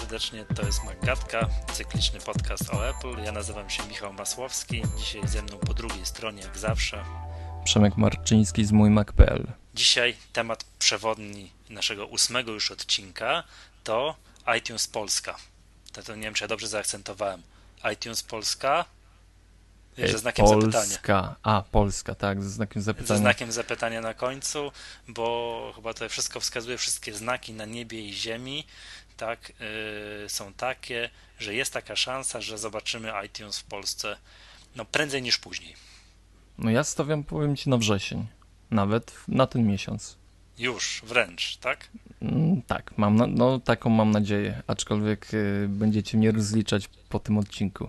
[0.00, 3.24] serdecznie, to jest Maggatka, cykliczny podcast o Apple.
[3.24, 7.04] Ja nazywam się Michał Masłowski, dzisiaj ze mną po drugiej stronie, jak zawsze.
[7.64, 13.44] Przemek Marczyński z mójmac.pl Dzisiaj temat przewodni naszego ósmego już odcinka
[13.84, 14.16] to
[14.58, 15.36] iTunes Polska.
[15.92, 17.42] To, to nie wiem, czy ja dobrze zaakcentowałem.
[17.92, 18.84] iTunes Polska
[19.98, 20.84] ze znakiem Polska.
[20.84, 21.34] zapytania.
[21.42, 23.08] A, Polska, tak, ze znakiem zapytania.
[23.08, 24.72] Ze znakiem zapytania na końcu,
[25.08, 28.66] bo chyba to wszystko wskazuje, wszystkie znaki na niebie i ziemi,
[29.16, 29.52] tak,
[30.22, 34.16] yy, są takie, że jest taka szansa, że zobaczymy iTunes w Polsce
[34.76, 35.74] no prędzej niż później.
[36.58, 38.26] No ja stawiam, powiem Ci, na wrzesień.
[38.70, 40.16] Nawet na ten miesiąc.
[40.58, 41.88] Już, wręcz, tak?
[42.22, 47.38] Mm, tak, mam na, no taką mam nadzieję, aczkolwiek y, będziecie mnie rozliczać po tym
[47.38, 47.88] odcinku.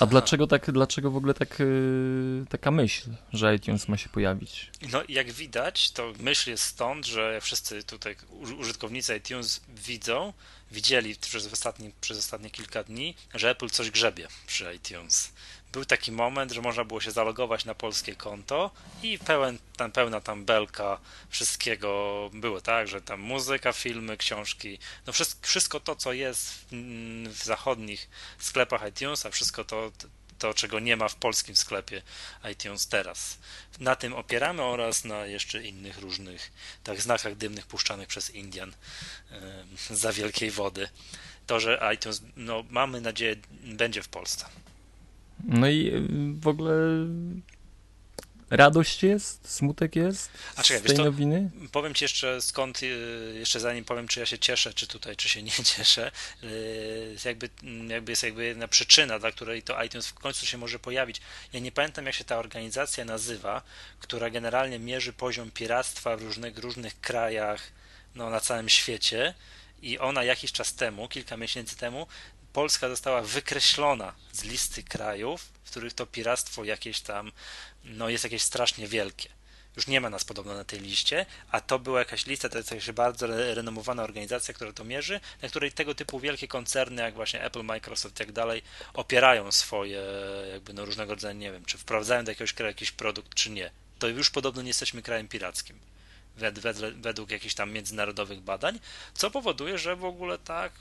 [0.00, 4.70] A dlaczego tak, dlaczego w ogóle tak, y, taka myśl, że iTunes ma się pojawić?
[4.92, 8.16] No jak widać, to myśl jest stąd, że wszyscy tutaj
[8.58, 10.32] użytkownicy iTunes widzą,
[10.70, 15.32] widzieli przez ostatnie, przez ostatnie kilka dni, że Apple coś grzebie przy iTunes.
[15.76, 18.70] Był taki moment, że można było się zalogować na polskie konto
[19.02, 25.12] i pełen, tam, pełna tam belka wszystkiego było, tak, że tam muzyka, filmy, książki, no
[25.12, 26.66] wszystko, wszystko to, co jest w,
[27.28, 29.92] w zachodnich sklepach iTunes, a wszystko to,
[30.38, 32.02] to, czego nie ma w polskim sklepie
[32.52, 33.38] iTunes teraz.
[33.80, 36.52] Na tym opieramy oraz na jeszcze innych różnych
[36.84, 38.72] tak znakach dymnych puszczanych przez Indian
[39.90, 40.88] yy, za wielkiej wody.
[41.46, 44.46] To, że iTunes, no mamy nadzieję, będzie w Polsce.
[45.46, 46.74] No i y, w ogóle
[48.50, 51.50] radość jest, smutek jest A czekaj, z tej to, nowiny?
[51.72, 55.28] Powiem ci jeszcze skąd, y, jeszcze zanim powiem, czy ja się cieszę, czy tutaj, czy
[55.28, 56.10] się nie cieszę,
[56.44, 57.50] y, jakby,
[57.88, 61.20] jakby jest jakby jedna przyczyna, dla której to iTunes w końcu się może pojawić.
[61.52, 63.62] Ja nie pamiętam, jak się ta organizacja nazywa,
[64.00, 67.72] która generalnie mierzy poziom piractwa w różnych, różnych krajach,
[68.14, 69.34] no, na całym świecie
[69.82, 72.06] i ona jakiś czas temu, kilka miesięcy temu,
[72.56, 77.32] Polska została wykreślona z listy krajów, w których to piractwo jakieś tam
[77.84, 79.28] no, jest jakieś strasznie wielkie.
[79.76, 82.70] Już nie ma nas podobno na tej liście, a to była jakaś lista, to jest
[82.70, 87.42] jakaś bardzo renomowana organizacja, która to mierzy, na której tego typu wielkie koncerny, jak właśnie
[87.42, 88.62] Apple, Microsoft i tak dalej,
[88.94, 90.02] opierają swoje
[90.52, 93.70] jakby no różnego rodzaju, nie wiem, czy wprowadzają do jakiegoś kraju jakiś produkt, czy nie.
[93.98, 95.78] To już podobno nie jesteśmy krajem pirackim
[96.96, 98.78] według jakichś tam międzynarodowych badań,
[99.14, 100.72] co powoduje, że w ogóle tak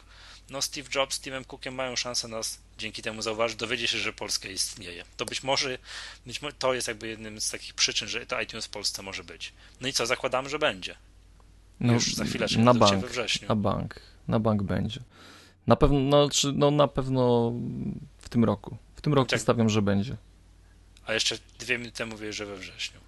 [0.50, 4.14] no Steve Jobs z Timem Cookiem mają szansę nas dzięki temu zauważyć, dowiedzieć się, że
[4.14, 5.04] Polska istnieje.
[5.18, 5.78] To być może,
[6.26, 9.24] być może to jest jakby jednym z takich przyczyn, że to iTunes w Polsce może
[9.24, 9.54] być.
[9.82, 10.96] No i co, zakładamy, że będzie.
[11.80, 13.48] No, Już za chwileczkę, na bank, we wrześniu.
[13.48, 15.00] Na bank, na bank będzie.
[15.68, 17.54] Na pewno, no, czy, no na pewno
[18.18, 18.78] w tym roku.
[18.96, 19.42] W tym roku tak.
[19.42, 20.18] stawiam, że będzie.
[21.06, 23.00] A jeszcze dwie minuty temu mówię, że we wrześniu.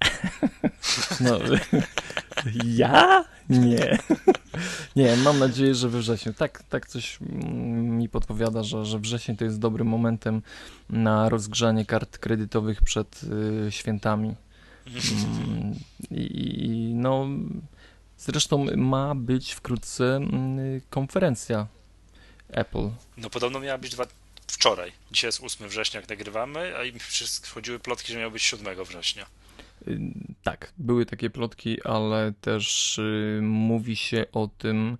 [1.20, 1.38] No,
[2.64, 3.24] ja?
[3.48, 3.98] Nie.
[4.96, 6.32] Nie, mam nadzieję, że we wrześniu.
[6.32, 10.42] Tak, tak coś mi podpowiada, że, że wrzesień to jest dobrym momentem
[10.90, 13.20] na rozgrzanie kart kredytowych przed
[13.68, 14.34] y, świętami.
[14.86, 15.74] Mm,
[16.10, 17.26] I no,
[18.18, 20.20] zresztą ma być wkrótce
[20.76, 21.66] y, konferencja
[22.48, 22.90] Apple.
[23.16, 24.06] No podobno miała być dwa,
[24.46, 24.92] wczoraj.
[25.12, 26.98] Dzisiaj jest 8 września, jak nagrywamy, a im
[27.54, 29.26] chodziły plotki, że miał być 7 września.
[30.42, 34.98] Tak, były takie plotki, ale też y, mówi się o tym,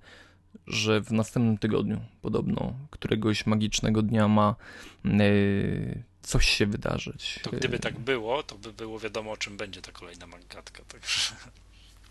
[0.66, 4.56] że w następnym tygodniu podobno któregoś magicznego dnia ma
[5.04, 7.40] y, coś się wydarzyć.
[7.42, 10.82] To gdyby tak było, to by było wiadomo, o czym będzie ta kolejna mangatka.
[10.88, 11.36] Także...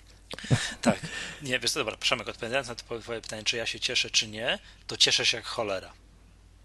[0.82, 1.00] tak,
[1.42, 4.28] nie, wiesz co, dobra, Przemek, odpowiadając na to twoje pytanie, czy ja się cieszę, czy
[4.28, 5.94] nie, to cieszę się jak cholera.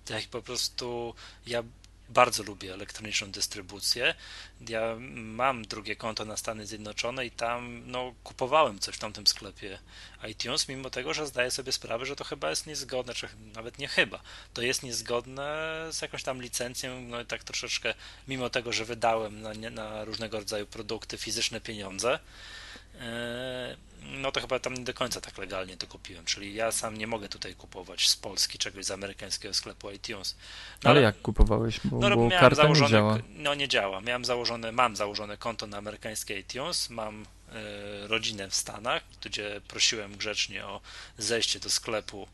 [0.04, 1.14] Tak po prostu
[1.46, 1.62] ja
[2.10, 4.14] bardzo lubię elektroniczną dystrybucję.
[4.68, 9.78] Ja mam drugie konto na Stany Zjednoczone i tam no, kupowałem coś w tamtym sklepie
[10.28, 13.88] iTunes, mimo tego, że zdaję sobie sprawę, że to chyba jest niezgodne, czy nawet nie
[13.88, 14.20] chyba,
[14.54, 17.94] to jest niezgodne z jakąś tam licencją, no i tak troszeczkę,
[18.28, 22.18] mimo tego, że wydałem na, na różnego rodzaju produkty fizyczne pieniądze,
[24.02, 27.06] no to chyba tam nie do końca tak legalnie to kupiłem, czyli ja sam nie
[27.06, 30.36] mogę tutaj kupować z Polski czegoś z amerykańskiego sklepu iTunes.
[30.84, 31.80] No, ale, jak kupowałeś?
[31.84, 33.18] Bo, no, bo miałem założone, nie działa.
[33.28, 34.00] No nie działa.
[34.00, 37.26] Miałem założone, mam założone konto na amerykańskie iTunes, mam y,
[38.08, 40.80] rodzinę w Stanach, gdzie prosiłem grzecznie o
[41.18, 42.28] zejście do sklepu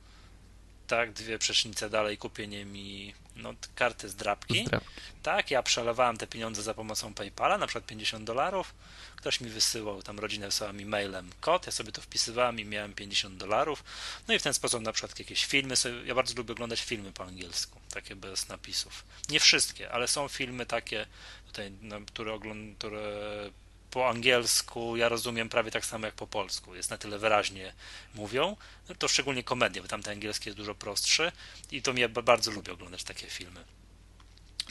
[0.87, 4.67] tak, dwie przecznice dalej, kupienie mi no, karty z drapki.
[4.67, 4.91] z drapki.
[5.23, 8.75] Tak, ja przelewałem te pieniądze za pomocą PayPala, na przykład 50 dolarów.
[9.17, 12.95] Ktoś mi wysyłał, tam rodzinę wysłała mi mailem kod, ja sobie to wpisywałem i miałem
[12.95, 13.85] 50 dolarów.
[14.29, 15.75] No i w ten sposób na przykład jakieś filmy,
[16.05, 19.05] ja bardzo lubię oglądać filmy po angielsku, takie bez napisów.
[19.29, 21.07] Nie wszystkie, ale są filmy takie,
[21.47, 23.51] tutaj, no, które, ogląd, które
[23.97, 26.75] po angielsku ja rozumiem prawie tak samo jak po polsku.
[26.75, 27.73] Jest na tyle wyraźnie
[28.15, 28.57] mówią.
[28.89, 31.33] No to szczególnie komedie, bo tamte angielskie jest dużo prostszy
[31.71, 33.65] i to mnie bardzo lubię oglądać takie filmy.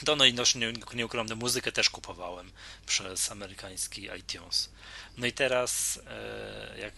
[0.04, 2.52] To no i no, nie, nie ukrywam, muzykę też kupowałem
[2.86, 4.70] przez amerykański iTunes.
[5.16, 6.94] No i teraz e, jak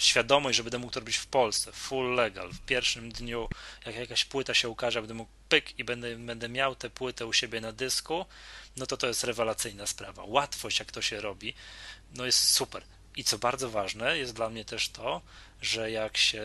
[0.00, 3.48] świadomość, że będę mógł to robić w Polsce, full legal, w pierwszym dniu,
[3.86, 7.32] jak jakaś płyta się ukaże, będę mógł pyk i będę, będę miał tę płytę u
[7.32, 8.26] siebie na dysku,
[8.76, 10.24] no to to jest rewelacyjna sprawa.
[10.26, 11.54] Łatwość, jak to się robi,
[12.14, 12.82] no jest super.
[13.16, 15.22] I co bardzo ważne, jest dla mnie też to,
[15.62, 16.42] że jak się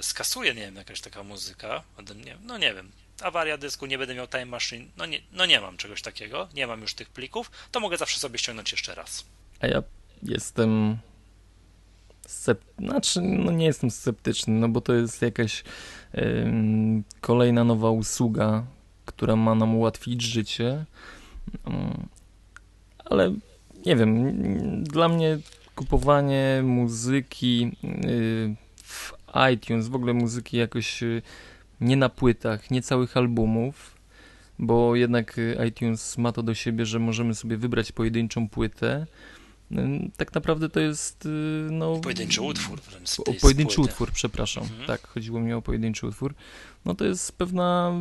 [0.00, 4.14] skasuje, nie wiem, jakaś taka muzyka ode mnie, no nie wiem, awaria dysku, nie będę
[4.14, 7.50] miał time machine, no nie, no nie mam czegoś takiego, nie mam już tych plików,
[7.70, 9.24] to mogę zawsze sobie ściągnąć jeszcze raz.
[9.60, 9.82] A ja
[10.22, 10.98] jestem
[12.28, 12.64] Sep...
[12.78, 15.64] Znaczy, no nie jestem sceptyczny, no bo to jest jakaś
[17.20, 18.64] kolejna nowa usługa,
[19.04, 20.84] która ma nam ułatwić życie.
[21.66, 22.08] Um,
[23.04, 23.34] ale
[23.86, 24.34] nie wiem,
[24.84, 25.38] dla mnie
[25.74, 29.12] kupowanie muzyki y, w
[29.52, 31.22] iTunes, w ogóle muzyki jakoś y,
[31.80, 33.94] nie na płytach, nie całych albumów,
[34.58, 39.06] bo jednak y, iTunes ma to do siebie, że możemy sobie wybrać pojedynczą płytę
[40.16, 41.28] tak naprawdę to jest
[41.70, 42.80] no, pojedynczy utwór.
[43.18, 44.62] O, pojedynczy utwór, przepraszam.
[44.62, 44.86] Mhm.
[44.86, 46.34] Tak, chodziło mi o pojedynczy utwór.
[46.84, 47.92] No to jest pewna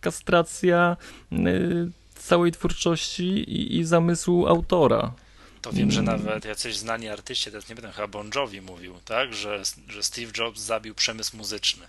[0.00, 0.96] kastracja
[2.14, 5.12] całej twórczości i, i zamysłu autora.
[5.62, 6.16] To wiem, że mm.
[6.16, 10.32] nawet jacyś znani artyści, teraz nie będę chyba Bon Jovi mówił, tak, że, że Steve
[10.38, 11.86] Jobs zabił przemysł muzyczny.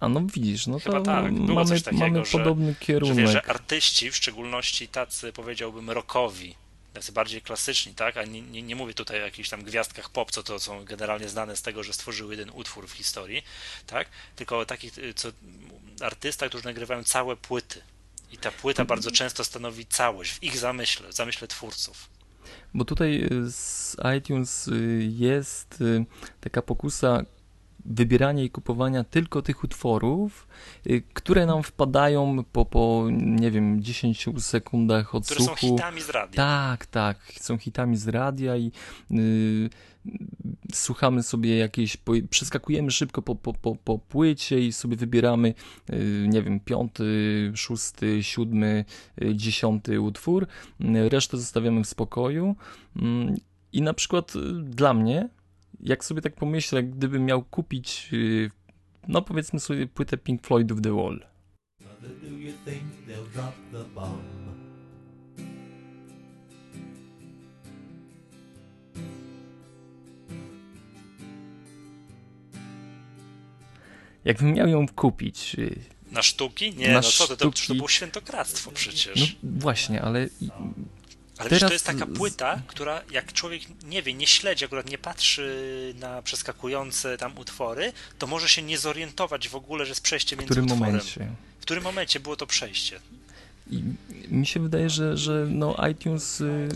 [0.00, 1.34] A no widzisz, no Chyba to tak.
[1.34, 3.16] Było mamy, coś takiego, mamy podobny że, kierunek.
[3.16, 6.54] Że, wiesz, że artyści, w szczególności tacy powiedziałbym rockowi,
[6.92, 8.16] tacy bardziej klasyczni, tak?
[8.16, 11.28] A nie, nie, nie, mówię tutaj o jakichś tam gwiazdkach pop, co to są generalnie
[11.28, 13.42] znane z tego, że stworzyły jeden utwór w historii,
[13.86, 14.08] tak?
[14.36, 15.28] Tylko o takich, y, co
[16.00, 17.82] artysta, którzy nagrywają całe płyty.
[18.32, 22.08] I ta płyta bardzo często stanowi całość w ich zamyśle, w zamyśle twórców.
[22.74, 25.84] Bo tutaj y, z iTunes y, jest
[26.40, 27.24] taka pokusa
[27.84, 30.48] wybierania i kupowania tylko tych utworów,
[30.86, 35.44] y, które nam wpadają po, po nie wiem, 10 sekundach odsłuchu.
[35.44, 36.36] Które są hitami z radia.
[36.36, 38.72] Tak, tak, są hitami z radia i
[39.10, 39.70] yy,
[40.72, 45.54] słuchamy sobie jakieś, po, przeskakujemy szybko po, po, po, po płycie i sobie wybieramy,
[45.88, 48.84] yy, nie wiem, piąty, szósty, siódmy,
[49.20, 50.46] yy, dziesiąty utwór,
[50.80, 52.56] yy, resztę zostawiamy w spokoju.
[52.96, 53.34] Mm,
[53.72, 55.28] I na przykład y, dla mnie
[55.80, 58.50] jak sobie tak pomyślę, gdybym miał kupić, y,
[59.08, 61.26] no powiedzmy sobie, płytę Pink Floydów The Wall.
[74.24, 75.56] Jakbym miał ją kupić.
[75.58, 75.80] Y,
[76.12, 76.74] na sztuki?
[76.74, 79.36] Nie, na no co to, to, to było świętokradztwo przecież.
[79.42, 80.28] No właśnie, ale
[81.38, 81.68] ale Teraz...
[81.68, 86.22] to jest taka płyta, która jak człowiek nie wie, nie śledzi, akurat nie patrzy na
[86.22, 90.50] przeskakujące tam utwory, to może się nie zorientować w ogóle, że jest przejście między w
[90.50, 90.94] którym utworem.
[90.94, 91.32] Momencie?
[91.58, 93.00] W którym momencie było to przejście?
[93.70, 93.82] I
[94.28, 96.68] mi się wydaje, że, że no iTunes y,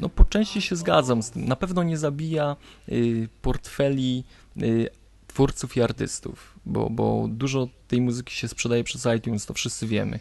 [0.00, 1.44] no po części się zgadzam z tym.
[1.44, 2.56] Na pewno nie zabija
[2.88, 4.24] y, portfeli
[4.62, 4.90] y,
[5.26, 10.20] twórców i artystów, bo, bo dużo tej muzyki się sprzedaje przez iTunes, to wszyscy wiemy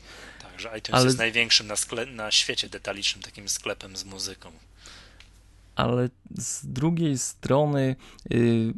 [0.62, 1.06] że iTunes ale...
[1.06, 2.06] jest największym na, skle...
[2.06, 4.52] na świecie detalicznym takim sklepem z muzyką.
[5.76, 7.96] Ale z drugiej strony,
[8.30, 8.74] yy,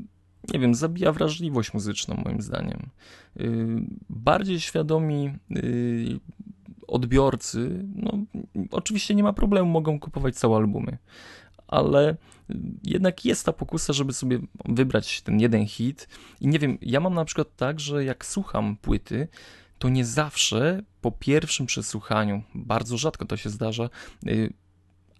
[0.54, 2.90] nie wiem, zabija wrażliwość muzyczną, moim zdaniem.
[3.36, 3.68] Yy,
[4.10, 6.20] bardziej świadomi yy,
[6.88, 8.12] odbiorcy, no,
[8.72, 10.98] oczywiście nie ma problemu, mogą kupować całe albumy,
[11.68, 12.16] ale
[12.84, 16.08] jednak jest ta pokusa, żeby sobie wybrać ten jeden hit.
[16.42, 19.28] I nie wiem, ja mam na przykład tak, że jak słucham płyty,
[19.84, 23.90] to nie zawsze po pierwszym przesłuchaniu, bardzo rzadko to się zdarza,
[24.28, 24.54] y,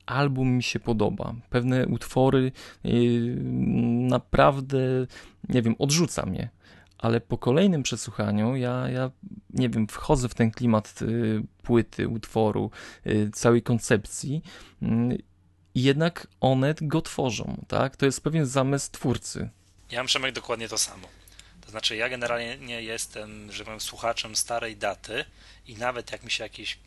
[0.06, 1.36] album mi się podoba.
[1.50, 2.52] Pewne utwory
[2.86, 3.36] y,
[4.10, 4.80] naprawdę,
[5.50, 6.50] nie wiem, odrzuca mnie.
[6.98, 9.12] Ale po kolejnym przesłuchaniu ja, ja
[9.50, 12.72] nie wiem, wchodzę w ten klimat y, płyty, utworu,
[13.34, 14.42] całej koncepcji
[15.76, 17.98] i jednak one go tworzą, tak?
[17.98, 19.50] To jest pewien zamysł twórcy.
[19.92, 21.23] Ja mam Przemek dokładnie to samo
[21.74, 25.26] znaczy, ja generalnie nie jestem, że powiem, słuchaczem starej daty
[25.68, 26.78] i nawet jak mi się jakiś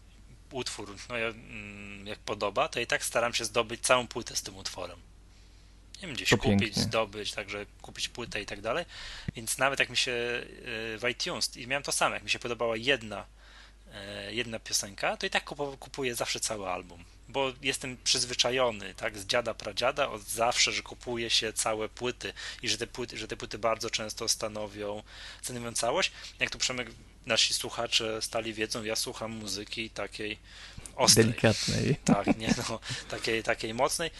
[0.53, 4.57] utwór, no mm, jak podoba, to i tak staram się zdobyć całą płytę z tym
[4.57, 4.99] utworem.
[5.95, 6.83] Nie wiem, gdzieś to kupić, pięknie.
[6.83, 8.85] zdobyć, także kupić płytę i tak dalej.
[9.37, 10.45] Więc nawet jak mi się y,
[10.99, 13.25] w iTunes, i miałem to samo, jak mi się podobała jedna,
[14.29, 15.45] y, jedna piosenka, to i tak
[15.81, 17.05] kupuję zawsze cały album
[17.37, 22.69] bo jestem przyzwyczajony, tak, z dziada pradziada od zawsze, że kupuje się całe płyty i
[22.69, 25.03] że te płyty, że te płyty bardzo często stanowią,
[25.43, 26.13] stanowią całość.
[26.41, 26.89] Jak tu Przemek,
[27.27, 30.39] nasi słuchacze stali wiedzą, ja słucham muzyki takiej
[30.95, 31.25] ostrej.
[31.25, 31.97] Delikatnej.
[32.05, 34.11] Tak, nie no, takiej, takiej mocnej.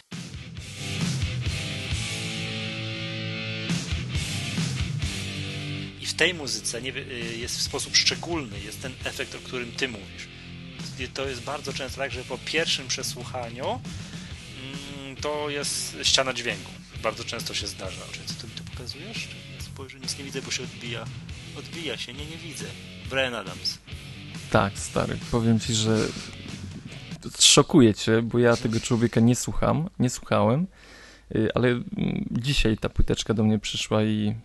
[6.01, 9.71] I w tej muzyce nie, y, jest w sposób szczególny, jest ten efekt, o którym
[9.71, 10.36] ty mówisz.
[11.13, 16.71] To jest bardzo często tak, że po pierwszym przesłuchaniu mm, to jest ściana dźwięku.
[17.03, 18.01] Bardzo często się zdarza.
[18.11, 19.27] Czy co ty mi tu pokazujesz?
[19.57, 21.05] Ja spojrzę, nic nie widzę, bo się odbija.
[21.57, 22.65] Odbija się, nie, nie widzę.
[23.09, 23.77] Brian Adams.
[24.51, 25.97] Tak, stary, powiem ci, że
[27.39, 30.67] szokuje cię, bo ja tego człowieka nie słucham, nie słuchałem,
[31.35, 31.83] y, ale mm,
[32.31, 34.35] dzisiaj ta płyteczka do mnie przyszła i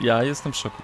[0.00, 0.82] ja jestem w szoku.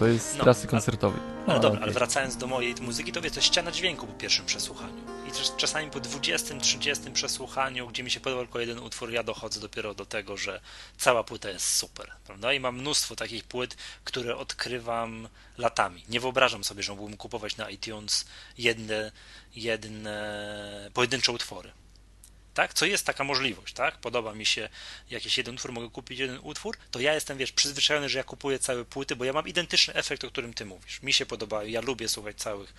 [0.00, 1.20] To jest No, trasy koncertowej.
[1.46, 1.82] Ale A, dobra, okej.
[1.82, 5.02] ale wracając do mojej muzyki, to wie, to jest ściana dźwięku po pierwszym przesłuchaniu.
[5.28, 9.22] I też czasami po 20, 30 przesłuchaniu, gdzie mi się podobał tylko jeden utwór, ja
[9.22, 10.60] dochodzę dopiero do tego, że
[10.98, 12.52] cała płyta jest super, prawda?
[12.52, 15.28] I mam mnóstwo takich płyt, które odkrywam
[15.58, 16.04] latami.
[16.08, 18.24] Nie wyobrażam sobie, że mógłbym kupować na iTunes
[18.58, 19.12] jedne,
[19.56, 21.72] jedne pojedyncze utwory.
[22.60, 22.74] Tak?
[22.74, 23.98] Co jest taka możliwość, tak?
[23.98, 24.68] Podoba mi się
[25.10, 28.58] jakiś jeden utwór, mogę kupić jeden utwór, to ja jestem, wiesz, przyzwyczajony, że ja kupuję
[28.58, 31.02] całe płyty, bo ja mam identyczny efekt, o którym ty mówisz.
[31.02, 32.74] Mi się podobają, ja lubię słuchać całych,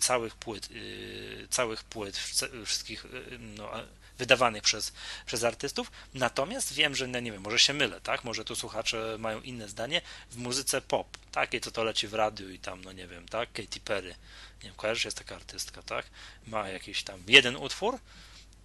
[0.00, 2.18] całych płyt, yy, całych płyt,
[2.64, 3.70] wszystkich yy, no,
[4.18, 4.92] wydawanych przez,
[5.26, 8.24] przez artystów, natomiast wiem, że, no, nie wiem, może się mylę, tak?
[8.24, 10.02] Może tu słuchacze mają inne zdanie.
[10.30, 13.52] W muzyce pop, takiej, co to leci w radiu i tam, no nie wiem, tak?
[13.52, 14.14] Katy Perry,
[14.62, 16.06] nie wiem, kojarzysz, jest taka artystka, tak?
[16.46, 17.98] Ma jakiś tam jeden utwór,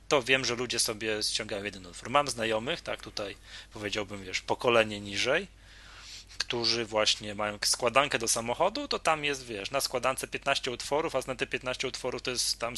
[0.08, 2.10] to wiem, że ludzie sobie ściągają jeden utwór.
[2.10, 3.36] Mam znajomych, tak, tutaj
[3.74, 5.48] powiedziałbym, wiesz, pokolenie niżej,
[6.38, 11.20] którzy właśnie mają składankę do samochodu, to tam jest, wiesz, na składance 15 utworów, a
[11.28, 12.74] na te 15 utworów to jest tam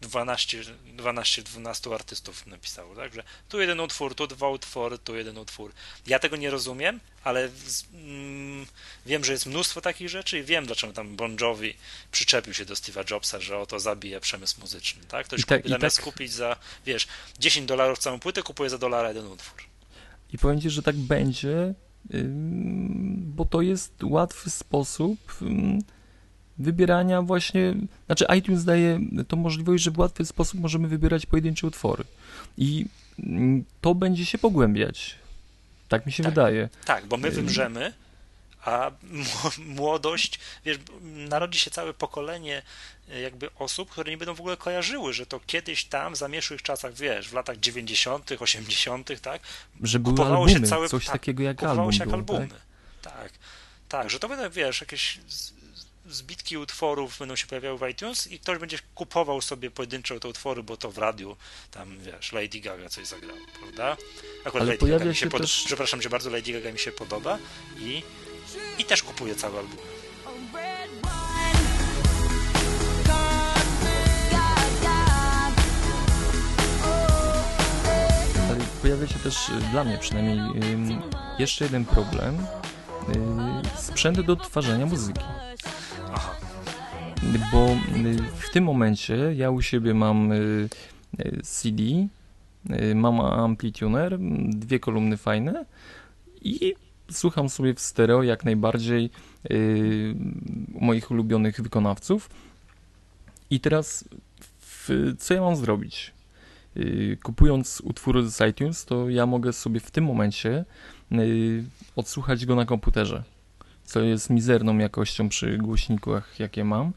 [0.00, 5.72] 12, 12, 12 artystów napisało, także tu jeden utwór, tu dwa utwory, tu jeden utwór.
[6.06, 7.50] Ja tego nie rozumiem, ale
[7.94, 8.66] mm,
[9.06, 11.74] wiem, że jest mnóstwo takich rzeczy i wiem, dlaczego tam Bon Jovi
[12.12, 15.26] przyczepił się do Steve'a Jobsa, że oto zabije przemysł muzyczny, tak?
[15.26, 17.06] Ktoś I tak- kupi, i zamiast tak- kupić za, wiesz,
[17.38, 19.62] 10 dolarów całą płytę, kupuje za dolara jeden utwór.
[20.32, 21.74] I powiem ci, że tak będzie,
[23.16, 25.18] bo to jest łatwy sposób
[26.58, 27.74] wybierania właśnie,
[28.06, 32.04] znaczy iTunes daje tą możliwość, że w łatwy sposób możemy wybierać pojedyncze utwory.
[32.58, 32.86] I
[33.80, 35.14] to będzie się pogłębiać.
[35.88, 36.32] Tak mi się Tak.
[36.32, 36.68] wydaje.
[36.84, 37.34] Tak, bo my Ym.
[37.34, 37.92] wymrzemy,
[38.64, 42.62] a mł- młodość, wiesz, narodzi się całe pokolenie
[43.08, 46.62] y, jakby osób, które nie będą w ogóle kojarzyły, że to kiedyś tam, w zamieszłych
[46.62, 49.42] czasach, wiesz, w latach 90., 80., tak,
[49.82, 52.48] Że były Kupowało się albumy, całe- coś tak, takiego jak kupowało album się jak albumy.
[53.02, 53.12] tak?
[53.14, 53.32] Tak?
[53.88, 55.18] tak, że to będą, wiesz, jakieś
[56.06, 60.62] zbitki utworów będą się pojawiały w iTunes i ktoś będzie kupował sobie pojedyncze te utwory,
[60.62, 61.36] bo to w radiu
[61.70, 63.96] tam, wiesz, Lady Gaga coś zagrała, prawda?
[64.44, 65.40] Akurat Ale Lady Gaga mi się, się pod...
[65.42, 67.38] też- Przepraszam cię bardzo, Lady Gaga mi się podoba
[67.78, 68.02] i,
[68.78, 69.76] i też kupuję cały album.
[78.82, 80.40] Pojawia się też y, dla mnie przynajmniej
[81.38, 82.34] jeszcze jeden problem.
[82.34, 85.24] Y, sprzęt do odtwarzania muzyki.
[86.14, 86.36] Aha,
[87.52, 90.32] Bo y, w tym momencie ja u siebie mam
[91.42, 91.82] CD,
[92.94, 94.18] mam amplituner,
[94.48, 95.64] dwie kolumny fajne
[96.42, 96.74] i
[97.12, 99.10] słucham sobie w stereo jak najbardziej
[99.50, 100.14] y,
[100.80, 102.30] moich ulubionych wykonawców.
[103.50, 104.04] I teraz
[104.60, 106.12] w, co ja mam zrobić?
[106.76, 110.64] Y, Kupując utwór z iTunes, to ja mogę sobie w tym momencie
[111.12, 111.64] y,
[111.96, 113.22] odsłuchać go na komputerze,
[113.84, 116.92] co jest mizerną jakością przy głośnikach, jakie mam,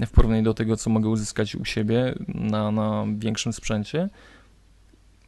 [0.00, 4.08] w porównaniu do tego, co mogę uzyskać u siebie na, na większym sprzęcie.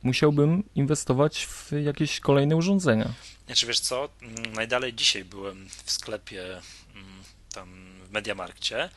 [0.02, 3.12] Musiałbym inwestować w jakieś kolejne urządzenia.
[3.46, 6.42] Znaczy wiesz co, Mm, najdalej dzisiaj byłem w sklepie
[6.94, 7.22] mm,
[7.54, 8.88] tam w Mediamarkcie.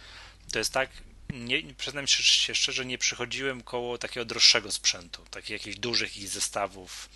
[0.51, 0.89] To jest tak,
[1.33, 7.09] nie, przyznam się szczerze, nie przychodziłem koło takiego droższego sprzętu, takich jakichś dużych ich zestawów,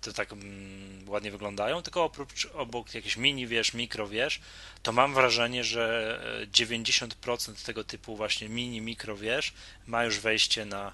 [0.00, 4.40] to tak mm, ładnie wyglądają, tylko oprócz, obok jakieś mini, wiesz, mikro, wiesz,
[4.82, 9.52] to mam wrażenie, że e, 90% tego typu właśnie mini, mikro, wiesz,
[9.86, 10.92] ma już wejście na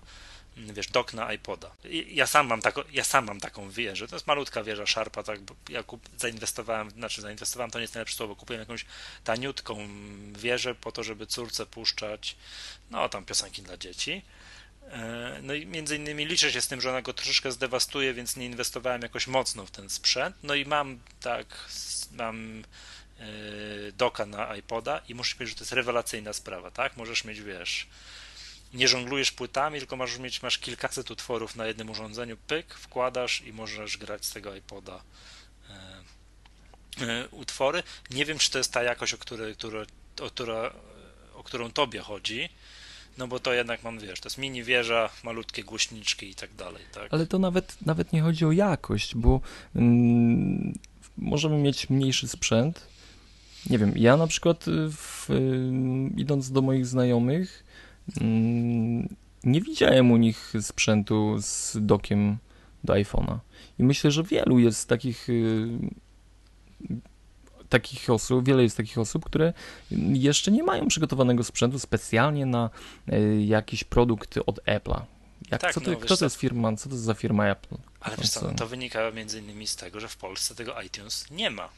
[0.57, 1.71] wiesz, dok na iPoda.
[2.09, 4.09] Ja sam mam, tako, ja sam mam taką wieżę.
[4.09, 8.17] To jest malutka wieża Sharpa, tak, ja kup, zainwestowałem, znaczy zainwestowałem, to nie jest najlepsze
[8.17, 8.85] słowo, kupiłem jakąś
[9.25, 9.89] taniutką
[10.33, 12.37] wieżę po to, żeby córce puszczać,
[12.91, 14.23] no tam piosenki dla dzieci.
[14.91, 18.37] E, No i między innymi liczę się z tym, że ona go troszeczkę zdewastuje, więc
[18.37, 20.37] nie inwestowałem jakoś mocno w ten sprzęt.
[20.43, 21.47] No i mam tak,
[22.13, 22.63] mam
[23.19, 23.25] e,
[23.93, 26.97] doka na iPoda i muszę powiedzieć, że to jest rewelacyjna sprawa, tak?
[26.97, 27.87] Możesz mieć, wiesz,
[28.75, 33.53] nie żonglujesz płytami, tylko masz mieć, masz kilkaset utworów na jednym urządzeniu, pyk, wkładasz i
[33.53, 35.03] możesz grać z tego iPoda.
[35.71, 36.03] E,
[37.07, 37.83] e, utwory.
[38.11, 39.87] Nie wiem, czy to jest ta jakość, o, której, które,
[40.21, 40.73] o, która,
[41.35, 42.49] o którą tobie chodzi,
[43.19, 46.83] no bo to jednak mam, wiesz, to jest mini wieża, malutkie głośniczki i tak dalej,
[46.93, 47.15] tak?
[47.15, 49.41] Ale to nawet, nawet nie chodzi o jakość, bo
[49.77, 50.79] mm,
[51.17, 52.87] możemy mieć mniejszy sprzęt.
[53.71, 55.29] Nie wiem, ja na przykład w,
[56.17, 57.65] idąc do moich znajomych
[59.45, 62.39] nie widziałem u nich sprzętu z dokiem
[62.85, 63.39] do iPhone'a.
[63.79, 65.69] I myślę, że wielu jest takich y,
[67.69, 69.53] takich osób, wiele jest takich osób, które
[70.13, 72.71] jeszcze nie mają przygotowanego sprzętu specjalnie na
[73.13, 75.03] y, jakiś produkt od Apple'a.
[75.51, 77.77] Jak, Tak, co to, no, kto to jest firma, co to jest za firma Apple?
[78.01, 81.31] Ale wiesz co, no to wynika między innymi z tego, że w Polsce tego iTunes
[81.31, 81.69] nie ma.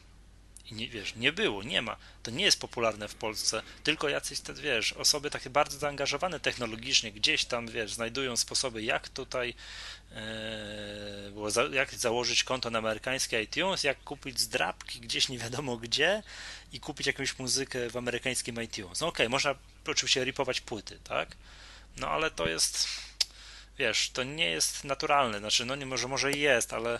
[0.71, 1.97] I nie, wiesz, nie było, nie ma.
[2.23, 7.11] To nie jest popularne w Polsce, tylko jacyś, te, wiesz, osoby takie bardzo zaangażowane technologicznie,
[7.11, 9.53] gdzieś tam, wiesz, znajdują sposoby, jak tutaj
[11.31, 16.23] było za, jak założyć konto na amerykański iTunes, jak kupić zdrabki gdzieś nie wiadomo gdzie
[16.73, 18.99] i kupić jakąś muzykę w amerykańskim iTunes.
[18.99, 19.55] No okej, można
[19.87, 21.35] oczywiście ripować płyty, tak?
[21.97, 22.87] No ale to jest,
[23.77, 25.39] wiesz, to nie jest naturalne.
[25.39, 26.99] Znaczy, no nie może, może jest, ale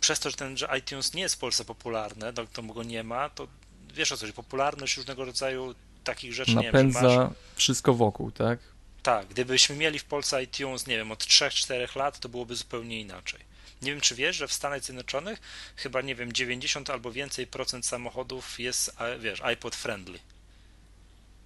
[0.00, 3.04] przez to, że ten że iTunes nie jest w Polsce popularny, to, to go nie
[3.04, 3.48] ma, to
[3.94, 8.58] wiesz o co popularność różnego rodzaju takich rzeczy, nie wiem, masz, Napędza wszystko wokół, tak?
[9.02, 13.40] tak, gdybyśmy mieli w Polsce iTunes, nie wiem, od 3-4 lat, to byłoby zupełnie inaczej.
[13.82, 15.40] Nie wiem, czy wiesz, że w Stanach Zjednoczonych
[15.76, 20.18] chyba, nie wiem, 90 albo więcej procent samochodów jest, wiesz, iPod friendly,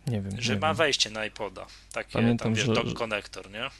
[0.06, 0.40] Nie wiem.
[0.42, 3.70] że nie ma wiem, wejście na iPoda, takie Pamiętam, tam, wiesz, że- dock connector, nie?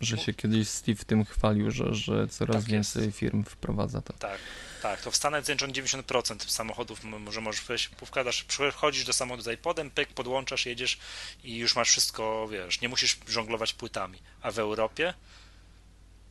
[0.00, 2.96] Że się kiedyś Steve tym chwalił, że, że coraz Tak jest.
[2.96, 4.12] więcej firm wprowadza to.
[4.12, 4.38] Tak,
[4.82, 9.48] tak, to w Stanach Zjednoczonych 90% samochodów może możesz wejść, wkładasz, przychodzisz do samochodu z
[9.48, 10.98] iPodem, pyk, podłączasz, jedziesz
[11.44, 14.18] i już masz wszystko, wiesz, nie musisz żonglować płytami.
[14.42, 15.14] A w Europie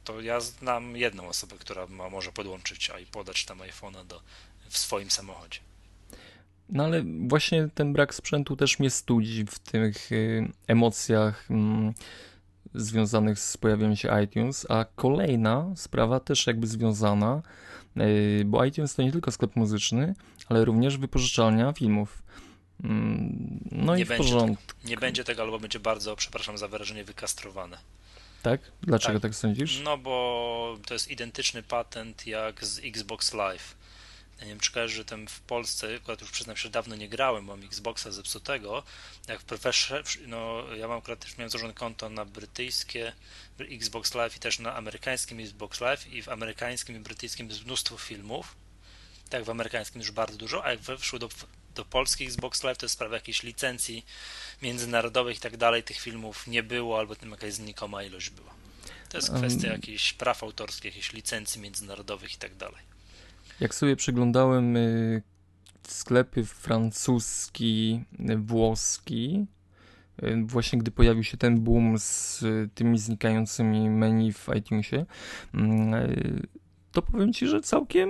[0.03, 4.21] to ja znam jedną osobę, która ma, może podłączyć iPoda czy tam iPhone'a do,
[4.69, 5.59] w swoim samochodzie.
[6.69, 11.93] No ale właśnie ten brak sprzętu też mnie studzi w tych y, emocjach mm,
[12.75, 17.41] związanych z pojawieniem się iTunes, a kolejna sprawa też jakby związana,
[17.97, 20.15] y, bo iTunes to nie tylko sklep muzyczny,
[20.49, 22.23] ale również wypożyczalnia filmów.
[22.83, 27.03] Mm, No Nie i w porządku, Nie będzie tego, albo będzie bardzo, przepraszam za wyrażenie,
[27.03, 27.77] wykastrowane.
[28.41, 28.61] tak?
[28.81, 29.21] Dlaczego Tak.
[29.21, 29.81] tak sądzisz?
[29.83, 33.77] No bo to jest identyczny patent jak z Xbox Live.
[34.39, 37.09] Ja nie wiem, czy że tam w Polsce, akurat już przyznam się, że dawno nie
[37.09, 38.83] grałem, mam Xboxa zepsutego,
[39.27, 43.13] jak weszłem, no ja mam akurat też miałem założone konto na brytyjskie
[43.59, 47.97] Xbox Live i też na amerykańskim Xbox Live i w amerykańskim i brytyjskim jest mnóstwo
[47.97, 48.55] filmów,
[49.29, 51.29] tak w amerykańskim już bardzo dużo, a jak weszło do,
[51.75, 54.05] do polskich Xbox Live, to jest sprawa jakiejś licencji
[54.61, 58.53] międzynarodowych i tak dalej, tych filmów nie było, albo tym jakaś znikoma ilość była.
[59.09, 62.94] To jest kwestia jakichś praw autorskich, jakichś licencji międzynarodowych i tak dalej.
[63.59, 65.21] Jak sobie przeglądałem y,
[65.87, 69.45] sklepy francuski, y, włoski,
[70.23, 75.05] y, właśnie gdy pojawił się ten boom z tymi znikającymi menu w iTunesie,
[75.53, 76.11] mm,
[76.91, 78.09] to powiem Ci, że całkiem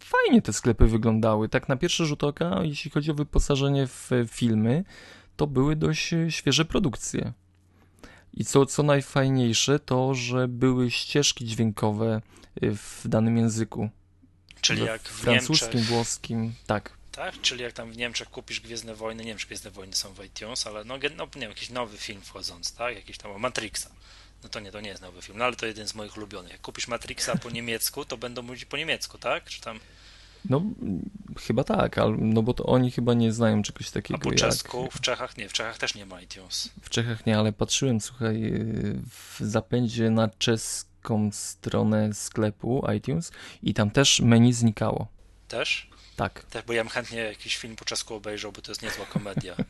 [0.00, 1.48] fajnie te sklepy wyglądały.
[1.48, 4.84] Tak na pierwszy rzut oka, jeśli chodzi o wyposażenie w filmy,
[5.36, 7.32] to były dość świeże produkcje.
[8.34, 12.22] I co, co najfajniejsze, to, że były ścieżki dźwiękowe
[12.62, 13.90] w danym języku
[14.60, 16.92] Czyli jak w francuskim, Niemczech, włoskim, tak.
[17.12, 17.40] tak?
[17.40, 20.24] Czyli jak tam w Niemczech kupisz Gwiezdne Wojny, nie wiem, czy Gwiezdne Wojny są w
[20.24, 22.96] iTunes, ale no, no nie wiem, jakiś nowy film wchodzący, tak?
[22.96, 23.90] Jakiś tam o Matrixa.
[24.42, 26.52] No to nie, to nie jest nowy film, no ale to jeden z moich ulubionych.
[26.52, 29.44] Jak kupisz Matrixa po niemiecku, to będą mówić po niemiecku, tak?
[29.44, 29.80] Czy tam,
[30.44, 30.62] No,
[31.46, 34.38] chyba tak, ale, no bo to oni chyba nie znają czegoś a takiego po jak...
[34.38, 36.70] czesku, w Czechach nie, w Czechach też nie ma iTunes.
[36.82, 38.52] W Czechach nie, ale patrzyłem, słuchaj,
[39.10, 40.87] w zapędzie na czeską
[41.32, 43.32] stronę sklepu iTunes
[43.62, 45.06] i tam też menu znikało.
[45.48, 45.90] Też?
[46.16, 46.44] Tak.
[46.50, 49.56] Tak, bo ja bym chętnie jakiś film po czesku obejrzał, bo to jest niezła komedia.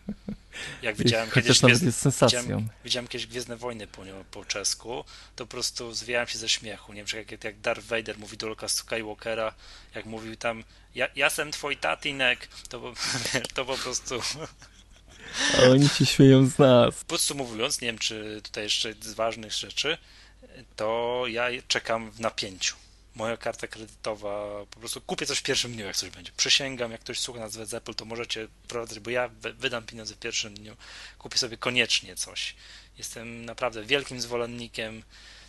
[0.82, 2.42] Jak widziałem Chociaż kiedyś nawet jest sensacją.
[2.42, 5.04] widziałem, widziałem kiedyś Gwiezdne Wojny po, po czesku,
[5.36, 6.92] to po prostu zwijałem się ze śmiechu.
[6.92, 9.54] Nie wiem, jak, jak Darth Vader mówi do Luka Skywalkera,
[9.94, 10.64] jak mówił tam
[10.94, 12.94] ja, ja jestem twój tatinek, to, po-
[13.54, 14.20] to po prostu
[15.58, 17.04] A oni się śmieją z nas.
[17.04, 19.98] podsumowując, nie wiem, czy tutaj jeszcze z ważnych rzeczy,
[20.76, 22.76] to ja czekam w napięciu.
[23.14, 26.32] Moja karta kredytowa, po prostu kupię coś w pierwszym dniu, jak coś będzie.
[26.36, 30.14] Przysięgam, jak ktoś słucha nas z Apple, to możecie prowadzać, bo ja wy- wydam pieniądze
[30.14, 30.76] w pierwszym dniu.
[31.18, 32.54] Kupię sobie koniecznie coś.
[32.98, 35.02] Jestem naprawdę wielkim zwolennikiem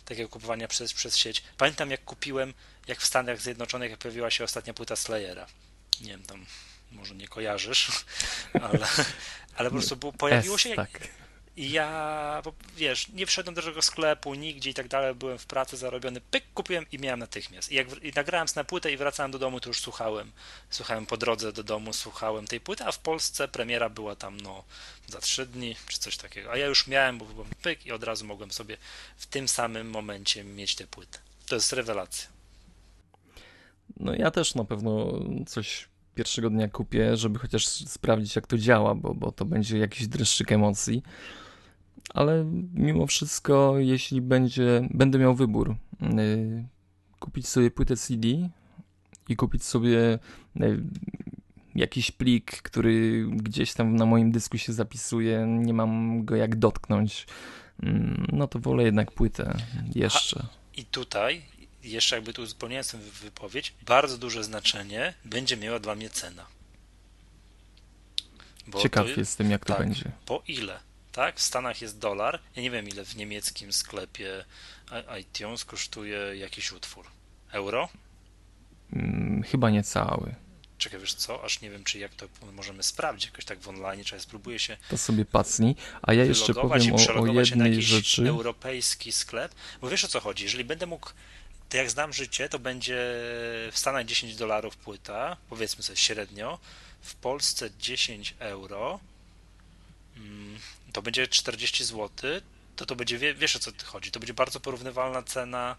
[0.04, 1.42] takiego kupowania przez, przez sieć.
[1.56, 2.54] Pamiętam, jak kupiłem,
[2.86, 5.46] jak w Stanach Zjednoczonych, pojawiła się ostatnia płyta Slayera.
[6.00, 6.46] Nie wiem, tam
[6.92, 7.90] może nie kojarzysz,
[8.62, 8.86] ale,
[9.54, 11.08] ale po prostu pojawiło się, tak.
[11.56, 12.42] I ja,
[12.76, 16.44] wiesz, nie wszedłem do żadnego sklepu, nigdzie i tak dalej, byłem w pracy zarobiony, pyk,
[16.54, 17.72] kupiłem i miałem natychmiast.
[17.72, 20.32] I jak i nagrałem na płytę i wracałem do domu, to już słuchałem.
[20.70, 24.64] Słuchałem po drodze do domu, słuchałem tej płyty, a w Polsce premiera była tam, no,
[25.06, 26.52] za trzy dni, czy coś takiego.
[26.52, 28.76] A ja już miałem, bo byłem pyk i od razu mogłem sobie
[29.16, 31.18] w tym samym momencie mieć tę płytę.
[31.46, 32.28] To jest rewelacja.
[33.96, 35.89] No ja też na pewno coś
[36.20, 40.52] pierwszego dnia kupię, żeby chociaż sprawdzić jak to działa, bo, bo to będzie jakiś dreszczyk
[40.52, 41.02] emocji.
[42.14, 46.64] Ale mimo wszystko, jeśli będzie, będę miał wybór, yy,
[47.18, 48.28] kupić sobie płytę CD
[49.28, 50.18] i kupić sobie
[50.56, 50.82] yy,
[51.74, 57.26] jakiś plik, który gdzieś tam na moim dysku się zapisuje, nie mam go jak dotknąć,
[57.82, 59.56] mm, no to wolę jednak płytę
[59.94, 60.46] jeszcze.
[60.76, 61.42] I tutaj,
[61.82, 66.46] jeszcze jakby tu uzupełniając tę wy- wypowiedź, bardzo duże znaczenie będzie miała dla mnie cena.
[68.66, 69.78] Bo Ciekaw to, jestem jak to tak.
[69.86, 70.04] będzie.
[70.26, 70.80] Po ile?
[71.12, 72.40] Tak, w Stanach jest dolar.
[72.56, 74.44] Ja nie wiem, ile w niemieckim sklepie
[75.20, 77.06] iTunes kosztuje jakiś utwór.
[77.52, 77.88] Euro?
[78.92, 80.34] Mm, chyba nie cały.
[80.78, 81.44] Czekaj, wiesz co?
[81.44, 84.58] Aż nie wiem, czy jak to możemy sprawdzić jakoś tak w online, czy ja spróbuję
[84.58, 85.74] się To sobie pacnij.
[86.02, 88.28] A ja jeszcze powiem o, o przelogować się na jednej jakiś rzeczy.
[88.28, 89.54] europejski sklep.
[89.80, 90.44] Bo wiesz o co chodzi?
[90.44, 91.10] Jeżeli będę mógł,
[91.70, 92.94] to jak znam życie, to będzie
[93.72, 96.58] w Stanach 10 dolarów płyta, powiedzmy sobie średnio,
[97.02, 99.00] w Polsce 10 euro,
[100.16, 100.58] mm,
[100.92, 102.08] to będzie 40 zł,
[102.76, 105.76] to to będzie, wie- wiesz o co ty chodzi, to będzie bardzo porównywalna cena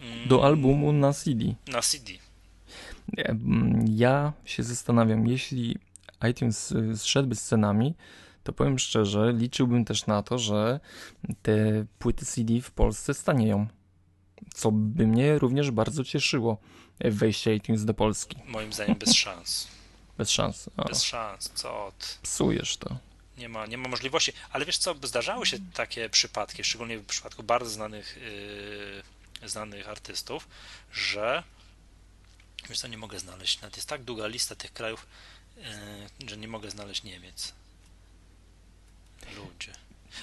[0.00, 1.44] mm, Do albumu na CD.
[1.68, 2.12] na CD.
[3.16, 5.78] Mm, Ja się zastanawiam, jeśli
[6.30, 7.94] iTunes y, zszedłby z cenami,
[8.44, 10.80] to powiem szczerze, liczyłbym też na to, że
[11.42, 13.66] te płyty CD w Polsce stanieją.
[14.54, 16.58] Co by mnie również bardzo cieszyło.
[16.98, 18.36] e, Wejście iTunes do Polski.
[18.46, 19.68] Moim zdaniem bez szans.
[20.18, 20.68] Bez szans.
[20.76, 22.06] O, Bez szans, co ty.
[22.22, 22.96] psujesz to.
[23.38, 24.32] Nie ma, nie ma możliwości.
[24.52, 28.18] Ale wiesz co, zdarzały się takie przypadki, szczególnie w przypadku bardzo znanych,
[29.42, 30.48] yy, znanych artystów,
[30.92, 31.42] że
[32.68, 33.60] wiesz co, nie mogę znaleźć.
[33.60, 35.06] Nawet jest tak długa lista tych krajów,
[36.20, 37.52] yy, że nie mogę znaleźć Niemiec.
[39.36, 39.72] Ludzie.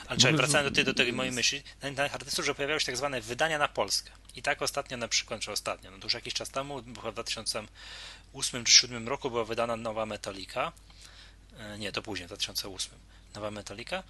[0.08, 2.98] Ale czekaj, wracając do tej, do tej mojej myśli, znanych artystów, że pojawiały się tak
[2.98, 4.12] zwane wydania na Polskę.
[4.36, 7.14] I tak ostatnio na przykład, czy ostatnio, no to już jakiś czas temu, chyba w
[7.14, 7.70] 2008
[8.66, 10.72] czy 2007 roku była wydana nowa Metallica.
[11.58, 12.92] E, Nie, to później, w 2008.
[13.36, 14.04] Nowa Metallica.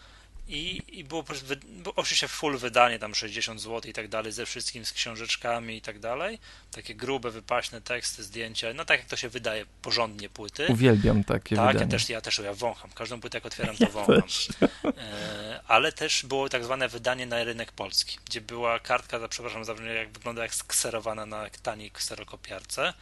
[0.47, 4.31] I, i było, po prostu było oczywiście full wydanie, tam 60 zł i tak dalej,
[4.31, 6.39] ze wszystkim, z książeczkami i tak dalej.
[6.71, 10.65] Takie grube, wypaśne teksty, zdjęcia, no tak jak to się wydaje, porządnie płyty.
[10.69, 11.91] Uwielbiam takie Tak, ja wydania.
[11.91, 12.91] też, ja też ja wącham.
[12.91, 14.21] Każdą płytę jak otwieram, to Ja wącham.
[14.21, 14.49] też.
[14.97, 19.65] E, Ale też było tak zwane wydanie na rynek polski, gdzie była kartka, za przepraszam,
[19.65, 22.93] za jak wygląda jak skserowana na taniej kserokopiarce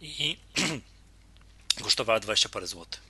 [0.00, 0.38] i
[1.84, 3.00] kosztowała 20 parę złotych.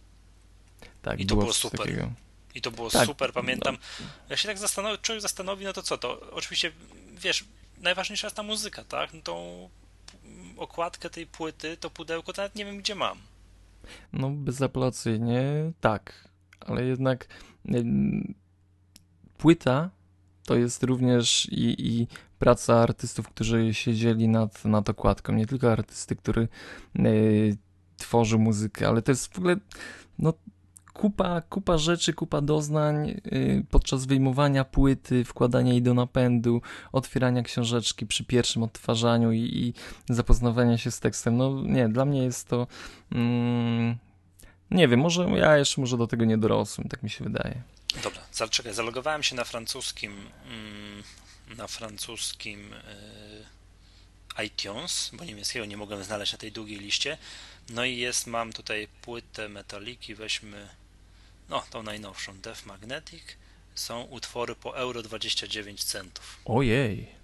[1.02, 1.80] Tak, I to było coś super.
[1.80, 2.10] takiego.
[2.58, 3.78] I to było Tak, super, pamiętam.
[4.28, 6.30] Jak się tak zastanowi, człowiek zastanowi, no to co to?
[6.32, 6.72] Oczywiście,
[7.12, 7.44] wiesz,
[7.80, 9.14] najważniejsza jest ta muzyka, tak?
[9.14, 9.68] No tą
[10.56, 13.18] okładkę tej płyty, to pudełko, to nawet nie wiem, gdzie mam.
[14.12, 15.42] No, bezapelacyjnie
[15.80, 16.28] tak,
[16.60, 17.26] ale jednak
[19.38, 19.90] płyta
[20.44, 22.06] to jest również i, i
[22.38, 25.32] praca artystów, którzy siedzieli nad, nad okładką.
[25.32, 26.48] Nie tylko artysty, który
[26.98, 27.56] y,
[27.96, 29.56] tworzy muzykę, ale to jest w ogóle
[30.18, 30.32] no,
[30.98, 38.06] kupa, kupa rzeczy, kupa doznań y, podczas wyjmowania płyty, wkładania jej do napędu, otwierania książeczki
[38.06, 39.74] przy pierwszym odtwarzaniu i, i
[40.08, 41.36] zapoznawania się z tekstem.
[41.36, 42.66] No nie, dla mnie jest to.
[43.12, 43.96] Mm,
[44.70, 47.62] nie wiem, może ja jeszcze może do tego nie dorosłem, tak mi się wydaje.
[48.02, 51.02] Dobra, czekaj, zalogowałem się na francuskim mm,
[51.56, 57.18] na francuskim y, iTunes, bo niemieckiego nie mogłem znaleźć na tej długiej liście.
[57.68, 60.68] No i jest, mam tutaj płytę Metaliki, weźmy
[61.48, 63.22] no, tą najnowszą, Def Magnetic.
[63.74, 66.40] Są utwory po euro 29 centów.
[66.44, 67.18] Ojej.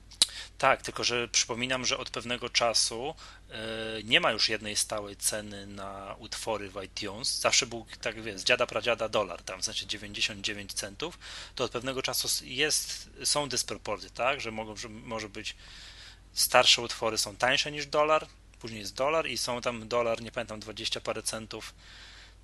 [0.59, 3.15] Tak, tylko że przypominam, że od pewnego czasu
[3.51, 3.57] e,
[4.05, 7.41] nie ma już jednej stałej ceny na utwory w iTunes.
[7.41, 11.19] Zawsze był, tak wiesz, z dziada pradziada dolar, tam w sensie 99 centów.
[11.55, 15.57] To od pewnego czasu jest, są dysproporcje, tak, że mogą, że może być
[16.33, 18.27] starsze utwory są tańsze niż dolar,
[18.61, 21.75] później jest dolar i są tam dolar, nie pamiętam, 20 parę centów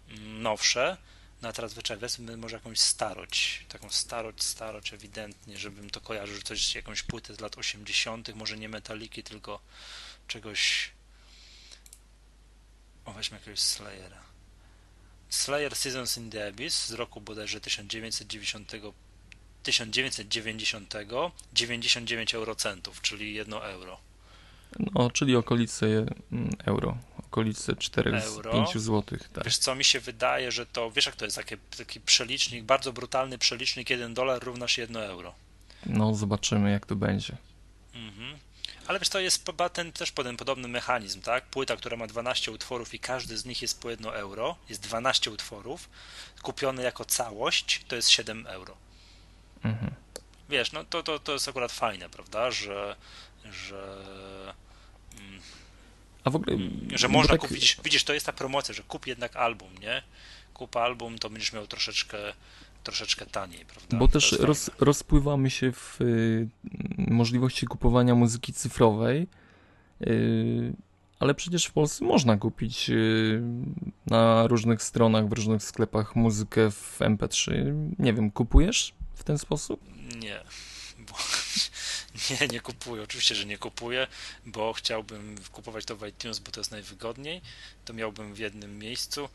[0.08, 0.96] mm, nowsze.
[1.42, 6.42] No a teraz wezmę może jakąś starość, taką starość, starość ewidentnie, żebym to kojarzył, że
[6.42, 9.60] coś, jakąś płytę z lat 80., może nie metaliki, tylko
[10.26, 10.90] czegoś.
[13.04, 14.22] O, weźmy jakiegoś Slayera.
[15.30, 18.72] Slayer Seasons in the Abyss z roku bodajże 1990,
[19.62, 20.94] 1990
[21.52, 24.09] 99 eurocentów, czyli 1 euro.
[24.78, 26.96] No, czyli okolice mm, euro.
[27.18, 28.66] okolice 4-5 Euro.
[28.74, 29.18] zł.
[29.32, 29.44] Tak.
[29.44, 32.92] Wiesz co, mi się wydaje, że to, wiesz jak to jest, taki, taki przelicznik, bardzo
[32.92, 35.34] brutalny przelicznik, 1 dolar równa się 1 euro.
[35.86, 37.36] No, zobaczymy, jak to będzie.
[37.94, 38.38] Mhm.
[38.86, 41.46] Ale wiesz, to jest ten też potem podobny mechanizm, tak?
[41.46, 45.30] Płyta, która ma 12 utworów i każdy z nich jest po 1 euro, jest 12
[45.30, 45.88] utworów,
[46.42, 48.76] kupiony jako całość, to jest 7 euro.
[49.64, 49.94] Mhm.
[50.48, 52.96] Wiesz, no to, to, to jest akurat fajne, prawda, że,
[53.44, 53.96] że,
[56.24, 56.56] A w ogóle.
[56.94, 60.02] że bo można tak, kupić, widzisz, to jest ta promocja, że kup jednak album, nie?
[60.54, 62.18] Kup album, to będziesz miał troszeczkę,
[62.84, 63.96] troszeczkę taniej, prawda?
[63.96, 66.48] Bo To też roz, rozpływamy się w y,
[66.98, 69.26] możliwości kupowania muzyki cyfrowej,
[70.06, 70.72] y,
[71.18, 73.42] ale przecież w Polsce można kupić y,
[74.06, 77.74] na różnych stronach, w różnych sklepach muzykę w MP3.
[77.98, 79.80] Nie wiem, kupujesz w ten sposób?
[80.22, 80.40] Nie,
[82.40, 83.02] nie, nie kupuję.
[83.02, 84.06] Oczywiście, że nie kupuję,
[84.46, 87.42] bo chciałbym kupować to w iTunes, bo to jest najwygodniej.
[87.84, 89.28] To miałbym w jednym miejscu.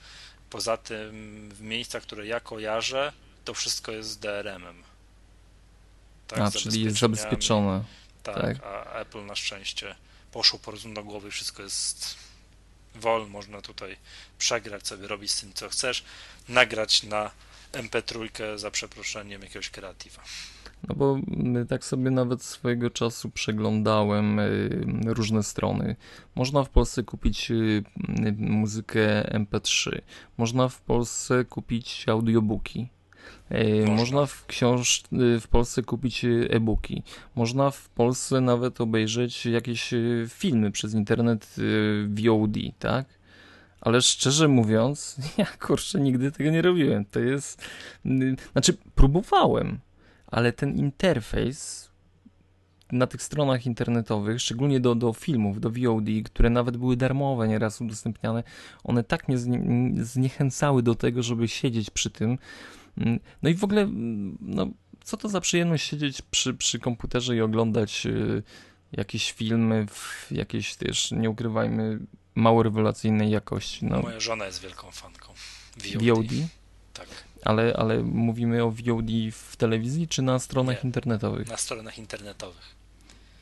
[0.49, 3.13] Poza tym w miejscach, które ja kojarzę,
[3.45, 4.83] to wszystko jest z DRM-em.
[6.27, 7.83] Tak, A, czyli jest zabezpieczone.
[8.23, 8.63] Tak, tak.
[8.63, 9.95] a Apple na szczęście
[10.31, 12.15] poszło po prostu do głowy, wszystko jest
[12.95, 13.97] wol, można tutaj
[14.37, 16.03] przegrać sobie, robić z tym co chcesz,
[16.49, 17.31] nagrać na
[17.73, 20.23] MP3 za przeproszeniem jakiegoś kreatywa.
[20.89, 21.17] No bo
[21.61, 25.95] y, tak sobie nawet swojego czasu przeglądałem y, różne strony.
[26.35, 27.83] Można w Polsce kupić y,
[28.27, 30.01] y, muzykę MP3.
[30.37, 32.89] Można w Polsce kupić audiobooki.
[33.51, 33.95] Można.
[33.95, 35.03] Można w książ
[35.41, 37.03] w Polsce kupić e-booki.
[37.35, 39.93] Można w Polsce nawet obejrzeć jakieś
[40.29, 41.55] filmy przez internet
[42.07, 43.05] VOD, tak?
[43.81, 47.05] Ale szczerze mówiąc, ja kurczę nigdy tego nie robiłem.
[47.05, 47.65] To jest.
[48.51, 49.79] Znaczy, próbowałem,
[50.27, 51.89] ale ten interfejs
[52.91, 57.81] na tych stronach internetowych, szczególnie do, do filmów, do VOD, które nawet były darmowe, nieraz
[57.81, 58.43] udostępniane,
[58.83, 59.61] one tak mnie znie,
[60.05, 62.37] zniechęcały do tego, żeby siedzieć przy tym.
[62.97, 64.67] Mm, No i w ogóle, mm, no,
[65.03, 68.43] co to za przyjemność siedzieć przy, przy komputerze i oglądać y,
[68.91, 71.99] jakieś filmy w jakiejś też, nie ukrywajmy,
[72.35, 73.85] mało rewelacyjnej jakości.
[73.85, 75.33] No, Moja żona jest wielką fanką
[75.77, 76.03] VOD.
[76.03, 76.29] VOD,
[76.93, 77.07] Tak,
[77.45, 80.87] ale, ale mówimy o VOD w telewizji czy na stronach Nie.
[80.87, 81.47] internetowych?
[81.47, 82.75] na stronach internetowych.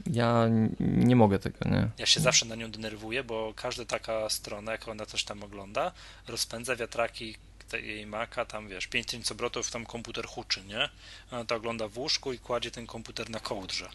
[0.08, 0.46] Ja
[0.80, 1.90] nie mogę tego, nie?
[1.98, 5.92] Ja się zawsze na nią denerwuję, bo każda taka strona, jak ona coś tam ogląda,
[6.28, 7.36] rozpędza wiatraki
[7.84, 10.90] jej Maca, tam wiesz, 5000 obrotów, tam komputer huczy, nie?
[11.32, 13.90] Ona to ogląda w łóżku i kładzie ten komputer na kołdrze.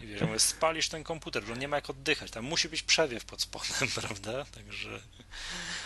[0.00, 3.24] I wiesz, mówię, spalisz ten komputer, bo nie ma jak oddychać, tam musi być przewiew
[3.24, 4.44] pod spodem, prawda?
[4.44, 5.00] Także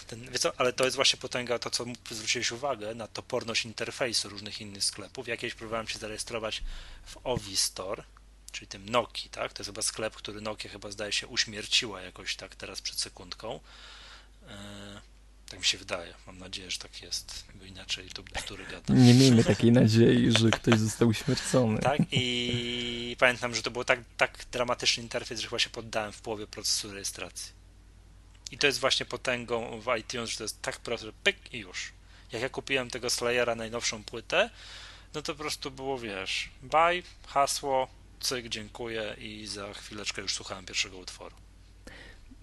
[0.06, 4.60] ten, co, ale to jest właśnie potęga, to co zwróciłeś uwagę, na toporność interfejsu różnych
[4.60, 5.28] innych sklepów.
[5.28, 6.62] Ja kiedyś próbowałem się zarejestrować
[7.06, 8.02] w Ovi Store,
[8.52, 9.52] czyli tym Noki, tak?
[9.52, 13.60] To jest chyba sklep, który Nokia chyba zdaje się uśmierciła jakoś tak teraz przed sekundką.
[14.48, 15.00] E,
[15.50, 16.14] tak mi się wydaje.
[16.26, 19.04] Mam nadzieję, że tak jest, bo inaczej to bzdury gadam.
[19.04, 21.78] Nie miejmy takiej nadziei, że ktoś został uśmiercony.
[21.78, 26.20] Tak, i pamiętam, że to był tak, tak dramatyczny interfejs, że chyba się poddałem w
[26.20, 27.52] połowie procesu rejestracji.
[28.50, 31.58] I to jest właśnie potęgą w iTunes, że to jest tak proste, że pyk i
[31.58, 31.92] już.
[32.32, 34.50] Jak ja kupiłem tego Slayera najnowszą płytę,
[35.14, 37.88] no to po prostu było, wiesz, buy, hasło,
[38.20, 41.36] cyk, dziękuję i za chwileczkę już słuchałem pierwszego utworu.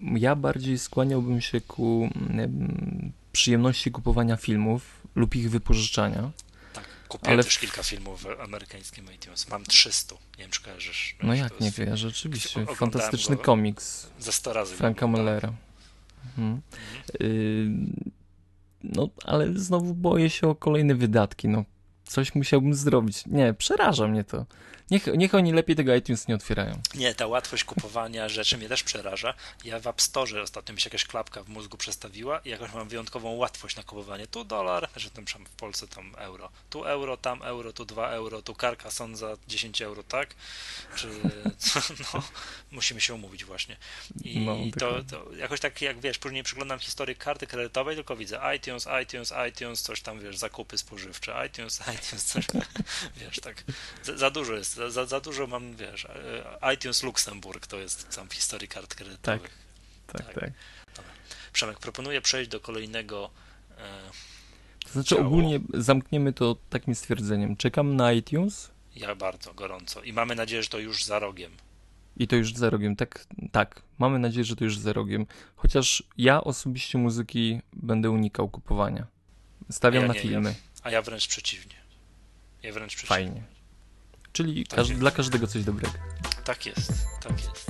[0.00, 6.30] Ja bardziej skłaniałbym się ku mm, przyjemności kupowania filmów lub ich wypożyczania.
[6.72, 9.48] Tak, kupiłem Ale też kilka filmów w amerykańskim iTunes.
[9.48, 11.16] Mam 300, nie wiem czy kojarzysz.
[11.22, 12.66] No Wiesz, jak to nie jest wie, rzeczywiście.
[12.66, 13.42] Fantastyczny go.
[13.42, 14.74] komiks Ze 100 razy.
[14.74, 15.06] Franka.
[15.06, 15.52] Mellera.
[16.24, 16.38] Mhm.
[16.38, 16.60] Mhm.
[17.20, 17.68] Y,
[18.82, 21.48] No, ale znowu boję się o kolejne wydatki.
[21.48, 21.64] No,
[22.04, 23.26] coś musiałbym zrobić.
[23.26, 24.46] Nie, przeraża mnie to.
[24.90, 26.82] Niech, niech oni lepiej tego iTunes nie otwierają.
[26.94, 29.34] Nie, ta łatwość kupowania rzeczy mnie też przeraża.
[29.64, 32.88] Ja w App Store ostatnio mi się jakaś klapka w mózgu przestawiła i jakoś mam
[32.88, 34.26] wyjątkową łatwość na kupowanie.
[34.26, 36.50] Tu dolar, że tam w Polsce tam euro.
[36.70, 40.34] Tu euro, tam euro, tu 2 euro, tu Carcassonne za 10 euro, tak?
[40.96, 41.08] Czy
[42.14, 42.22] no,
[42.70, 43.76] musimy się umówić właśnie.
[44.24, 48.40] I No, to, to jakoś tak jak wiesz, później przeglądam historię karty kredytowej, tylko widzę
[48.56, 52.46] iTunes, iTunes, iTunes, coś tam wiesz, zakupy spożywcze, iTunes, iTunes, coś
[53.16, 53.64] wiesz, tak.
[54.02, 58.16] Za, za dużo jest, za- za, za dużo mam, wiesz, e, iTunes Luksemburg to jest
[58.16, 59.58] tam w historii kart kredytowych.
[60.06, 60.34] Tak, Tak.
[60.34, 60.50] tak.
[61.52, 63.30] Przemek, proponuję przejść do kolejnego.
[63.78, 64.10] E,
[64.84, 65.26] To znaczy Działo.
[65.26, 67.56] ogólnie zamkniemy to takim stwierdzeniem.
[67.56, 71.52] Czekam na iTunes ja bardzo gorąco i mamy nadzieję, że to już za rogiem.
[72.16, 72.96] i to już za rogiem.
[72.96, 73.82] Tak, tak.
[73.98, 75.26] Mamy nadzieję, że to już za rogiem.
[75.56, 79.06] Chociaż ja osobiście muzyki będę unikał kupowania.
[79.70, 80.54] Stawiam ja na nie, filmy.
[80.82, 81.74] A ja wręcz przeciwnie.
[82.62, 83.08] Ja wręcz przeciwnie.
[83.16, 83.42] Fajnie.
[84.32, 85.92] Czyli Tak każ- dla każdego coś dobrego.
[86.44, 87.66] Tak jest, tak jest.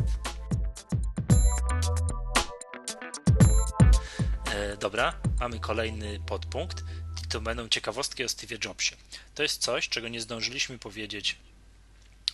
[4.54, 6.84] E, dobra, mamy kolejny podpunkt.
[7.28, 8.96] To będą ciekawostki o Steve'ie Jobsie.
[9.34, 11.36] To jest coś, czego nie zdążyliśmy powiedzieć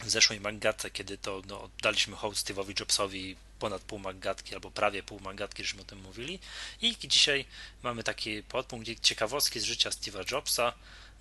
[0.00, 5.02] w zeszłej Maggatce, kiedy to no, daliśmy hołd Steve'owi Jobsowi ponad pół Maggatki, albo prawie
[5.02, 6.38] pół Maggatki, żeśmy o tym mówili.
[6.82, 7.44] I dzisiaj
[7.82, 10.72] mamy taki podpunkt, ciekawostki z życia Steve'a Jobsa,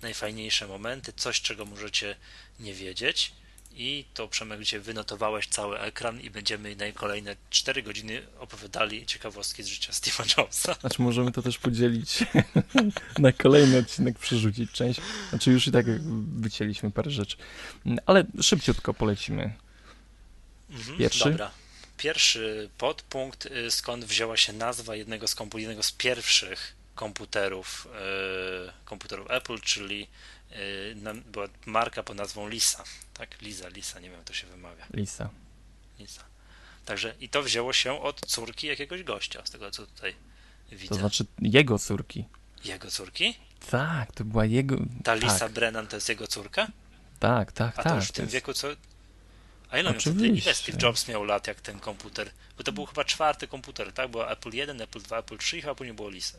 [0.04, 2.16] najfajniejsze momenty, coś, czego możecie
[2.60, 3.32] nie wiedzieć.
[3.76, 9.62] I to Przemek, gdzie wynotowałeś cały ekran i będziemy na kolejne 4 godziny opowiadali ciekawostki
[9.62, 10.74] z życia Steve'a Jobsa.
[10.74, 12.18] Znaczy możemy to też podzielić
[13.18, 15.00] na kolejny odcinek, przerzucić część.
[15.30, 15.86] Znaczy już i tak
[16.40, 17.36] wycięliśmy parę rzeczy.
[18.06, 19.52] Ale szybciutko polecimy.
[20.70, 21.30] Mhm, Pierwszy?
[21.30, 21.50] Dobra.
[21.96, 27.88] Pierwszy podpunkt, y, skąd wzięła się nazwa jednego z, jednego z pierwszych komputerów,
[28.68, 30.06] y, komputerów Apple, czyli
[30.96, 32.84] nam- była marka pod nazwą Lisa.
[33.14, 34.86] Tak, Lisa, Lisa, nie wiem jak to się wymawia.
[34.94, 35.30] Lisa.
[35.98, 36.24] Lisa.
[36.84, 40.14] Także i to wzięło się od córki jakiegoś gościa, z tego co tutaj
[40.72, 40.88] widzę.
[40.88, 42.24] To znaczy jego córki.
[42.64, 43.34] Jego córki?
[43.70, 44.76] Tak, to była jego...
[45.04, 46.66] Ta Lisa tak, Brennan to jest jego córka?
[47.20, 47.92] tak, tak, A tak.
[47.92, 48.68] to już w tym jest- wieku co.
[49.70, 50.42] A ile, Oczywiście.
[50.50, 52.30] ile Steve Jobs miał lat jak ten komputer?
[52.58, 54.10] Bo to był chyba czwarty komputer, tak?
[54.10, 56.38] Było Apple 1, Apple 2, Apple 3 i chyba później było Lisa.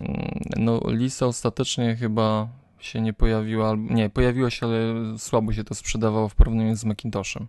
[0.00, 4.78] Mm, No, Lisa ostatecznie chyba się nie pojawiła, nie, pojawiła się, ale
[5.18, 7.46] słabo się to sprzedawało w porównaniu z Macintoshem.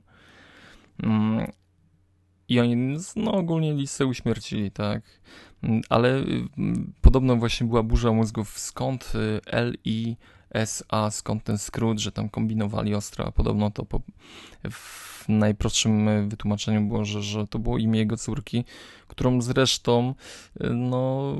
[1.04, 1.52] Mm,
[2.48, 5.02] I oni, no ogólnie Lisę uśmiercili, tak.
[5.64, 6.24] Mm, Ale
[7.02, 10.16] podobno właśnie była burza mózgów, skąd y, L, I,
[10.52, 14.02] S, A, skąd ten skrót, że tam kombinowali ostro, a podobno to po,
[14.72, 18.66] w najprostszym y, wytłumaczeniu było, że, że to było imię jego córki,
[19.08, 20.16] którą zresztą,
[20.64, 21.34] y, no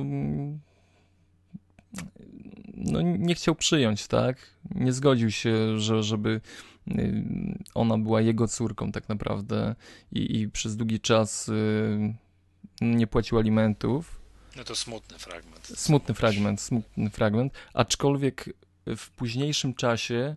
[2.80, 4.38] no, nie chciał przyjąć, tak?
[4.76, 6.42] Nie zgodził się, że, żeby
[6.88, 7.24] y,
[7.74, 9.76] ona była jego córką tak naprawdę
[10.12, 12.16] i, i przez długi czas y,
[12.82, 14.22] nie płacił alimentów.
[14.58, 15.66] No to smutny fragment.
[15.66, 18.54] Smutny fragment, smutny fragment, aczkolwiek
[18.98, 20.36] w późniejszym czasie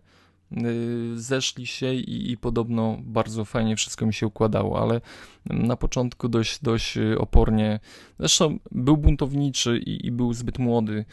[0.51, 5.01] y, zeszli się i, i podobno bardzo fajnie wszystko mi się układało, ale
[5.45, 7.79] na początku dość, dość opornie.
[8.19, 11.05] Zresztą był buntowniczy i, i był zbyt młody.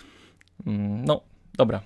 [0.66, 1.20] Mm, No,
[1.54, 1.80] dobra.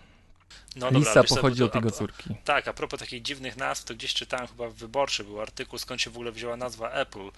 [0.77, 2.35] No dobra, Lisa co, pochodzi od to- jego córki.
[2.45, 6.01] Tak, a propos takich dziwnych nazw, to gdzieś czytałem chyba w Wyborczy był artykuł, skąd
[6.03, 7.31] się w ogóle wzięła nazwa Apple.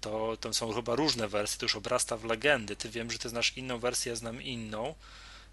[0.00, 2.76] To, to są chyba różne wersje, to już obrasta w legendy.
[2.76, 4.94] Ty wiem, że ty znasz inną wersję, ja znam inną.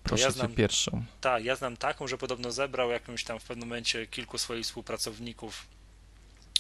[0.04, 1.04] Proszę ja cię znam- pierwszą.
[1.22, 5.66] Tak, ja znam taką, że podobno zebrał jakąś tam w pewnym momencie kilku swoich współpracowników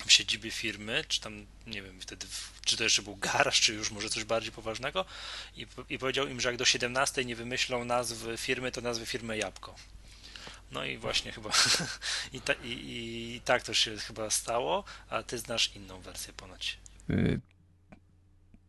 [0.05, 2.27] w siedzibie firmy, czy tam, nie wiem, wtedy,
[2.65, 5.05] czy to jeszcze był garaż, czy już może coś bardziej poważnego
[5.55, 9.37] i, i powiedział im, że jak do 17 nie wymyślą nazwy firmy, to nazwy firmy
[9.37, 9.75] Jabłko.
[10.71, 11.49] No i właśnie chyba
[12.33, 16.77] i, ta, i, i tak to się chyba stało, a ty znasz inną wersję ponoć.
[17.09, 17.39] Y,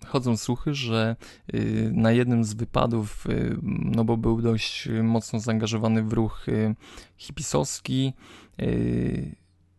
[0.06, 1.16] Chodzą słuchy, że
[1.54, 6.46] y, na jednym z wypadów, y, no bo był dość mocno zaangażowany w ruch
[7.16, 8.12] hipisowski,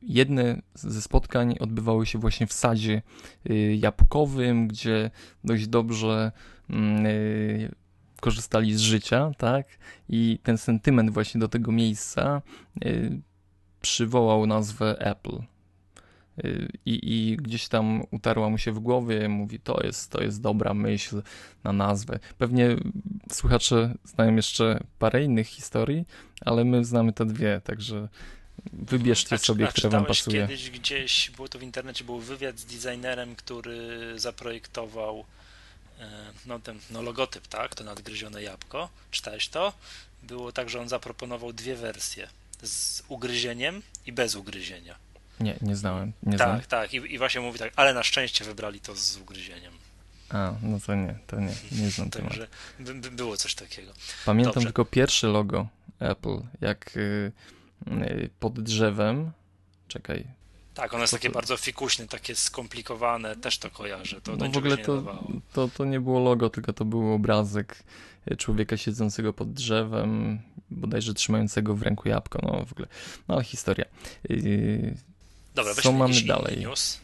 [0.07, 3.01] jedne ze spotkań odbywały się właśnie w sadzie
[3.49, 5.11] y, jabłkowym, gdzie
[5.43, 6.31] dość dobrze
[6.69, 7.75] mm, y,
[8.21, 9.67] korzystali z życia, tak?
[10.09, 12.41] I ten sentyment właśnie do tego miejsca
[12.85, 13.21] y,
[13.81, 15.39] przywołał nazwę Apple.
[16.85, 20.73] I, I gdzieś tam utarła mu się w głowie, mówi, to jest, to jest dobra
[20.73, 21.21] myśl
[21.63, 22.19] na nazwę.
[22.37, 22.75] Pewnie
[23.31, 26.05] słuchacze znają jeszcze parę innych historii,
[26.41, 28.09] ale my znamy te dwie, także
[28.73, 30.41] wybierzcie A sobie, a która wam pasuje.
[30.41, 35.25] kiedyś gdzieś, było to w internecie, był wywiad z designerem, który zaprojektował
[35.99, 36.09] e,
[36.45, 37.75] no, ten no, logotyp, tak?
[37.75, 38.89] To nadgryzione jabłko.
[39.11, 39.73] Czytałeś to?
[40.23, 42.27] Było tak, że on zaproponował dwie wersje.
[42.63, 44.95] Z ugryzieniem i bez ugryzienia.
[45.39, 46.93] Nie, nie znałem, nie tak, tak.
[46.93, 49.73] I, I właśnie mówi tak, ale na szczęście wybrali to z ugryzieniem.
[50.29, 52.09] A, no to nie, to nie, nie znam.
[52.09, 52.47] Także
[52.79, 53.93] by, by było coś takiego.
[54.25, 54.67] Pamiętam Dobrze.
[54.67, 55.67] tylko pierwsze logo
[55.99, 57.31] Apple, jak y,
[58.39, 59.31] pod drzewem,
[59.87, 60.27] czekaj,
[60.73, 64.21] Tak, ono jest To takie to- bardzo fikuśne, takie skomplikowane, też to kojarzę.
[64.21, 65.03] To No w ogóle się nie to,
[65.53, 67.83] to, to nie było logo, tylko to był obrazek
[68.25, 70.39] e, człowieka siedzącego pod drzewem,
[70.71, 72.87] bodajże trzymającego w ręku jabłko, no w ogóle,
[73.27, 73.85] no historia.
[74.29, 74.97] Yy,
[75.55, 76.57] Dobra, co mamy dalej?
[76.59, 76.99] News.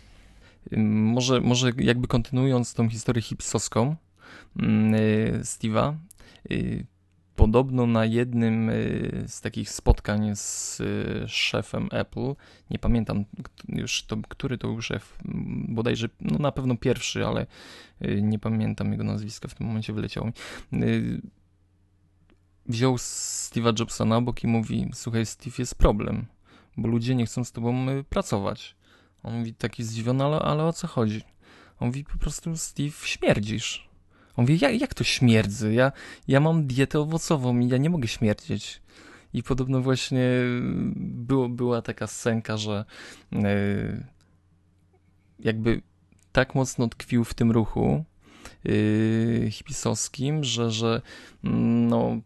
[0.78, 3.96] może, może jakby kontynuując tą historię hipisowską
[4.56, 4.66] yy,
[5.44, 5.96] Steve'a,
[7.44, 12.36] podobno na jednym yy, z takich spotkań z yy, szefem Apple,
[12.70, 13.26] nie pamiętam
[13.70, 17.46] już to, który to był szef, m, bodajże, no na pewno pierwszy, ale
[18.02, 20.34] yy, nie pamiętam jego nazwiska, w tym momencie wyleciało mi.
[22.66, 26.26] Wziął Steve'a Jobsa na bok i mówi, słuchaj Steve, jest problem,
[26.78, 28.76] bo ludzie nie chcą z tobą y, pracować.
[29.24, 31.22] On mówi taki zdziwiony, ale, ale o co chodzi?
[31.80, 33.93] On mówi po prostu, Steve, śmierdzisz.
[34.38, 35.74] On mówi, jak, jak to śmierdzę?
[35.74, 35.92] Ja,
[36.28, 38.82] ja mam dietę owocową i ja nie mogę śmierdzieć.
[39.34, 40.30] I podobno właśnie
[40.96, 42.86] było, była taka scenka, że
[43.32, 44.06] yy,
[45.40, 45.82] jakby
[46.32, 48.04] tak mocno tkwił w tym ruchu
[48.64, 51.02] yy, hipisowskim, że, że
[51.44, 52.22] mm, no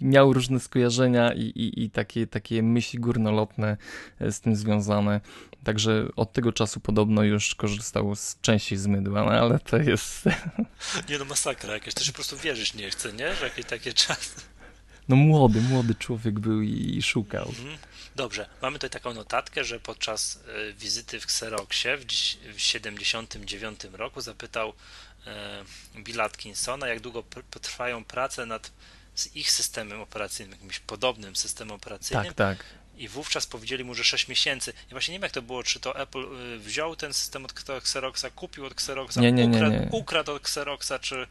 [0.00, 3.76] miał różne skojarzenia i, i, i takie, takie myśli górnolotne
[4.20, 5.20] e, z tym związane.
[5.64, 10.24] Także od tego czasu podobno już korzystał z częściej z mydła, no ale to jest
[11.08, 13.34] Nie no, masakra jakaś, to się po prostu wierzyć nie chce, nie?
[13.34, 14.40] Że jakieś takie czasy.
[15.08, 17.48] no młody, młody człowiek był i, i szukał.
[17.48, 17.78] Mhm.
[18.16, 23.80] Dobrze, mamy tutaj taką notatkę, że podczas e, wizyty w Xeroxie w dziś- w 79
[23.92, 24.72] roku zapytał
[25.26, 25.64] e,
[26.02, 28.72] Billa Atkinsona, jak długo pr- potrwają prace nad
[29.14, 32.66] z ich systemem operacyjnym, jakimś podobnym systemem operacyjnym Tak, tak.
[32.96, 34.72] i wówczas powiedzieli mu, że 6 miesięcy.
[34.76, 37.70] Ja właśnie nie wiem jak to było, czy to Apple y, wziął ten system od
[37.70, 39.88] Xeroxa, kupił od Xeroxa, Nie, nie, nie, ukradł, nie.
[39.92, 41.26] ukradł od Xeroxa, czy...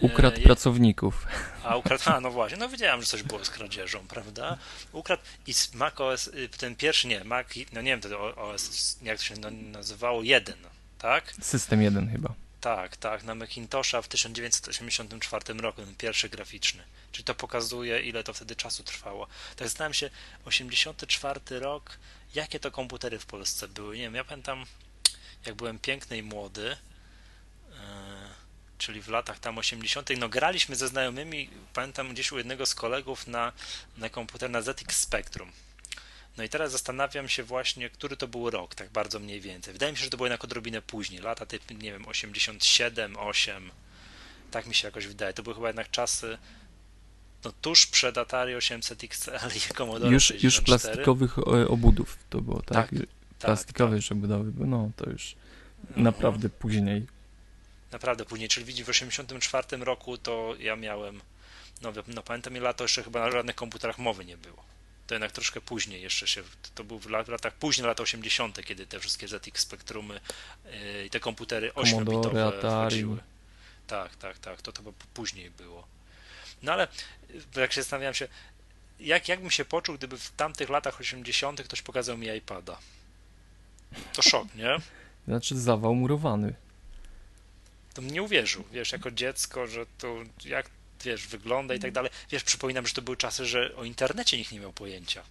[0.00, 1.26] Ukradł e, pracowników.
[1.64, 4.58] a ukradł, a no właśnie, no wiedziałem, że coś było z kradzieżą, prawda?
[4.92, 9.18] Ukradł i Mac OS, y, ten pierwszy, nie, Mac, no nie wiem, to OS, jak
[9.18, 10.56] to się nazywało, jeden,
[10.98, 11.34] tak?
[11.42, 12.34] System jeden chyba.
[12.64, 16.82] Tak, tak, na Macintosha w 1984 roku, ten pierwszy graficzny.
[17.12, 19.26] Czyli to pokazuje, ile to wtedy czasu trwało.
[19.56, 20.10] Tak zastanawiam się,
[20.44, 21.98] 84 rok,
[22.34, 23.96] jakie to komputery w Polsce były?
[23.96, 24.66] Nie wiem, ja pamiętam,
[25.46, 26.76] jak byłem piękny i młody, e,
[28.78, 33.26] czyli w latach tam 80., no graliśmy ze znajomymi, pamiętam gdzieś u jednego z kolegów
[33.26, 33.52] na,
[33.96, 35.52] na komputer na ZX Spectrum.
[36.36, 39.72] No i teraz zastanawiam się właśnie, który to był rok, tak bardzo mniej więcej.
[39.72, 43.70] Wydaje mi się, że to było jednak odrobinę później, lata typ, nie wiem, 87, 8,
[44.50, 45.32] tak mi się jakoś wydaje.
[45.32, 46.38] To były chyba jednak czasy
[47.44, 50.44] no tuż przed Atari 800 XL i Commodore Już, 64.
[50.44, 52.90] już plastikowych e, obudów to było, tak?
[52.90, 52.90] Tak,
[53.38, 55.36] Plastikowe już obudowy, były, no to już
[55.96, 57.06] naprawdę później.
[57.92, 61.20] Naprawdę później, czyli widzi w 84 roku to ja miałem,
[61.82, 64.64] no, no pamiętam ile lat, to jeszcze chyba na żadnych komputerach mowy nie było.
[65.06, 66.42] To jednak troszkę później jeszcze się,
[66.74, 70.20] to był w lat- w latach, później lata 80., kiedy te wszystkie ZX Spektrumy
[71.06, 72.90] i te komputery Commodore, 8-bitowe Atari.
[72.90, 73.18] wchodziły.
[73.86, 74.82] Tak, tak, tak, to to
[75.14, 75.86] później było.
[76.62, 76.88] No ale
[77.56, 78.28] jak się zastanawiałem się,
[79.00, 81.62] jak, jak bym się poczuł, gdyby w tamtych latach 80.
[81.62, 82.78] ktoś pokazał mi iPada?
[84.12, 84.76] To szok, nie?
[85.28, 86.54] Znaczy zawał murowany.
[87.94, 90.66] to bym nie uwierzył, wiesz, jako dziecko, że to jak,
[91.04, 92.10] wiesz, wygląda i tak dalej.
[92.30, 95.22] Wiesz, przypominam, że to były czasy, że o internecie nikt nie miał pojęcia.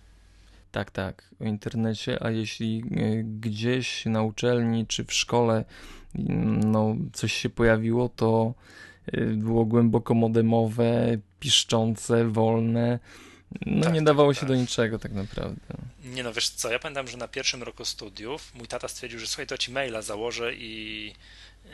[0.71, 5.65] Tak, tak, o internecie, a jeśli e, gdzieś na uczelni czy w szkole
[6.15, 8.53] mm, no, coś się pojawiło, to
[9.07, 12.99] e, było głęboko modemowe, piszczące, wolne.
[13.65, 14.41] No Tak, nie tak, dawało tak.
[14.41, 15.61] się do niczego tak naprawdę.
[16.03, 19.27] Nie no, wiesz co, ja pamiętam, że na pierwszym roku studiów mój tata stwierdził, że
[19.27, 21.05] słuchaj, to ci maila założę i
[21.65, 21.71] yy,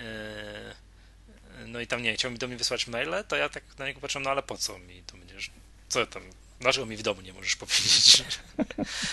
[1.68, 3.99] no i tam nie, chciał mi do mnie wysłać maile, to ja tak na niego
[3.99, 5.51] patrzyłem, no ale po co mi to będziesz,
[5.89, 6.24] co tam,
[6.60, 8.24] dlaczego mi w domu nie możesz powiedzieć?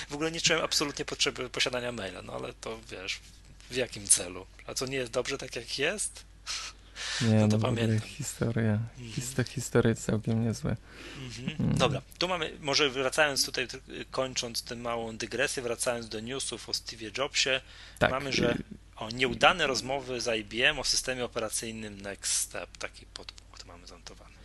[0.08, 3.20] w ogóle nie czułem absolutnie potrzeby posiadania maila, no ale to wiesz,
[3.70, 4.46] w jakim celu?
[4.66, 6.24] A co nie jest dobrze tak jak jest?
[7.22, 8.08] Nie, No no, to ogóle pamiętam.
[8.08, 8.78] historia,
[9.14, 10.76] hista, historie całkiem niezłe.
[11.18, 11.56] Mhm.
[11.60, 11.78] Mm.
[11.78, 16.72] Dobra, tu mamy, może wracając tutaj, y, kończąc tę małą dygresję, wracając do newsów o
[16.72, 17.60] Steve'ie Jobsie,
[17.98, 18.56] Tak, mamy, że
[18.96, 24.36] o nieudane rozmowy z IBM o systemie operacyjnym Next Step, taki podpunkt mamy zanotowany.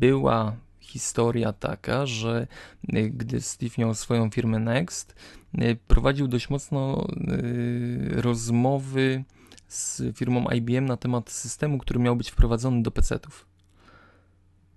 [0.00, 2.46] była historia taka, że
[2.94, 5.14] y, gdy Steve miał swoją firmę Next,
[5.62, 9.24] y, prowadził dość mocno y, rozmowy
[9.68, 13.46] z firmą IBM na temat systemu, który miał być wprowadzony do PC-ów.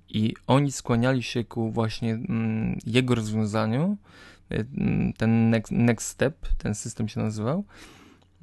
[0.09, 3.97] I oni skłaniali się ku właśnie mm, jego rozwiązaniu.
[4.49, 7.63] Mm, Ten next Step, ten system się nazywał.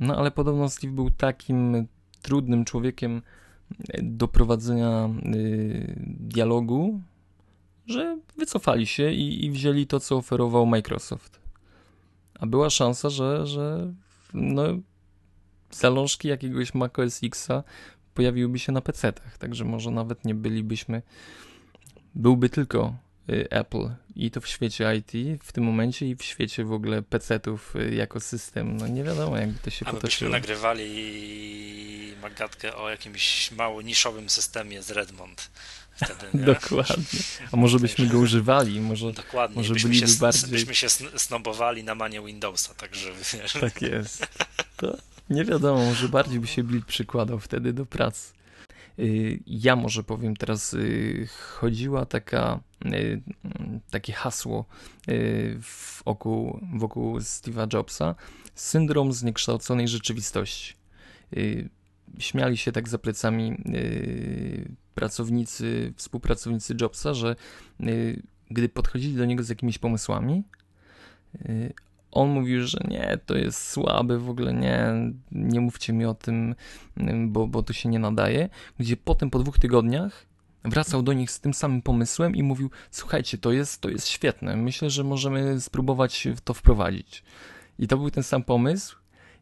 [0.01, 1.87] No ale podobno Steve był takim
[2.23, 3.23] trudnym człowiekiem
[4.03, 7.01] do prowadzenia y, dialogu,
[7.87, 11.41] że wycofali się i, i wzięli to, co oferował Microsoft.
[12.41, 13.93] A była szansa, że, że
[14.35, 14.63] no,
[15.71, 17.63] zalążki jakiegoś Mac OS X'a
[18.15, 21.03] pojawiłyby się na PC-tach, także może nawet nie bylibyśmy,
[22.15, 22.95] byłby tylko
[23.51, 27.77] Apple i to w świecie IT w tym momencie i w świecie w ogóle PC-ów
[27.77, 28.77] y, jako system.
[28.77, 30.31] No nie wiadomo, jakby to się A my byśmy potoczyło.
[30.31, 35.51] nagrywali magatkę o jakimś mało niszowym systemie z Redmond.
[35.97, 36.41] Wtedy, nie?
[36.55, 37.05] Dokładnie.
[37.53, 39.57] A może byśmy go używali, może Dokładnie.
[39.57, 43.53] Może byśmy, byliby się, bardziej- byśmy się sn- snobowali na manię Windowsa, także wiesz.
[43.61, 44.27] tak jest.
[44.77, 44.97] To
[45.31, 48.33] nie wiadomo, może bardziej by się Bill przykładał wtedy do pracy.
[48.99, 53.23] Y, Ja może powiem teraz, y, chodziła taka, y,
[53.91, 54.65] takie hasło
[56.05, 58.15] wokół, wokół Steve'a Jobsa,
[58.55, 60.75] syndrom zniekształconej rzeczywistości.
[62.19, 63.57] Śmiali się tak za plecami
[64.95, 67.37] pracownicy, współpracownicy Jobsa, że
[68.51, 70.43] gdy podchodzili do niego z jakimiś pomysłami,
[72.11, 74.93] on mówił, że nie, to jest słabe, w ogóle nie,
[75.33, 76.55] nie mówcie mi o tym,
[77.01, 78.49] y, bo, bo to się nie nadaje.
[78.79, 80.27] Gdzie potem po dwóch tygodniach
[80.65, 84.57] wracał do nich z tym samym pomysłem i mówił: Słuchajcie, to jest, to jest świetne,
[84.57, 87.23] myślę, że możemy spróbować to wprowadzić.
[87.79, 88.97] I to był ten sam pomysł,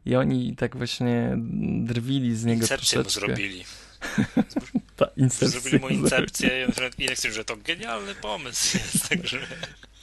[0.07, 1.37] i oni tak właśnie
[1.83, 3.27] drwili z niego Incepcję troszeczkę.
[3.27, 3.65] zrobili.
[4.97, 5.09] Ta.
[5.29, 9.09] Zrobili mu incepcję i ja stwierdził, że to genialny pomysł jest.
[9.09, 9.39] Także...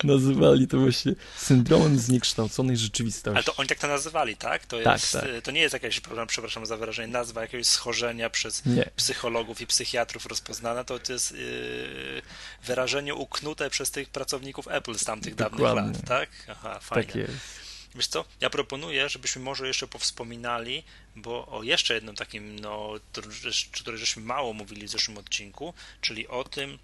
[0.05, 3.37] Nazywali to właśnie syndromem zniekształconej rzeczywistości.
[3.37, 4.67] Ale to oni tak to nazywali, tak?
[4.67, 5.25] To, Tak, jest, tak.
[5.43, 8.91] to nie jest jakaś, przepraszam, przepraszam za wyrażenie, nazwa jakiegoś schorzenia przez Nie.
[8.97, 12.23] psychologów i psychiatrów rozpoznana, to, to jest yy,
[12.65, 15.93] wyrażenie uknute przez tych pracowników Apple z tamtych dawnych Dokładnie.
[15.93, 16.29] lat, tak?
[16.49, 17.07] Aha, fajnie.
[17.07, 17.65] Tak jest.
[17.95, 20.85] Wiesz co, ja proponuję, żebyśmy może jeszcze powspominali,
[21.17, 22.93] bo o jeszcze jednym takim, no,
[23.73, 26.79] który żeśmy mało mówili w zeszłym odcinku, czyli o tym,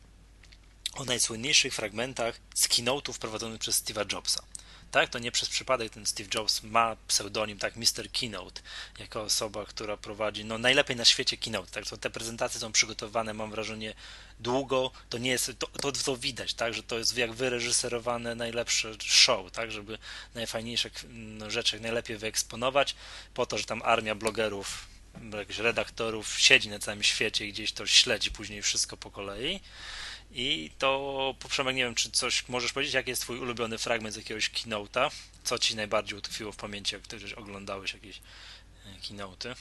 [0.94, 4.42] o najsłynniejszych fragmentach z keynote'ów prowadzonych przez Steve'a Jobsa.
[4.90, 8.10] Tak, to nie przez przypadek ten Steve Jobs ma pseudonim, tak, Mr.
[8.20, 8.60] Keynote,
[8.98, 13.34] jako osoba, która prowadzi, no, najlepiej na świecie keynote, tak, to te prezentacje są przygotowane,
[13.34, 13.94] mam wrażenie,
[14.40, 18.94] długo, to nie jest, to, to, to widać, tak, że to jest jak wyreżyserowane najlepsze
[19.00, 19.98] show, tak, żeby
[20.34, 22.94] najfajniejsze no, rzeczy najlepiej wyeksponować,
[23.34, 24.86] po to, że tam armia blogerów,
[25.58, 29.60] redaktorów siedzi na całym świecie i gdzieś to śledzi później wszystko po kolei.
[30.32, 34.16] I to, Przemek, nie wiem, czy coś możesz powiedzieć, jaki jest twój ulubiony fragment z
[34.16, 35.10] jakiegoś keynote'a?
[35.44, 38.20] Co ci najbardziej utkwiło w pamięci, jak ktoś oglądałeś jakieś
[38.86, 39.54] e, keynote'y?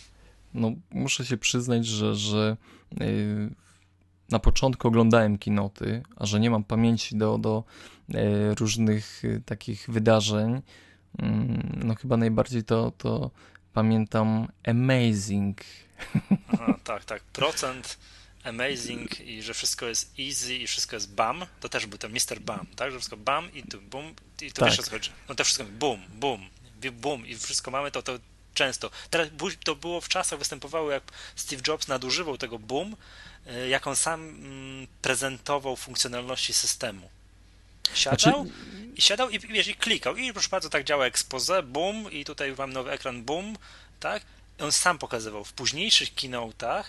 [0.53, 2.57] No, muszę się przyznać, że, że
[2.99, 3.49] yy,
[4.29, 7.63] na początku oglądałem kinoty, a że nie mam pamięci do, do
[8.09, 10.61] yy, różnych yy, takich wydarzeń,
[11.19, 13.31] mm, no chyba najbardziej to, to
[13.73, 15.61] pamiętam Amazing.
[16.53, 17.23] Aha, tak, tak.
[17.23, 17.97] Procent
[18.43, 22.39] amazing i że wszystko jest easy i wszystko jest bam, to też był ten Mr.
[22.39, 22.91] Bam, tak?
[22.91, 24.69] Że wszystko bam i tu bum i to Tak.
[24.69, 25.11] wiesz o co chodzi.
[25.29, 26.49] No to wszystko bum, bum,
[26.91, 28.19] bum i wszystko mamy, to to
[28.53, 28.91] często.
[29.09, 29.27] Teraz
[29.63, 31.03] to było w czasach, występowało jak
[31.35, 32.95] Steve Jobs nadużywał tego boom,
[33.47, 37.09] y, jak on sam mm, prezentował funkcjonalności systemu.
[37.93, 38.53] Siadał Znaczy-
[38.95, 42.55] i siadał i, wiesz, i klikał i proszę bardzo, tak działa expose, boom i tutaj
[42.57, 43.57] mam nowy ekran, boom,
[43.99, 44.23] tak?
[44.59, 45.43] On sam pokazywał.
[45.45, 46.83] W późniejszych keynote'ach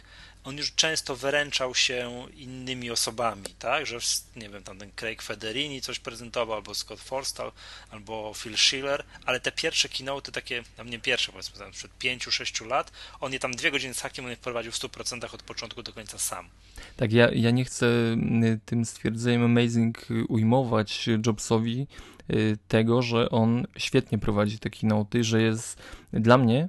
[0.45, 3.87] on już często wyręczał się innymi osobami, tak?
[3.87, 3.99] Że,
[4.37, 7.53] nie wiem, tam ten Craig Federini coś prezentował, albo Scott Forstall,
[7.91, 12.67] albo Phil Schiller, ale te pierwsze keynote'y, takie, tam nie pierwsze, powiedzmy, tam sprzed 5-6
[12.67, 15.83] lat, on je tam dwie godziny z hakiem, on je wprowadził w 100% od początku
[15.83, 16.49] do końca sam.
[16.97, 21.87] Tak, ja, ja nie chcę y, tym stwierdzeniem Amazing ujmować Jobsowi
[22.31, 25.83] y, tego, że on świetnie prowadzi te keynoty, że jest
[26.13, 26.69] dla mnie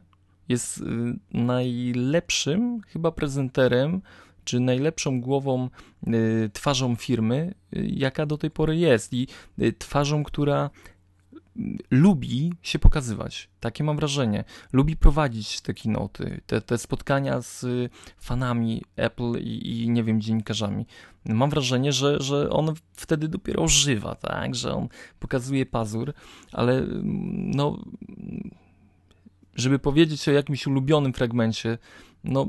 [0.50, 0.84] jest y,
[1.32, 4.02] najlepszym chyba prezenterem,
[4.44, 5.70] czy najlepszą głową,
[6.08, 9.28] y, twarzą firmy, y, jaka do tej pory jest i
[9.78, 10.70] twarzą, która
[11.92, 13.50] lubi się pokazywać.
[13.60, 14.44] Takie mam wrażenie.
[14.74, 17.66] Lubi prowadzić te keynoty, te, te spotkania z
[18.20, 20.86] fanami Apple i, i nie wiem, dziennikarzami.
[21.26, 24.56] Mam wrażenie, że, że on wtedy dopiero żywa, tak?
[24.56, 24.88] Że on
[25.20, 26.14] pokazuje pazur,
[26.52, 27.84] ale mm, no,
[29.56, 31.78] żeby powiedzieć o jakimś ulubionym fragmencie,
[32.24, 32.48] no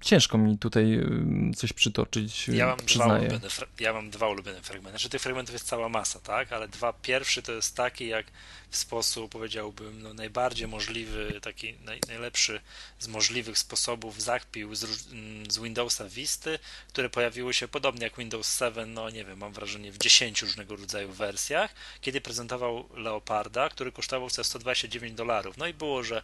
[0.00, 3.20] ciężko mi tutaj ym, coś przytoczyć, Ja mam, dwa przyznaję.
[3.20, 4.90] ulubione, fra- ja mam dwa ulubione fragmenty.
[4.90, 6.52] Znaczy tych fragmentów jest cała masa, tak?
[6.52, 8.26] Ale dwa pierwszy to jest taki, jak
[8.70, 12.60] w sposób, powiedziałbym, no, najbardziej możliwy, taki naj, najlepszy
[12.98, 16.58] z możliwych sposobów zakpił z, mm, z Windowsa Visty,
[16.88, 20.76] które pojawiły się podobnie jak Windows 7, no nie wiem, mam wrażenie w 10 różnego
[20.76, 25.56] rodzaju wersjach, kiedy prezentował Leoparda, który kosztował sobie 129 dolarów.
[25.56, 26.22] No i było, że,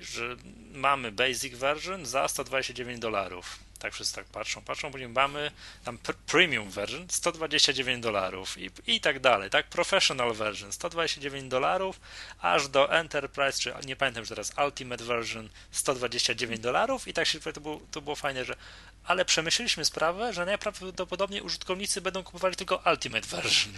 [0.00, 0.36] że
[0.72, 3.58] mamy basic version za 129 dolarów.
[3.78, 5.50] Tak wszyscy tak patrzą, patrzą, później mamy
[5.84, 9.66] tam pr- premium version 129 dolarów i, i tak dalej, tak?
[9.66, 12.00] Professional version 129 dolarów,
[12.40, 17.40] aż do Enterprise, czy nie pamiętam już teraz, Ultimate version 129 dolarów i tak się
[17.40, 18.56] to było, to było fajne, że
[19.04, 23.72] ale przemyśleliśmy sprawę, że najprawdopodobniej użytkownicy będą kupowali tylko Ultimate version.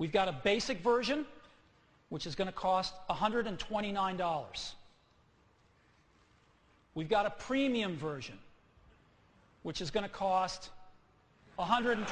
[0.00, 1.24] We've got a basic version,
[2.10, 4.46] which is going to cost $129.
[6.94, 8.38] We've got a premium version,
[9.62, 10.68] which is going to cost
[11.58, 12.04] $129.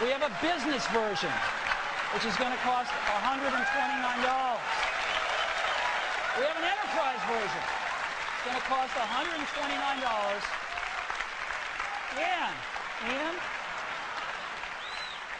[0.00, 1.32] We have a business version,
[2.14, 3.52] which is going to cost $129.
[6.38, 7.64] We have an enterprise version.
[8.32, 10.60] It's going to cost $129.
[12.16, 12.54] And,
[13.08, 13.36] and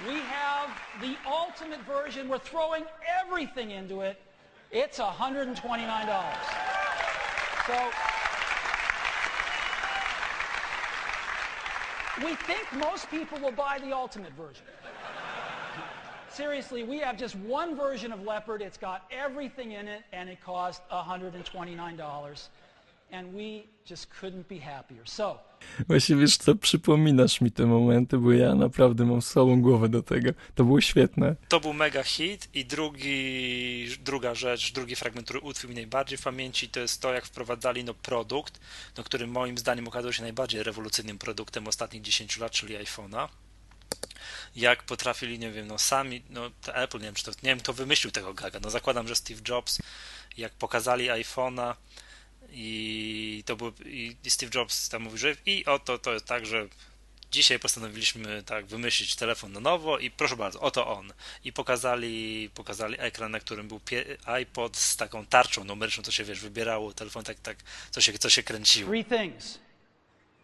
[0.06, 2.28] we have the ultimate version.
[2.28, 2.84] We're throwing
[3.22, 4.20] everything into it.
[4.72, 5.56] It's $129.
[7.66, 7.90] So
[12.24, 14.64] we think most people will buy the ultimate version.
[16.28, 18.62] Seriously, we have just one version of Leopard.
[18.62, 22.48] It's got everything in it, and it cost $129.
[25.88, 30.30] Właśnie wiesz co, przypominasz mi te momenty, bo ja naprawdę mam słabą głowę do tego.
[30.54, 31.36] To było świetne.
[31.48, 36.22] To był mega hit i drugi, druga rzecz, drugi fragment, który utkwił mi najbardziej w
[36.22, 38.60] pamięci, to jest to, jak wprowadzali no, produkt,
[38.96, 43.28] no, który moim zdaniem okazał się najbardziej rewolucyjnym produktem ostatnich 10 lat, czyli iPhone'a.
[44.56, 47.58] Jak potrafili, nie wiem, no sami, no to Apple, nie wiem, czy to, nie wiem,
[47.58, 49.78] kto wymyślił tego gaga, no zakładam, że Steve Jobs,
[50.36, 51.74] jak pokazali iPhone'a
[52.52, 56.68] i to był, i Steve Jobs tam mówi, że i oto to jest tak, że
[57.30, 61.12] dzisiaj postanowiliśmy tak wymyślić telefon na nowo i proszę bardzo, oto on.
[61.44, 63.80] I pokazali, pokazali ekran, na którym był
[64.24, 67.56] iPod z taką tarczą numeryczną, to się wiesz, wybierało telefon tak, tak,
[67.90, 68.90] co się, co się kręciło.
[68.90, 69.58] three things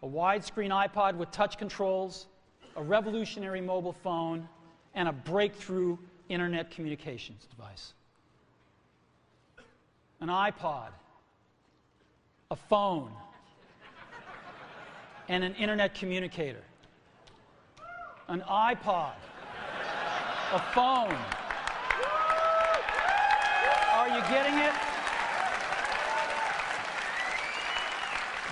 [0.03, 2.27] a widescreen iPod with touch controls,
[2.77, 4.49] a revolutionary mobile phone,
[4.95, 5.99] and a breakthrough
[6.29, 7.95] internet communications device.
[10.21, 10.93] An iPod,
[12.51, 13.11] a phone,
[15.29, 16.63] and an internet communicator.
[18.29, 19.15] An iPod,
[20.53, 21.17] a phone.
[23.95, 24.73] Are you getting it?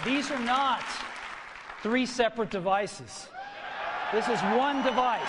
[0.05, 0.85] These are not
[1.83, 3.29] three separate devices.
[4.13, 5.23] This is one device.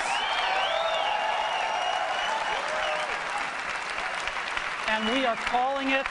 [4.89, 6.05] And we are calling it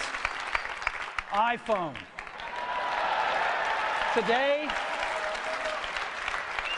[1.33, 1.95] iPhone.
[4.15, 4.69] Today,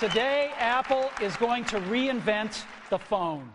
[0.01, 3.53] today Apple is going to reinvent the phone.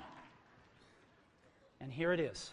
[1.79, 2.51] And here it is.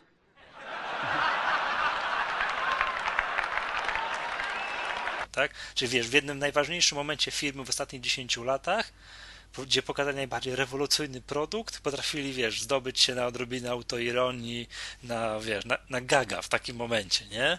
[5.33, 5.51] tak?
[5.75, 8.93] Czyli wiesz, w jednym najważniejszym momencie firmy w ostatnich 10 latach,
[9.63, 14.69] gdzie pokazali najbardziej rewolucyjny produkt, potrafili, wiesz, zdobyć się na odrobinę autoironii,
[15.03, 17.59] na, wiesz, na, na gaga w takim momencie, nie?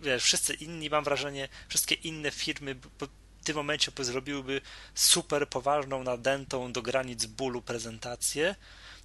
[0.00, 4.60] Wiesz, wszyscy inni, mam wrażenie, wszystkie inne firmy w tym momencie by zrobiłyby
[4.94, 8.54] super poważną, nadętą do granic bólu prezentację,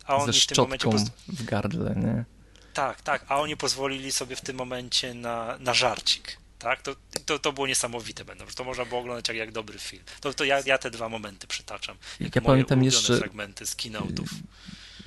[0.06, 2.26] a oni Ze w tym momencie poz- w gardle, nie?
[2.74, 6.38] tak, tak, a oni pozwolili sobie w tym momencie na, na żarcik.
[6.60, 6.96] Tak, to,
[7.26, 10.04] to, to było niesamowite będą, to można było oglądać jak, jak dobry film.
[10.22, 11.98] To, to ja, ja te dwa momenty przytaczam.
[12.20, 14.28] Jak ja pamiętam jeszcze- fragmenty z keynote'ów.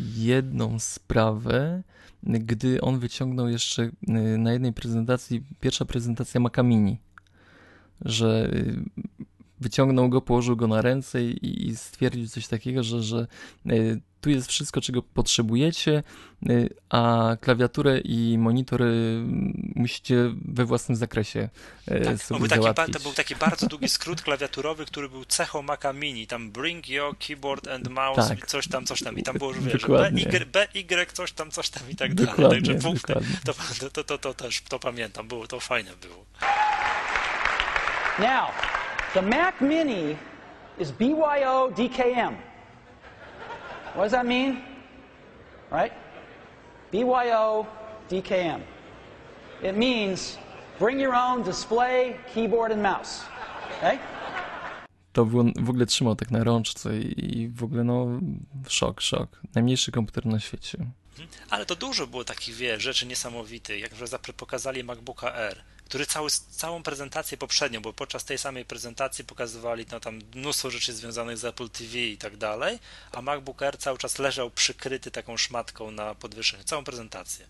[0.01, 1.83] jedną sprawę,
[2.23, 3.93] gdy on wyciągnął jeszcze y,
[4.39, 6.99] na jednej prezentacji, pierwsza prezentacja Maca Mini,
[8.05, 8.77] że y,
[9.61, 13.27] wyciągnął go, położył go na ręce i, i stwierdził coś takiego, że, że
[13.71, 16.03] y, tu jest wszystko, czego potrzebujecie,
[16.51, 19.23] y, a klawiaturę i monitor y,
[19.75, 21.49] musicie we własnym zakresie
[22.05, 22.97] Tak, sobie był taki, załatwić.
[22.97, 26.27] to był taki bardzo długi skrót klawiaturowy, który był cechą Maca Mini.
[26.27, 28.39] Tam bring your keyboard and mouse, Tak.
[28.39, 29.19] i coś tam, coś tam.
[29.19, 29.87] I tam było, że wiesz.
[29.87, 32.31] BY, BY, coś tam, coś tam i tak dalej.
[32.31, 33.37] Dokładnie, Także punkty, dokładnie.
[33.45, 36.25] to, to, to, to, to też to pamiętam, było to fajne było.
[38.19, 38.51] Now,
[39.15, 40.17] the Mac Mini
[40.79, 42.35] is BYO DKM.
[43.95, 44.61] What does that mean?
[45.71, 45.93] Right?
[46.93, 47.67] BYO
[48.11, 48.61] DKM.
[49.63, 50.39] It means
[50.79, 53.25] bring your own display, keyboard, and mouse.
[53.79, 53.99] Okay?
[55.13, 55.25] To
[55.57, 58.07] w ogóle trzymał tak na rączce i, i w ogóle no
[58.69, 59.41] szok, szok.
[59.55, 60.79] Najmniejszy komputer na świecie.
[61.51, 65.57] Ale to dużo było takich, wiesz, rzeczy niesamowitych, jak że zapre- pokazali MacBooka R,
[65.89, 70.93] który cały, całą prezentację poprzednią, bo podczas tej samej prezentacji pokazywali no, tam mnóstwo rzeczy
[70.93, 72.79] związanych z Apple TV i tak dalej,
[73.13, 77.47] a MacBook Air cały czas leżał przykryty taką szmatką na podwyższeniu, całą prezentację.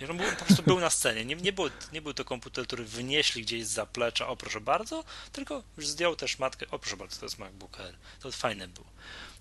[0.00, 1.24] Wiesz, on był, po prostu był na scenie.
[1.24, 5.04] Nie, nie, był, nie był to komputer, który wynieśli gdzieś z zaplecza, o proszę bardzo,
[5.32, 7.94] tylko już zdjął tę szmatkę, o proszę bardzo, to jest MacBook Air.
[8.20, 8.86] To fajne było.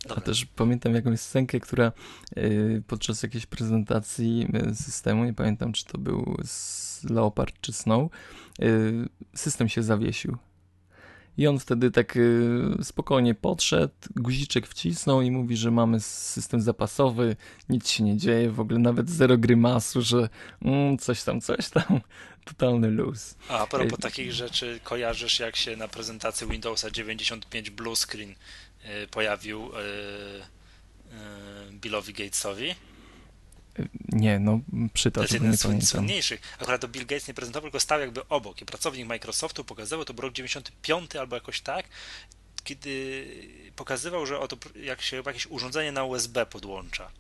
[0.05, 0.24] A Dobra.
[0.24, 1.91] też pamiętam jakąś scenkę, która
[2.38, 8.12] y, podczas jakiejś prezentacji y, systemu, nie pamiętam czy to był z Leopard czy Snow,
[8.62, 10.38] y, system się zawiesił.
[11.38, 17.35] I on wtedy tak y, spokojnie podszedł, guziczek wcisnął i mówi, że mamy system zapasowy,
[17.69, 20.29] nic się nie dzieje, w ogóle nawet zero grymasu, że
[20.61, 21.83] mm, coś tam, coś tam,
[22.45, 23.35] totalny luz.
[23.49, 23.97] A, a propos Ej.
[23.97, 31.71] takich rzeczy, kojarzysz jak się na prezentacji Windowsa 95 Blue Screen y, pojawił y, y,
[31.71, 32.75] Billowi Gatesowi?
[34.09, 36.41] Nie, no To przytacz, jest bo jeden z słynniejszych.
[36.59, 38.61] Akurat to Bill Gates nie prezentował, tylko stał jakby obok.
[38.61, 41.86] I pracownik Microsoftu pokazywał, to był rok 95 albo jakoś tak,
[42.63, 43.25] kiedy
[43.75, 47.11] pokazywał, że oto jak się jakieś urządzenie na USB podłącza.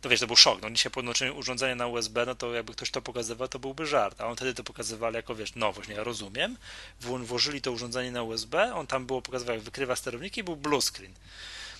[0.00, 0.62] to wiesz, to był szok.
[0.62, 4.20] No dzisiaj podłączymy urządzenie na USB, no to jakby ktoś to pokazywał, to byłby żart.
[4.20, 6.56] A on wtedy to pokazywali jako, wiesz, nowość, nie, ja rozumiem.
[7.02, 10.56] Wło- Włożyli to urządzenie na USB, on tam było pokazywał, jak wykrywa sterowniki i był
[10.56, 11.12] blue screen.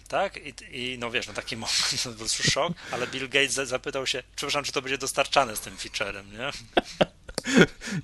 [0.09, 0.37] Tak?
[0.37, 0.55] I,
[0.93, 4.23] I no wiesz, no taki moment, po prostu szok, ale Bill Gates za- zapytał się,
[4.37, 6.51] przepraszam, czy to będzie dostarczane z tym featurem, nie?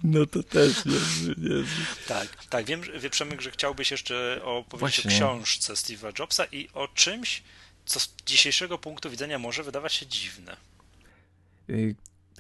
[0.05, 1.65] No to też niezły, niezły.
[2.09, 2.67] Tak, tak.
[2.67, 5.11] Wiem, że- wie Przemek, że chciałbyś jeszcze opowiedzieć Właśnie.
[5.11, 7.43] o książce Steve'a Jobsa i o czymś,
[7.87, 10.57] co z dzisiejszego punktu widzenia może wydawać się dziwne.
[11.71, 11.95] Y,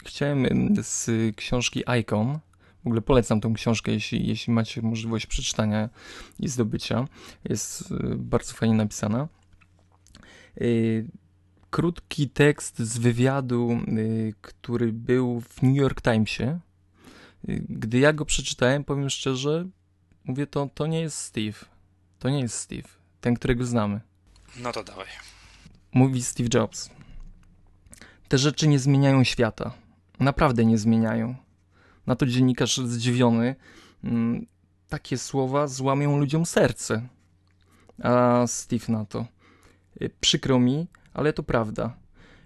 [0.06, 0.44] Chciałem
[0.78, 2.38] y, z książki Icon,
[2.84, 5.88] w ogóle polecam tą książkę, jeśli, jeśli macie możliwość przeczytania
[6.40, 7.08] i zdobycia.
[7.44, 7.86] Jest y,
[8.16, 9.28] bardzo fajnie napisana.
[10.60, 11.06] Y,
[11.70, 16.60] Krótki tekst z wywiadu, y, który był w New York Timesie.
[17.48, 19.66] Y, Gdy ja go przeczytałem, powiem szczerze,
[20.24, 21.58] mówię, to, to nie jest Steve.
[22.18, 22.88] To nie jest Steve,
[23.20, 24.00] ten, którego znamy.
[24.60, 25.06] No to dawaj.
[25.92, 26.90] mówi Steve Jobs.
[28.28, 29.72] Te rzeczy nie zmieniają świata.
[30.20, 31.34] Naprawdę nie zmieniają.
[32.06, 33.56] Na to dziennikarz zdziwiony.
[34.04, 34.46] mm,
[34.88, 37.08] Takie słowa złamią ludziom serce.
[38.02, 39.26] A Steve na to.
[40.02, 41.96] "Y, Przykro mi, ale to prawda.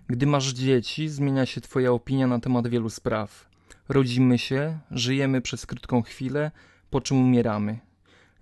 [0.09, 3.49] Gdy masz dzieci, zmienia się twoja opinia na temat wielu spraw.
[3.89, 6.51] Rodzimy się, żyjemy przez krótką chwilę,
[6.91, 7.79] po czym umieramy.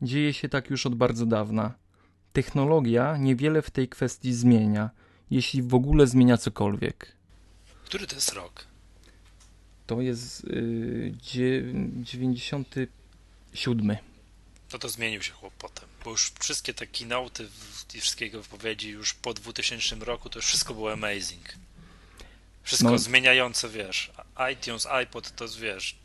[0.02, 1.74] Dzieje się tak już od bardzo dawna.
[2.32, 4.90] Technologia niewiele w tej kwestii zmienia,
[5.30, 7.16] jeśli w ogóle zmienia cokolwiek.
[7.84, 8.66] Który to jest rok?
[9.86, 11.64] To jest yy, dzie-
[12.02, 13.96] 97.
[14.68, 16.86] To to zmienił się chłop potem, bo już wszystkie te
[17.48, 21.54] w- i wszystkie jego wypowiedzi już po 2000 roku to już wszystko było amazing.
[22.62, 22.98] Wszystko No.
[22.98, 24.12] zmieniające, wiesz,
[24.52, 25.96] iTunes, iPod, to wiesz,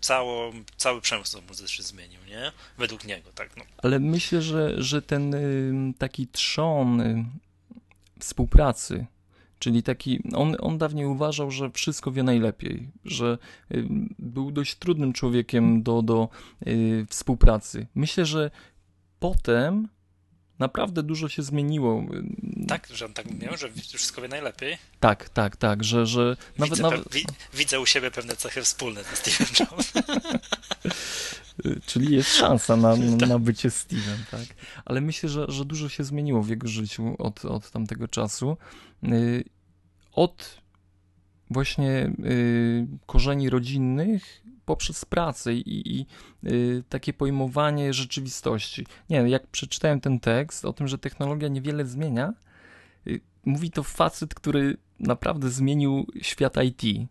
[0.00, 2.52] cało, cały przemysł muzyczny zmienił, nie?
[2.78, 3.64] Według niego, tak, no.
[3.78, 5.34] Ale myślę, że, że ten
[5.98, 7.24] taki trzon y,
[8.20, 9.06] współpracy,
[9.58, 13.38] czyli taki, on, on dawniej uważał, że wszystko wie najlepiej, że
[14.18, 16.28] był dość trudnym człowiekiem do, do
[16.66, 17.86] y, współpracy.
[17.94, 18.50] Myślę, że
[19.34, 19.88] potem
[20.58, 22.04] naprawdę dużo się zmieniło.
[22.68, 24.78] Tak, że on tak miał, że wszystko wie najlepiej.
[25.00, 29.04] Tak, tak, tak, że, że nawet, widzę, nawet, wi, widzę u siebie pewne cechy wspólne
[29.04, 29.46] ze Steven
[31.86, 32.96] Czyli jest szansa na,
[33.28, 34.46] na bycie Steve'em, tak?
[34.84, 38.56] Ale myślę, że, że dużo się zmieniło w jego życiu od, od tamtego czasu.
[39.04, 39.44] Y,
[40.12, 40.65] Od
[41.50, 46.06] właśnie y, korzeni rodzinnych poprzez pracę i, i
[46.44, 48.86] y, takie pojmowanie rzeczywistości.
[49.10, 52.34] Nie, jak przeczytałem ten tekst o tym, że technologia niewiele zmienia,
[53.06, 57.08] y, mówi to facet, który naprawdę zmienił świat IT.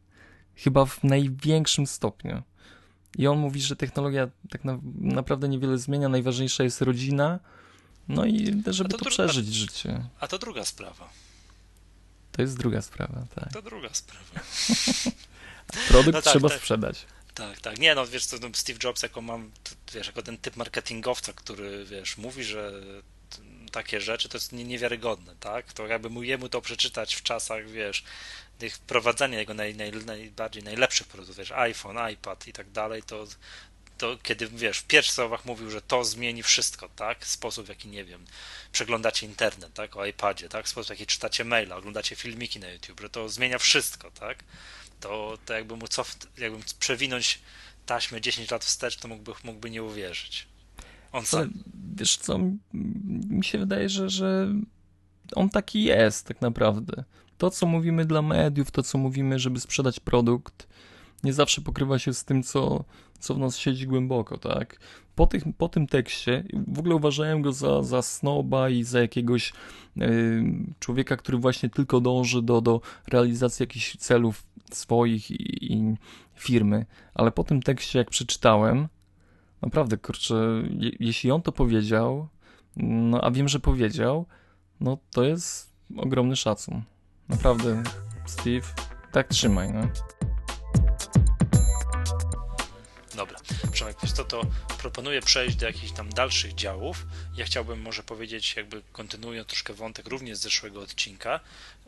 [0.56, 2.42] Chyba w największym stopniu.
[3.18, 7.40] I on mówi, że technologia tak na, naprawdę niewiele zmienia, najważniejsza jest rodzina,
[8.08, 10.06] no i żeby A to to, przeżyć życie.
[10.20, 11.10] A to druga sprawa.
[12.36, 13.54] To jest druga sprawa, tak.
[13.54, 14.26] To druga sprawa.
[15.88, 16.58] Produkt no tak, trzeba tak.
[16.60, 17.06] sprzedać.
[17.34, 17.78] Tak, tak.
[17.80, 19.52] Nie, no wiesz, to no, Steve Jobs, jako mam,
[19.94, 22.72] wiesz, jako ten typ marketingowca, który, wiesz, mówi, że
[23.72, 25.74] takie rzeczy to jest nie- niewiarygodne, tak?
[25.74, 28.04] To jakby mu jemu to przeczytać w czasach, wiesz,
[28.58, 33.28] tych wprowadzania jego naj, naj, najbardziej najlepszych produktów, wiesz, iPhone, iPad i tak dalej, to,
[33.98, 37.26] to kiedy, wiesz, w pierwszych słowach mówił, że to zmieni wszystko, tak?
[37.28, 38.26] Sposób, w jaki, nie wiem,
[38.72, 39.96] przeglądacie internet, tak?
[39.96, 40.70] O iPadzie, tak?
[40.70, 44.44] Sposób, w jaki czytacie maila, oglądacie filmiki na YouTube, że to zmienia wszystko, tak?
[45.00, 47.40] to, to jakby mu cof, jakbym przewinąć
[47.86, 50.48] taśmę 10 lat wstecz, to mógłby, mógłby nie uwierzyć.
[51.12, 51.54] On Ale sam.
[51.96, 52.40] wiesz co,
[53.30, 54.54] mi się wydaje, że, że
[55.36, 57.04] on taki jest tak naprawdę.
[57.38, 60.68] To, co mówimy dla mediów, to, co mówimy, żeby sprzedać produkt,
[61.26, 62.84] nie zawsze pokrywa się z tym, co,
[63.20, 64.80] co w nas siedzi głęboko, tak?
[65.16, 69.54] Po, tych, po tym tekście, w ogóle uważałem go za, za snoba i za jakiegoś
[69.98, 70.44] y,
[70.80, 75.96] człowieka, który właśnie tylko dąży do, do realizacji jakichś celów swoich i, i
[76.36, 78.88] firmy, ale po tym tekście, jak przeczytałem,
[79.66, 80.36] Naprawdę, kurczę,
[80.70, 82.28] je, jeśli on to powiedział,
[82.78, 84.26] no a wiem, że powiedział,
[84.80, 86.82] no to jest ogromny szacun.
[87.30, 87.84] Naprawdę,
[88.26, 88.68] Steve,
[89.12, 89.82] tak trzymaj, no.
[93.16, 93.40] Dobra,
[93.72, 94.42] Przemek, wiesz co, to
[94.78, 97.06] proponuję przejść do jakichś tam dalszych działów.
[97.36, 101.40] Ja chciałbym może powiedzieć, jakby kontynuując troszkę wątek również z zeszłego odcinka.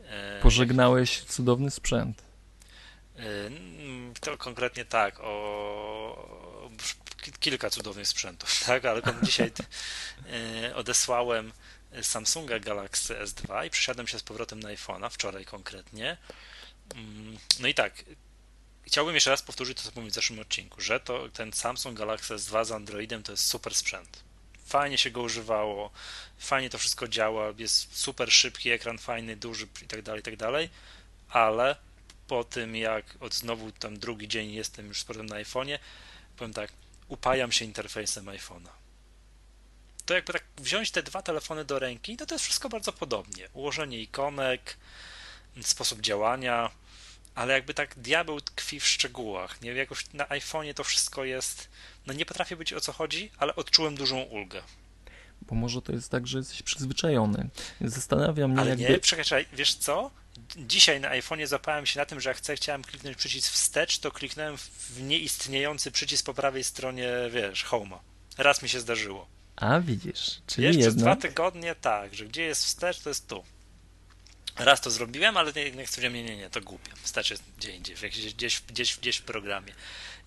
[0.04, 2.22] e, Pożegnałeś cudowny sprzęt.
[3.16, 3.22] e,
[4.20, 6.70] To konkretnie tak, o
[7.22, 9.52] ki- kilka cudownych sprzętów, tak, ale dzisiaj
[10.66, 11.52] e, odesłałem
[12.02, 16.16] Samsunga Galaxy S2 i przesiadłem się z powrotem na iPhone'a, wczoraj konkretnie.
[16.94, 18.04] Mm, No i tak,
[18.88, 22.34] chciałbym jeszcze raz powtórzyć to, co mówiłem w zeszłym odcinku, że to ten Samsung Galaxy
[22.34, 24.22] S2 z Androidem to jest super sprzęt.
[24.66, 25.90] Fajnie się go używało,
[26.38, 30.36] fajnie to wszystko działa, jest super szybki ekran, fajny, duży i tak dalej, i tak
[30.36, 30.70] dalej.
[31.28, 31.76] ale
[32.28, 35.78] po tym jak od znowu tam drugi dzień jestem już z na iPhone'ie,
[36.36, 36.72] powiem tak,
[37.08, 38.70] upajam się interfejsem iPhone'a.
[40.06, 43.48] To jakby tak wziąć te dwa telefony do ręki, no to jest wszystko bardzo podobnie.
[43.52, 44.76] Ułożenie ikonek,
[45.62, 46.70] sposób działania,
[47.38, 49.60] ale jakby tak diabeł tkwi w szczegółach.
[49.60, 51.68] Nie jakoś na iPhone'ie to wszystko jest.
[52.06, 54.62] No nie potrafię być o co chodzi, ale odczułem dużą ulgę.
[55.42, 57.48] Bo może to jest tak, że jesteś przyzwyczajony.
[57.80, 58.88] Zastanawia mnie Ale jakby...
[58.88, 60.10] nie, czekaj, wiesz co?
[60.56, 64.10] Dzisiaj na iPhone'ie zapałem się na tym, że jak chcę, chciałem kliknąć przycisk wstecz, to
[64.10, 67.98] kliknąłem w nieistniejący przycisk po prawej stronie, wiesz, Home'a.
[68.38, 69.26] Raz mi się zdarzyło.
[69.56, 73.44] A widzisz, czyli Wiesz, przez dwa tygodnie tak, że gdzie jest wstecz, to jest tu.
[74.58, 76.90] Raz to zrobiłem, ale nie, nie stwierdziłem, nie, nie, nie, to głupie.
[77.30, 77.96] Jest gdzie indziej,
[78.34, 79.72] gdzieś, gdzieś, gdzieś w programie.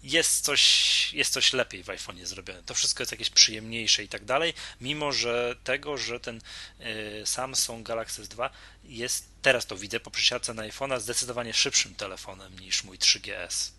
[0.04, 2.64] Jest coś, jest coś lepiej w iPhone'ie zrobione.
[2.64, 6.42] To wszystko jest jakieś przyjemniejsze i tak dalej, mimo że tego, że ten
[6.82, 8.50] y, Samsung Galaxy S2
[8.84, 13.72] jest, teraz to widzę po przesiadce na iPhone'a, zdecydowanie szybszym telefonem niż mój 3GS.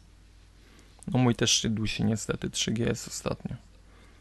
[1.07, 3.57] No mój też się dusi niestety 3GS ostatnio.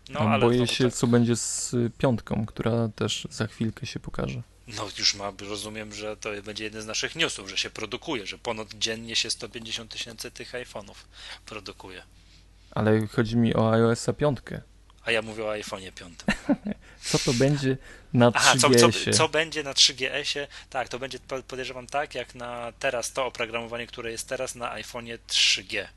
[0.10, 4.00] No, A ale boję się, tak, co będzie z piątką, która też za chwilkę się
[4.00, 4.42] pokaże.
[4.68, 8.38] No już ma, rozumiem, że to będzie jeden z naszych newsów, że się produkuje, że
[8.38, 10.96] ponad dziennie się 150 tysięcy tych iPhone'ów
[11.46, 12.04] produkuje.
[12.72, 14.62] Ale chodzi mi o iOS-a piątkę.
[15.06, 16.20] A ja mówię o iPhone'ie 5.
[17.10, 17.78] Co to będzie
[18.14, 19.14] na Aha, co, co, 3GS-ie?
[19.14, 20.48] co będzie na 3GS-ie?
[20.70, 24.76] Tak, to będzie po- podejrzewam tak, jak na teraz to oprogramowanie, które jest teraz na
[24.76, 25.88] iPhone'ie 3G.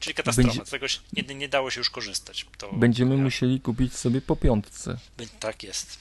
[0.00, 2.46] Czyli katastrofa, Będzie- się, nie, nie dało się już korzystać.
[2.58, 4.96] To, Będziemy ja, musieli kupić sobie po piątce.
[5.40, 5.98] Tak jest.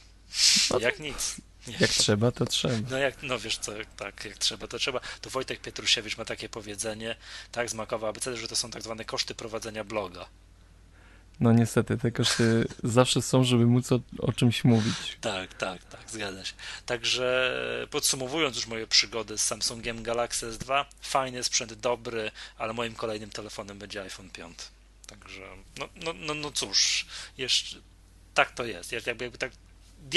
[0.71, 1.35] No to- Jak nic.
[1.79, 2.73] Jak trzeba, to trzeba.
[2.89, 4.99] No jak, no wiesz co, tak, jak trzeba, to trzeba.
[5.21, 7.15] To Wojtek Pietrusiewicz ma takie powiedzenie,
[7.51, 10.25] tak, z Makowa ABC, że to są tak zwane koszty prowadzenia bloga.
[11.39, 15.17] No niestety, te koszty zawsze są, żeby móc o, o czymś mówić.
[15.21, 16.53] Tak, tak, tak, zgadza się.
[16.85, 17.57] Także
[17.91, 23.79] podsumowując już moje przygody z Samsungiem Galaxy S2, fajny sprzęt, dobry, ale moim kolejnym telefonem
[23.79, 24.57] będzie iPhone 5.
[25.07, 25.41] Także,
[25.79, 27.05] no, no, no, no cóż,
[27.37, 27.75] jeszcze
[28.33, 28.91] tak to jest.
[28.91, 29.51] Jak- Jakby, jakby tak,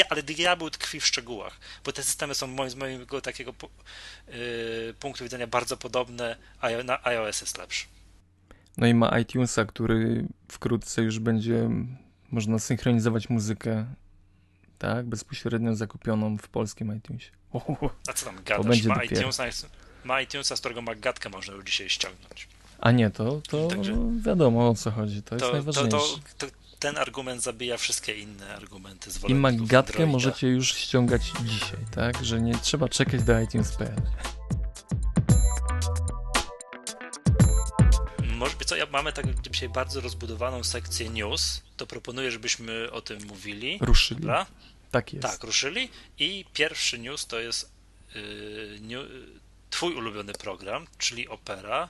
[0.09, 3.55] ale diabeł tkwi w szczegółach, bo te systemy są moim, z mojego takiego
[4.29, 4.35] yy,
[5.01, 7.87] punktu widzenia bardzo podobne, a na iOS jest lepszy.
[8.77, 11.71] No i ma iTunesa, który wkrótce już będzie
[12.31, 13.87] można synchronizować muzykę,
[14.79, 17.31] tak, bezpośrednio zakupioną w polskim iTunesie.
[17.53, 17.91] Uhu.
[18.09, 18.67] A co tam gadasz?
[18.67, 19.15] będzie Ma dopiero.
[19.15, 19.69] iTunesa,
[20.05, 22.49] ma iTunesa, z którego magatkę można już dzisiaj ściągnąć.
[22.79, 26.17] A nie, to, to Także- wiadomo o co chodzi, to jest to, to, najważniejsze.
[26.39, 31.79] to, to ten argument zabija wszystkie inne argumenty I zwolenników magatkę możecie już ściągać dzisiaj,
[31.95, 34.03] tak, że nie trzeba czekać do iTunes.pl.
[38.37, 43.27] Może, co, ja mamy tak dzisiaj bardzo rozbudowaną sekcję news, to proponuję, żebyśmy o tym
[43.27, 43.79] mówili.
[43.81, 44.21] Ruszyli.
[44.21, 44.47] Dobra?
[44.91, 45.29] Tak jest.
[45.29, 45.89] Tak, ruszyli.
[46.19, 47.73] I pierwszy news to jest
[48.15, 49.07] yy, new,
[49.71, 51.89] twój ulubiony program, czyli Opera.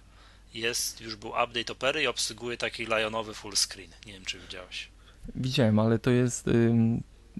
[0.61, 3.90] Jest, już był update Opery i obsługuje taki lionowy full screen.
[4.07, 4.88] Nie wiem, czy widziałeś.
[5.34, 6.46] Widziałem, ale to jest.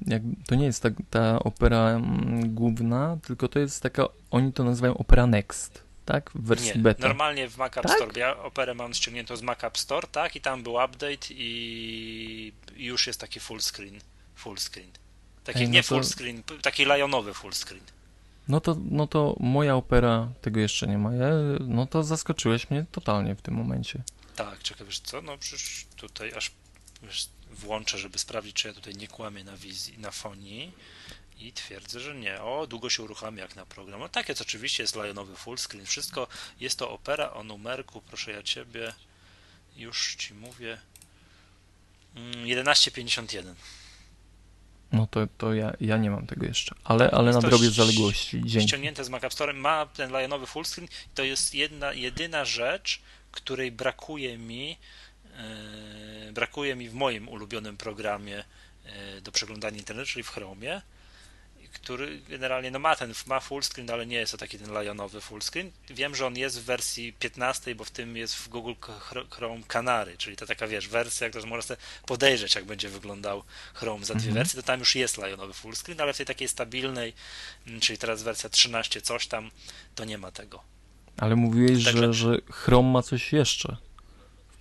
[0.07, 4.09] Jak, to nie jest tak, ta opera ym, główna, tylko to jest taka.
[4.31, 6.31] Oni to nazywają Opera Next, tak?
[6.35, 7.09] W wersji Nie, beta.
[7.09, 7.97] normalnie w Mac App Tak?
[7.97, 8.21] Store.
[8.21, 10.37] Ja operę mam ściągniętą z Mac App Store, tak?
[10.37, 14.01] I tam był update i już jest taki full screen.
[14.35, 14.91] Full screen.
[15.45, 17.83] Taki Ej, no nie to- full screen, taki lionowy full screen.
[18.49, 21.15] No to, no to moja opera tego jeszcze nie ma.
[21.15, 21.29] Ja,
[21.61, 24.03] no to zaskoczyłeś mnie totalnie w tym momencie.
[24.37, 25.23] Tak, czekaj, wiesz co?
[25.23, 26.51] No przecież tutaj aż
[27.03, 30.73] wiesz, włączę, żeby sprawdzić, czy ja tutaj nie kłamię na wizji, na fonii.
[31.39, 32.43] I twierdzę, że nie.
[32.43, 34.01] O, długo się uruchamia jak na program.
[34.01, 35.87] No tak jest, oczywiście jest lionowy full screen.
[35.87, 36.29] Wszystko
[36.61, 38.93] jest to opera o numerku, proszę ja ciebie.
[39.77, 40.79] Już ci mówię.
[42.15, 43.55] Mm, 1151.
[44.93, 46.75] No to, to ja, ja nie mam tego jeszcze.
[46.85, 48.43] Ale, ale nadrobię ś- zaległości.
[48.45, 48.69] Dzięki.
[48.69, 50.89] ściągnięte z Mac App Store, ma ten lionowy full screen.
[51.15, 54.77] To jest jedna, jedyna rzecz, której brakuje mi,
[56.29, 58.45] e, brakuje mi w moim ulubionym programie
[58.85, 60.83] e, do przeglądania internetu, czyli w Chromie,
[61.81, 65.21] który generalnie no ma ten ma full screen, ale nie jest to taki ten lionowy
[65.21, 65.71] full screen.
[65.91, 69.63] Wiem, że on jest w wersji 15, bo w tym jest w Google Chr- Chrome
[69.69, 73.43] Canary, czyli to taka wiesz, wersja, którą można sobie podejrzeć, jak będzie wyglądał
[73.75, 74.35] Chrome za dwie Mhm.
[74.45, 77.13] wersje, to tam już jest lionowy full screen, ale w tej takiej stabilnej,
[77.67, 79.51] mm, czyli teraz wersja 13 coś tam,
[79.95, 80.63] to nie ma tego.
[81.17, 83.77] Ale mówiłeś, Także- że, że Chrome ma coś jeszcze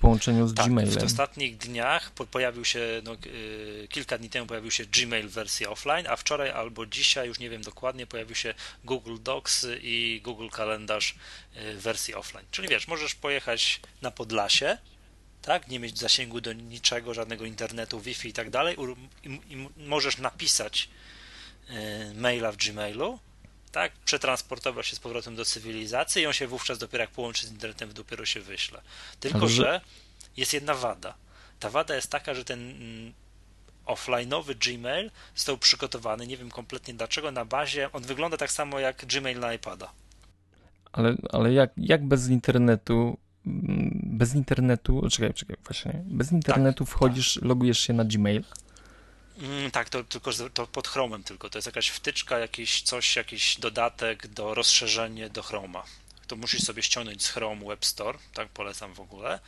[0.06, 1.06] połączeniu z Tak, w Gmailem.
[1.06, 5.68] ostatnich dniach po, pojawił się, no, y, kilka dni temu pojawił się Gmail w wersji
[5.68, 8.54] offline, a wczoraj albo dzisiaj, już nie wiem dokładnie, pojawił się
[8.84, 11.16] Google Docs i Google Kalendarz
[11.58, 12.46] y, w wersji offline.
[12.52, 14.78] Czyli wiesz, możesz pojechać na Podlasie,
[15.42, 18.78] tak, nie mieć zasięgu do niczego, żadnego internetu, Wi-Fi i tak dalej,
[19.24, 20.90] i, możesz napisać
[21.70, 21.74] y,
[22.16, 23.20] maila w Gmailu,
[23.76, 23.92] tak?
[24.06, 27.94] Przetransportował się z powrotem do cywilizacji i on się wówczas dopiero jak połączy z internetem,
[27.94, 28.82] dopiero się wyśle.
[29.20, 29.82] Tylko, że-
[30.38, 31.14] jest jedna wada.
[31.60, 33.14] Ta wada jest taka, że ten mm,
[33.86, 39.06] offline'owy Gmail został przygotowany, nie wiem kompletnie dlaczego, na bazie, on wygląda tak samo jak
[39.06, 39.92] Gmail na iPada.
[40.92, 43.18] Ale, ale jak, jak bez internetu,
[43.48, 48.44] mm, bez internetu, czekaj, czekaj, właśnie, bez internetu wchodzisz, logujesz się na Gmail,
[49.38, 51.50] Mm, tak, to tylko to pod Chromem tylko.
[51.50, 55.84] To jest jakaś wtyczka, jakiś coś, jakiś dodatek do rozszerzenie do Chroma.
[56.28, 59.40] To musisz sobie ściągnąć z Chrome Web Store, tak polecam w ogóle.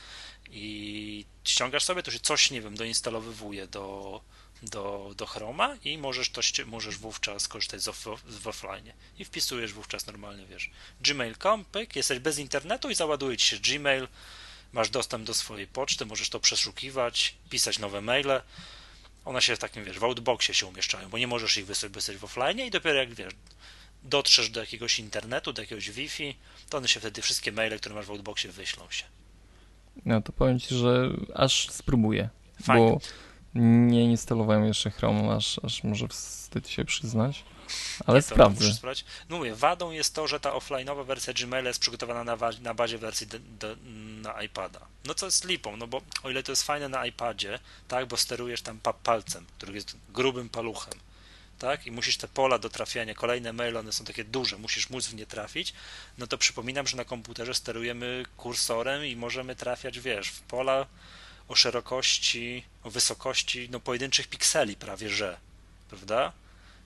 [0.51, 4.21] I ściągasz sobie, to się coś, nie wiem, doinstalowywuje do,
[4.63, 8.91] do, do Chroma i możesz to możesz wówczas korzystać z, off, w offline.
[9.19, 10.71] I wpisujesz wówczas normalnie, wiesz,
[11.01, 14.07] gmail.com, pyk, jesteś bez internetu i załaduje ci się Gmail,
[14.73, 18.41] masz dostęp do swojej poczty, możesz to przeszukiwać, pisać nowe maile
[19.27, 22.17] one się w takim, wiesz, w outboxie się umieszczają, bo nie możesz ich wysłać, jesteś
[22.17, 23.33] w offline i dopiero jak, wiesz,
[24.03, 26.35] dotrzesz do jakiegoś internetu, do jakiegoś Wi-Fi,
[26.69, 29.03] to one się wtedy wszystkie maile, które masz w outboxie wyślą się.
[30.05, 32.29] no to powiem ci, że aż spróbuję,
[32.63, 32.89] Fajnie.
[32.89, 32.99] bo
[33.55, 37.43] nie instalowałem jeszcze Chrome, aż, aż może wstyd się przyznać,
[38.05, 39.03] ale Nie, to sprawdzę.
[39.29, 42.73] No mówię, wadą jest to, że ta offline'owa wersja Gmaila jest przygotowana na, wa- na
[42.73, 43.27] bazie wersji
[44.21, 44.79] na iPada.
[45.05, 48.17] No co jest lipą, no bo o ile to jest fajne na iPadzie, tak, bo
[48.17, 50.93] sterujesz tam pa- palcem, który jest grubym paluchem,
[51.59, 55.07] tak, i musisz te pola do trafiania, kolejne maile, one są takie duże, musisz móc
[55.07, 55.73] w nie trafić,
[56.17, 60.85] no to przypominam, że na komputerze sterujemy kursorem i możemy trafiać, wiesz, w pola
[61.47, 65.37] o szerokości, o wysokości, no pojedynczych pikseli prawie, że,
[65.89, 66.31] prawda?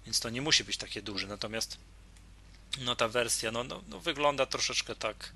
[0.06, 1.28] Więc to nie musi być takie duże.
[1.28, 1.78] Natomiast
[2.80, 5.34] no ta wersja no, no, no wygląda troszeczkę tak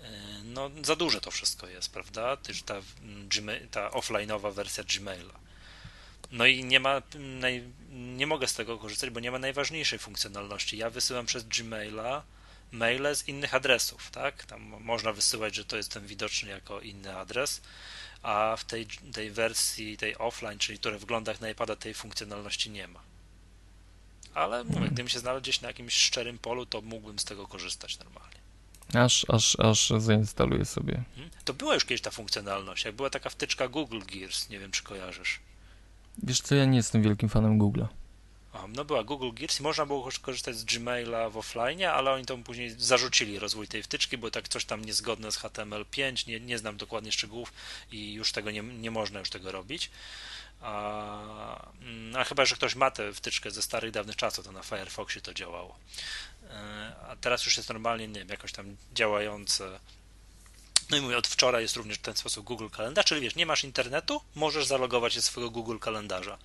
[0.00, 0.10] e,
[0.44, 2.36] no za duże to wszystko jest, prawda?
[2.36, 3.28] Też ta, mm,
[3.70, 5.34] ta offline'owa wersja Gmaila.
[6.30, 7.72] No i nie ma mm,
[8.16, 10.78] nie mogę z tego korzystać, bo nie ma najważniejszej funkcjonalności.
[10.78, 12.22] Ja wysyłam przez Gmaila
[12.72, 14.44] maile z innych adresów, tak?
[14.44, 17.60] Tam można wysyłać, że to jest ten widoczny jako inny adres,
[18.22, 22.70] a w tej, tej wersji, tej offline, czyli która wygląda jak na iPada, tej funkcjonalności
[22.70, 23.07] nie ma.
[24.38, 27.98] Ale mówię, gdybym się znalazł gdzieś na jakimś szczerym polu, to mógłbym z tego korzystać
[27.98, 28.38] normalnie.
[28.94, 30.94] Aż, aż, aż zainstaluję sobie.
[30.94, 31.30] Mhm.
[31.44, 34.82] To była już kiedyś ta funkcjonalność, jak była taka wtyczka Google Gears, nie wiem czy
[34.82, 35.40] kojarzysz.
[36.22, 37.86] Wiesz co, ja nie jestem wielkim fanem Google'a.
[38.68, 42.42] No była Google Gears i można było korzystać z Gmaila w offline, ale oni tam
[42.42, 46.76] później zarzucili rozwój tej wtyczki, bo tak coś tam niezgodne z HTML5, nie, nie znam
[46.76, 47.52] dokładnie szczegółów
[47.92, 49.90] i już tego nie, nie można już tego robić.
[50.60, 54.62] A, mm, a chyba, że ktoś ma tę wtyczkę ze starych, dawnych czasów, to na
[54.62, 55.76] Firefoxie to działało.
[56.50, 59.80] E, A teraz już jest normalnie, nie wiem, jakoś tam działające.
[60.90, 63.46] No i mówię, od wczoraj jest również w ten sposób Google Kalendarz, czyli wiesz, nie
[63.46, 66.38] masz internetu, możesz zalogować się swojego Google Kalendarza,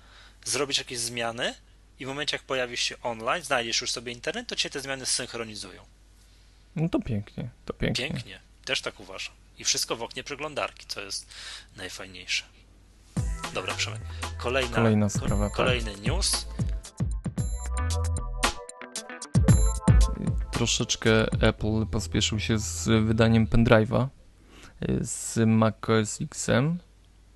[0.44, 1.54] zrobić jakieś zmiany
[2.00, 5.06] i w momencie, jak pojawisz się online, znajdziesz już sobie internet, to cię te zmiany
[5.06, 5.84] zsynchronizują.
[6.76, 8.08] No to pięknie, to pięknie.
[8.08, 9.34] Pięknie, też tak uważam.
[9.58, 11.26] I wszystko w oknie przeglądarki, co jest
[11.76, 12.44] najfajniejsze.
[13.54, 14.00] Dobra, Przemek.
[14.38, 15.56] Kolejna, Kolejna ko- sprawa, tak.
[15.56, 16.46] Kolejny news.
[20.50, 24.06] Troszeczkę Apple pospieszył się z wydaniem pendrive'a
[24.88, 26.78] y, z macOS X-em.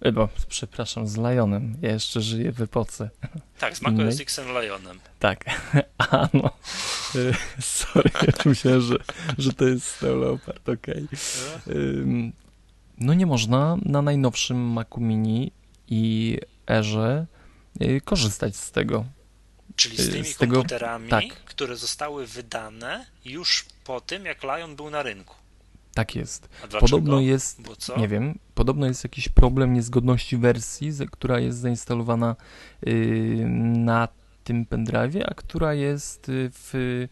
[0.00, 1.76] E, bo, przepraszam, z Lionem.
[1.82, 3.10] Ja jeszcze żyję w epoce.
[3.58, 4.22] Tak, z macOS Innej?
[4.22, 4.98] X Lionem.
[5.18, 5.44] Tak.
[5.98, 6.50] A no.
[7.14, 8.96] Y, Sorry, ja myślałem, że,
[9.38, 11.08] że to jest Snow Leopard, okej.
[11.68, 12.32] Ym,
[13.00, 15.52] No nie można na najnowszym Macu Mini
[15.90, 17.26] i Airze
[17.82, 19.04] y, korzystać z tego.
[19.76, 21.24] Czyli z Y, tymi z tego- komputerami, tak.
[21.44, 25.34] które zostały wydane już po tym, jak Lion był na rynku.
[25.94, 26.48] Tak jest.
[26.80, 27.60] Podobno jest?
[27.96, 28.38] Nie wiem.
[28.54, 32.36] Podobno jest jakiś problem niezgodności wersji, która jest zainstalowana
[32.86, 33.44] y,
[33.76, 34.08] na
[34.44, 37.06] tym pendrive'ie, a która jest w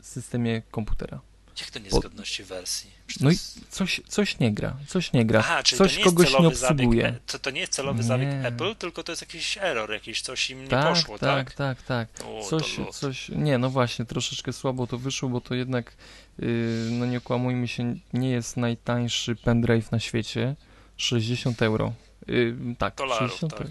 [0.00, 1.20] systemie komputera.
[1.60, 2.90] Jak to niezgodności wersji?
[3.06, 3.36] Czy to No i
[3.70, 5.40] coś, coś nie gra, coś nie gra.
[5.40, 7.06] Aha, czyli coś to nie kogoś nie zabieg, obsługuje.
[7.06, 8.46] e- to, to nie jest celowy zabieg Nie.
[8.46, 11.76] Apple, tylko to jest jakiś error, jakiś coś im nie tak, poszło, tak, tak?
[11.86, 12.26] tak, tak.
[12.28, 15.96] O, Coś, coś, nie, no właśnie, troszeczkę słabo to wyszło, bo to jednak,
[16.38, 16.46] yy,
[16.90, 20.56] no nie okłamujmy się, nie jest najtańszy pendrive na świecie.
[20.96, 21.92] 60 euro.
[22.26, 23.66] Yy, tak, Dolarów, 60 tak.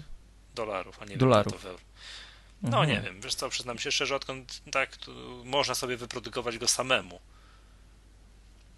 [0.54, 1.66] Dolarów, a nie Dolarów.
[2.62, 2.88] No Mhm.
[2.88, 4.96] nie wiem, wiesz co, przyznam się szczerze, odkąd tak,
[5.44, 7.20] można sobie wyprodukować go samemu,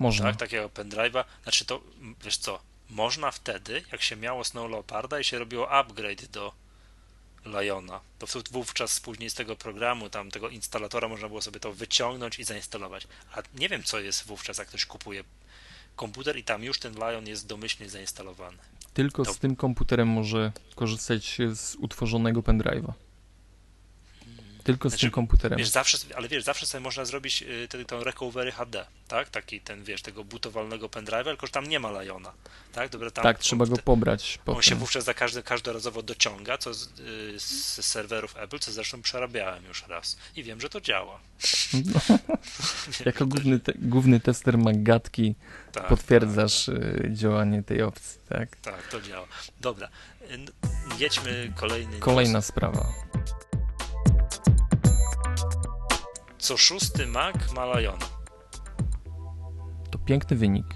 [0.02, 0.26] Można.
[0.26, 1.80] tak, takiego pendrive'a, znaczy to,
[2.24, 6.52] wiesz co, można wtedy, jak się miało Snow Leoparda i się robiło upgrade do
[7.46, 12.38] Liona, to wówczas później z tego programu, tam tego instalatora można było sobie to wyciągnąć
[12.38, 15.24] i zainstalować, a nie wiem co jest wówczas, jak ktoś kupuje
[15.96, 18.58] komputer i tam już ten Lion jest domyślnie zainstalowany.
[18.94, 22.92] Tylko To- z tym komputerem może korzystać z utworzonego pendrive'a.
[24.64, 25.58] Tylko z Znaczy, tym komputerem.
[25.58, 29.30] Wiesz, zawsze, ale wiesz, zawsze sobie można zrobić y, ten, tą recovery HD, tak?
[29.30, 32.32] Taki ten, wiesz, tego bootowalnego pendrive'a, tylko że tam nie ma Liona,
[32.72, 32.90] tak?
[32.90, 34.78] Dobra, tam tak, trzeba go pobrać On się potem.
[34.78, 39.86] wówczas za każdy, każdorazowo dociąga, co z, y, z serwerów Apple, co zresztą przerabiałem już
[39.88, 40.16] raz.
[40.36, 41.20] I wiem, że to działa.
[43.06, 45.34] Jako główny, te, główny tester Magatki
[45.72, 48.56] Tak, potwierdzasz y, działanie tej opcji, tak?
[48.56, 49.26] Tak, tak, to działa.
[49.60, 49.88] Dobra,
[50.98, 51.98] jedźmy kolejny.
[51.98, 52.46] Kolejna news.
[52.46, 52.86] sprawa.
[56.42, 58.06] Co szósty Mac ma Liona
[59.90, 60.66] To piękny wynik.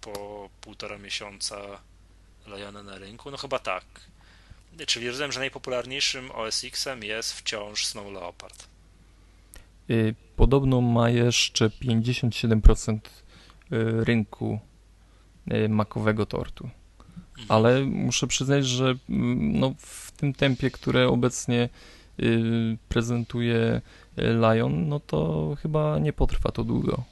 [0.00, 1.56] po półtora miesiąca
[2.46, 3.30] Liona na rynku.
[3.30, 3.84] No chyba tak.
[4.86, 8.68] Czyli rozumiem, że najpopularniejszym OS X-em jest wciąż Snow Leopard.
[9.90, 13.00] Y, Podobno ma jeszcze 57% y,
[14.04, 14.58] rynku
[15.52, 16.70] y, makowego tortu.
[17.48, 21.68] Ale muszę przyznać, że mm, no, w tym tempie, które obecnie
[22.88, 23.80] prezentuje
[24.22, 27.04] Lion, no to chyba nie potrwa to długo.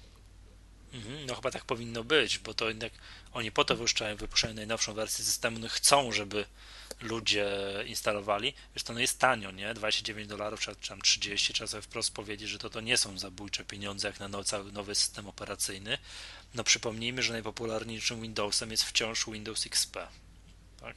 [0.92, 2.92] Mhm, No chyba tak powinno być, bo to jednak
[3.32, 6.44] oni po to wypuszczają, wypuszczają najnowszą wersję systemu, no chcą, żeby
[7.00, 7.48] ludzie
[7.86, 8.54] instalowali.
[8.74, 9.74] Wiesz, to no jest tanio, nie?
[9.74, 13.64] 29 dolarów czy tam 30, trzeba sobie wprost powiedzieć, że to, to nie są zabójcze
[13.64, 15.98] pieniądze jak na no, cały nowy system operacyjny.
[16.54, 19.96] No przypomnijmy, że najpopularniejszym Windowsem jest wciąż Windows XP.
[20.80, 20.96] Tak?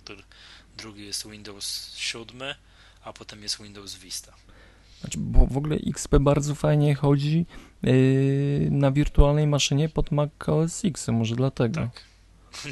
[0.78, 2.56] Drugi jest Windows 7,
[3.04, 4.34] a potem jest Windows Vista.
[5.02, 7.46] Znaczy, bo w ogóle XP bardzo fajnie chodzi
[7.88, 11.82] y, na wirtualnej maszynie pod Mac OS X, może dlatego.
[11.82, 12.10] Tak.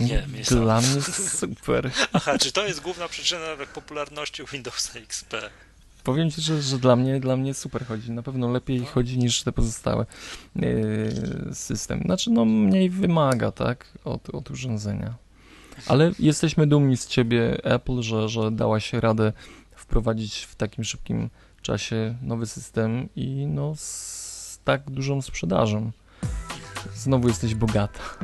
[0.02, 0.62] Nie, mnie sam.
[0.62, 1.02] Dla mnie
[1.42, 1.92] super.
[2.14, 5.34] Aha, czy to jest główna przyczyna popularności Windowsa XP?
[6.04, 8.12] Powiem ci, że, że dla mnie dla mnie super chodzi.
[8.12, 8.86] Na pewno lepiej No.
[8.86, 10.06] chodzi niż te pozostałe
[10.56, 11.12] yy,
[11.54, 12.02] system.
[12.06, 15.14] Znaczy, no mniej wymaga, tak, od, od urządzenia.
[15.88, 19.34] Ale jesteśmy dumni z ciebie, Apple, że, że dałaś radę
[19.76, 21.30] wprowadzić w takim szybkim
[21.68, 25.92] czasie nowy system i no z tak dużą sprzedażą.
[26.96, 28.00] Znowu jesteś bogata.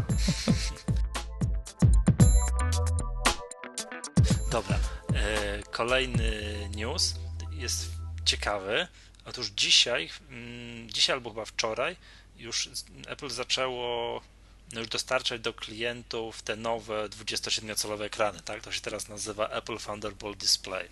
[4.51, 4.79] Dobra,
[5.15, 6.31] e, kolejny
[6.75, 7.15] news
[7.51, 7.91] jest
[8.25, 8.87] ciekawy.
[9.25, 11.95] Otóż dzisiaj, mm, dzisiaj albo chyba wczoraj,
[12.37, 12.69] już
[13.07, 14.21] Apple zaczęło
[14.73, 18.61] no już dostarczać do klientów te nowe 27-calowe ekrany, tak?
[18.61, 20.89] To się teraz nazywa Apple Thunderbolt Display.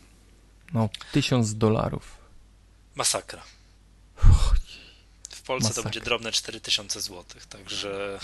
[0.73, 2.20] No, tysiąc dolarów.
[2.95, 3.43] Masakra.
[5.29, 5.83] W Polsce to Masakra.
[5.83, 8.19] będzie drobne 4000 zł, także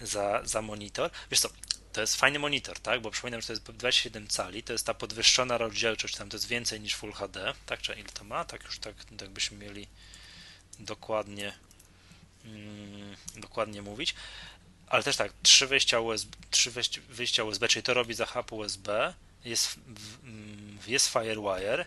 [0.00, 1.10] za, za monitor.
[1.30, 1.48] Wiesz co,
[1.92, 3.00] to jest fajny monitor, tak?
[3.02, 6.46] Bo przypominam, że to jest 27 cali, to jest ta podwyższona rozdzielczość, tam to jest
[6.46, 7.80] więcej niż Full HD, tak?
[7.80, 8.44] Czy ile to ma?
[8.44, 9.86] Tak już tak, tak byśmy mieli
[10.78, 11.52] dokładnie
[12.44, 14.14] mm, dokładnie mówić.
[14.86, 16.70] Ale też tak, trzy wyjścia USB, trzy
[17.10, 19.14] wyjścia- USB, czyli to robi za hub USB,
[19.44, 19.76] jest,
[20.86, 21.86] jest FireWire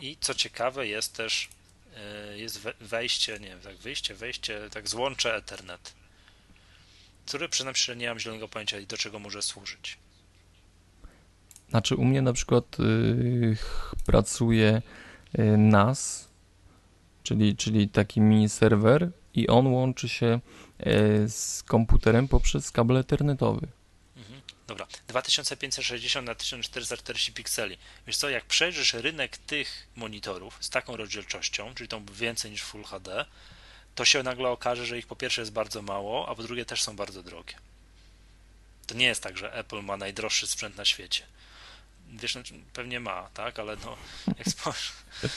[0.00, 1.48] i co ciekawe jest też
[1.96, 5.94] e, jest we- wejście, nie wiem, tak wyjście, wejście, tak złącze Ethernet,
[7.26, 9.98] które przyznam że nie mam zielonego pojęcia do czego może służyć.
[11.70, 13.56] Znaczy u mnie na przykład y,
[14.06, 14.82] pracuje
[15.38, 16.28] y, NAS,
[17.22, 20.40] czyli, czyli taki mini serwer i on łączy się
[20.80, 23.68] y, z komputerem poprzez kabel ethernetowy.
[24.68, 27.78] Dobra, 2560 na 1440 pikseli.
[28.06, 32.84] Wiesz co, jak przejrzysz rynek tych monitorów z taką rozdzielczością, czyli tą więcej niż Full
[32.84, 33.24] HD,
[33.94, 36.82] to się nagle okaże, że ich po pierwsze jest bardzo mało, a po drugie też
[36.82, 37.54] są bardzo drogie.
[38.86, 41.26] To nie jest tak, że Apple ma najdroższy sprzęt na świecie.
[42.08, 43.96] Wiesz, znaczy, pewnie ma, tak, ale no,
[44.38, 44.92] jak spojrzysz,
[45.22, 45.28] yy,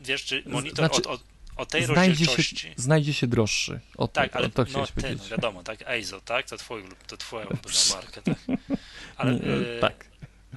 [0.06, 1.18] wiesz, czy monitor znaczy, o, o,
[1.56, 2.56] o tej Znajdzie rozdzielczości...
[2.56, 3.80] się, znajdzie się droższy.
[3.96, 5.28] O, Tak, to, ale o to no, powiedzieć.
[5.30, 7.46] wiadomo, tak, EIZO, tak, to, twój, to twoja
[7.94, 8.38] marka, tak.
[9.16, 10.04] Ale, Nie, yy, tak.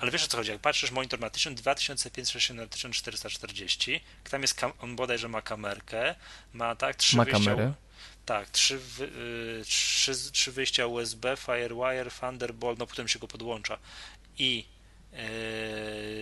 [0.01, 4.53] ale wiesz o co chodzi, jak patrzysz monitor ma 1000 2560 na 1440, tam jest,
[4.53, 6.15] kam- on bodajże ma kamerkę,
[6.53, 7.73] ma tak, trzy Ma wyjścia, kamerę.
[8.25, 13.77] tak, trzy, wy, y, trzy, trzy wyjścia USB, FireWire, Thunderbolt, no potem się go podłącza
[14.37, 14.65] i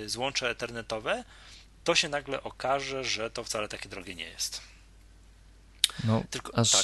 [0.02, 1.24] yy, złącze ethernetowe,
[1.88, 4.62] to się nagle okaże, że to wcale takie drogie nie jest.
[6.04, 6.84] No, Tylko, aż tak,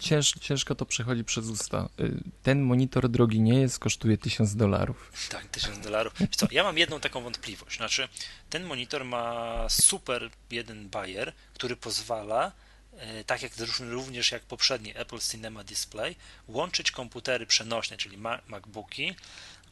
[0.00, 1.88] cięż, ciężko to przechodzi przez usta.
[2.00, 5.12] Y, Ten monitor drogi nie jest, kosztuje 1000 dolarów.
[5.30, 6.12] Tak, 1000 dolarów.
[6.36, 7.76] Co, ja mam jedną taką wątpliwość.
[7.76, 8.08] Znaczy,
[8.50, 12.52] ten monitor ma super jeden bajer, który pozwala,
[12.96, 16.16] e, tak jak również jak poprzedni Apple Cinema Display,
[16.48, 19.14] łączyć komputery przenośne, czyli Ma- MacBooki,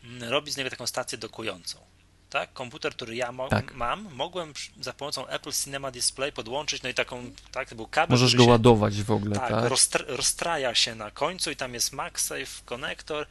[0.04, 1.91] m, robić z niego taką stację dokującą.
[2.32, 3.74] Tak, komputer, który ja mo- Tak.
[3.74, 8.14] mam, mogłem za pomocą Apple Cinema Display podłączyć, no i taką, tak, to był kabel,
[8.18, 9.64] Możesz go się, ładować w ogóle, tak, tak?
[9.72, 13.26] rozstr- rozstraja się na końcu i tam jest MagSafe konektor.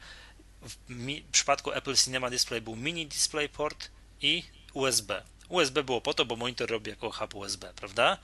[0.62, 4.42] W mi- przypadku Apple Cinema Display był mini DisplayPort i
[4.74, 5.22] USB.
[5.48, 8.18] USB było po to, bo monitor robi jako hub USB, prawda?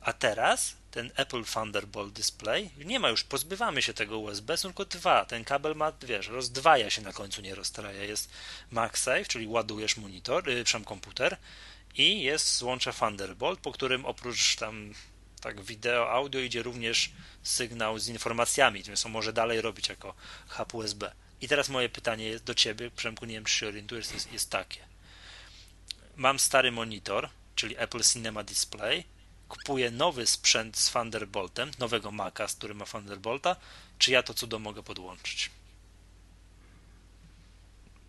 [0.00, 4.84] A teraz ten Apple Thunderbolt Display nie ma już, pozbywamy się tego USB, są tylko
[4.84, 5.24] dwa.
[5.24, 8.02] Ten kabel ma, wiesz, rozdwaja się na końcu, nie rozstraja.
[8.02, 8.30] Jest
[8.70, 11.36] MagSafe, czyli ładujesz monitor, yy, przepraszam, komputer
[11.94, 14.94] i jest złącze Thunderbolt, po którym oprócz tam
[15.40, 17.12] tak wideo, audio idzie również
[17.42, 20.14] sygnał z informacjami, więc on może dalej robić jako
[20.48, 21.12] hub USB.
[21.40, 24.80] I teraz moje pytanie do ciebie, Przemku, nie wiem czy się orientujesz, jest, jest takie.
[26.16, 29.04] Mam stary monitor, czyli Apple Cinema Display,
[29.56, 33.56] kupuję nowy sprzęt z Thunderboltem, nowego Maca, z którym ma Thunderbolta,
[33.98, 35.50] czy ja to cudo mogę podłączyć?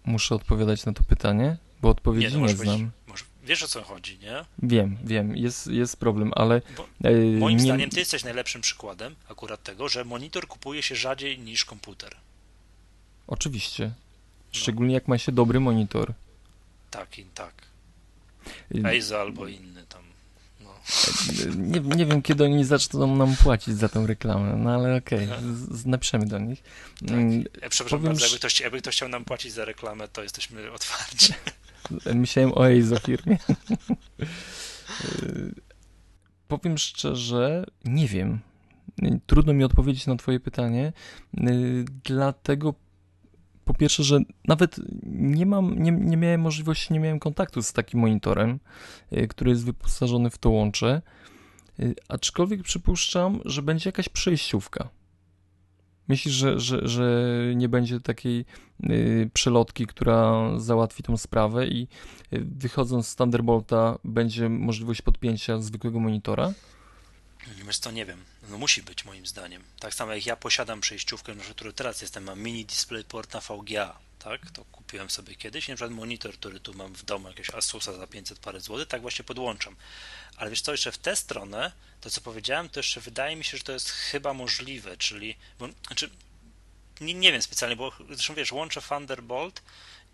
[0.06, 2.92] Muszę odpowiadać na to pytanie, bo odpowiedzi nie, no możesz znam.
[3.08, 4.46] może, wiesz o co chodzi, nie?
[4.60, 9.16] Wiem, wiem, jest, jest problem, ale Bo e, moim nie, zdaniem ty jesteś najlepszym przykładem
[9.30, 12.16] akurat tego, że monitor kupuje się rzadziej niż komputer.
[13.28, 13.86] oczywiście.
[13.86, 13.94] No.
[14.62, 16.14] Szczególnie jak ma się dobry monitor.
[16.92, 17.54] Tak, i tak.
[18.76, 20.05] Y, Eiza albo inny tam.
[21.58, 25.28] Nie, nie wiem, kiedy oni zaczną nam płacić za tą reklamę, no ale okej,
[25.72, 26.64] z- napiszemy do nich.
[27.00, 27.10] Tak.
[27.10, 30.08] Mm, E, Przepraszam powiem, bardzo, że- jakby ktoś, jakby ktoś chciał nam płacić za reklamę,
[30.08, 31.34] to jesteśmy otwarci.
[32.16, 33.38] Myślałem o Eizo firmie.
[35.24, 35.56] Y,
[36.48, 38.40] Powiem szczerze, nie wiem.
[39.26, 40.94] Trudno mi odpowiedzieć na Twoje pytanie,
[41.38, 42.74] y, dlatego
[43.66, 44.76] po pierwsze, że nawet
[45.06, 48.60] nie mam, nie, nie miałem możliwości, nie miałem kontaktu z takim monitorem,
[49.14, 51.02] y, który jest wyposażony w to łącze,
[51.80, 54.90] y, aczkolwiek przypuszczam, że będzie jakaś przejściówka.
[56.08, 58.46] Myślisz, że, że, że nie będzie takiej
[58.84, 61.88] y, przelotki, która załatwi tą sprawę i
[62.32, 66.54] wychodząc z Thunderbolta będzie możliwość podpięcia zwykłego monitora?
[67.48, 68.26] Wiesz co, nie wiem.
[68.50, 69.64] No musi być moim zdaniem.
[69.80, 74.00] Tak samo jak ja posiadam przejściówkę, na którą teraz jestem, mam mini DisplayPort na VGA,
[74.20, 74.52] tak?
[74.52, 75.68] To kupiłem sobie kiedyś.
[75.68, 79.02] Na przykład monitor, który tu mam w domu, jakiegoś Asusa za 500 parę złotych, tak
[79.02, 79.76] właśnie podłączam.
[80.38, 83.58] Ale wiesz co, jeszcze w tę stronę, to co powiedziałem, to jeszcze wydaje mi się,
[83.58, 86.10] że to jest chyba możliwe, czyli, bo, znaczy,
[87.02, 89.62] nie, nie wiem specjalnie, bo zresztą wiesz, łączę Thunderbolt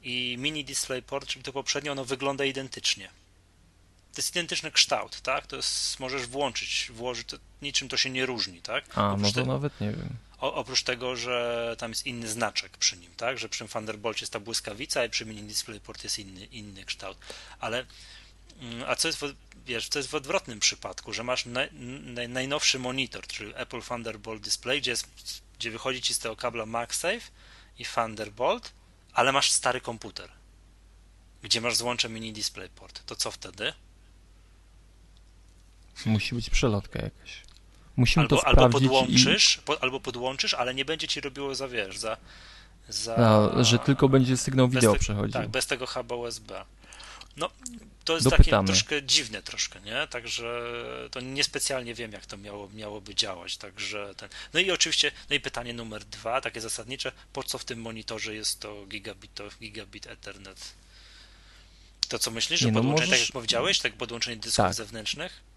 [0.04, 3.10] i mini DisplayPort, czyli to poprzednio, ono wygląda identycznie.
[4.14, 5.48] To jest identyczny kształt, tak?
[5.48, 8.98] To jest, możesz włączyć, włożyć, to, niczym to się nie różni, tak?
[8.98, 10.10] A, no to te- nawet nie wiem.
[10.40, 13.38] o, oprócz tego, że tam jest inny znaczek przy nim, tak?
[13.40, 17.18] Że przy Thunderbolcie jest ta błyskawica, i przy Mini DisplayPort jest inny, inny kształt.
[17.60, 17.86] Ale
[18.62, 19.34] mm, a co jest, w,
[19.66, 21.70] wiesz, co jest w odwrotnym przypadku, że masz naj,
[22.04, 25.08] naj, najnowszy monitor, czyli Apple Thunderbolt Display, gdzie, jest,
[25.60, 27.22] gdzie wychodzi ci z tego kabla MagSafe
[27.80, 28.72] i Thunderbolt,
[29.14, 30.32] ale masz stary komputer,
[31.44, 33.06] gdzie masz złącze Mini DisplayPort.
[33.06, 33.74] To co wtedy?
[36.06, 37.42] Musi być przelotka jakaś.
[37.98, 41.68] Musimy Albo, to albo sprawdzić podłączysz, po, albo podłączysz, ale nie będzie ci robiło za,
[41.68, 42.18] wiesz, za...
[42.90, 43.60] za i...
[43.60, 45.34] A, że tylko będzie sygnał wideo te- przechodził.
[45.34, 46.66] Tak, bez tego huba USB.
[47.38, 47.50] No,
[48.06, 48.68] to jest Dopytamy.
[48.68, 50.08] takie troszkę dziwne troszkę, nie?
[50.08, 50.62] Także
[51.12, 54.30] to niespecjalnie wiem, jak to miało, miałoby działać, także ten...
[54.54, 58.36] No i oczywiście, no i pytanie numer dwa, takie zasadnicze, po co w tym monitorze
[58.36, 60.74] jest to gigabit, to gigabit Ethernet?
[62.10, 64.74] To co myślisz, że Nie, no podłączenie, tak możesz- jak powiedziałeś, tak podłączenie dysków Tak.
[64.74, 65.51] zewnętrznych?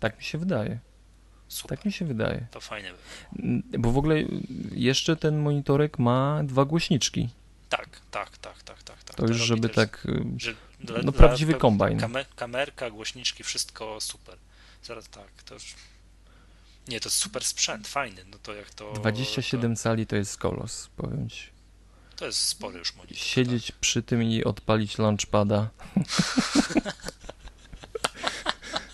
[0.00, 0.78] Tak mi się wydaje.
[1.48, 2.46] Super, Tak mi się wydaje.
[2.50, 2.90] to fajne
[3.78, 4.16] Bo w ogóle
[4.72, 7.28] jeszcze ten monitorek ma dwa głośniczki.
[7.68, 9.04] Tak, tak, tak, tak, tak.
[9.04, 9.16] tak.
[9.16, 10.06] To już żeby też- tak...
[10.06, 10.54] y, Że
[11.04, 11.98] No, prawdziwy pe- kombajn.
[11.98, 14.36] Kame, kamerka, głośniczki, wszystko super.
[14.82, 15.74] Zaraz tak, to już.
[16.88, 18.24] Nie, to jest super sprzęt, fajny.
[18.30, 18.92] No to jak to.
[18.92, 21.46] 27 cali to jest kolos, powiem ci.
[22.10, 23.18] To, to jest spory już monitor.
[23.18, 25.68] Siedzieć przy tym i odpalić launchpada.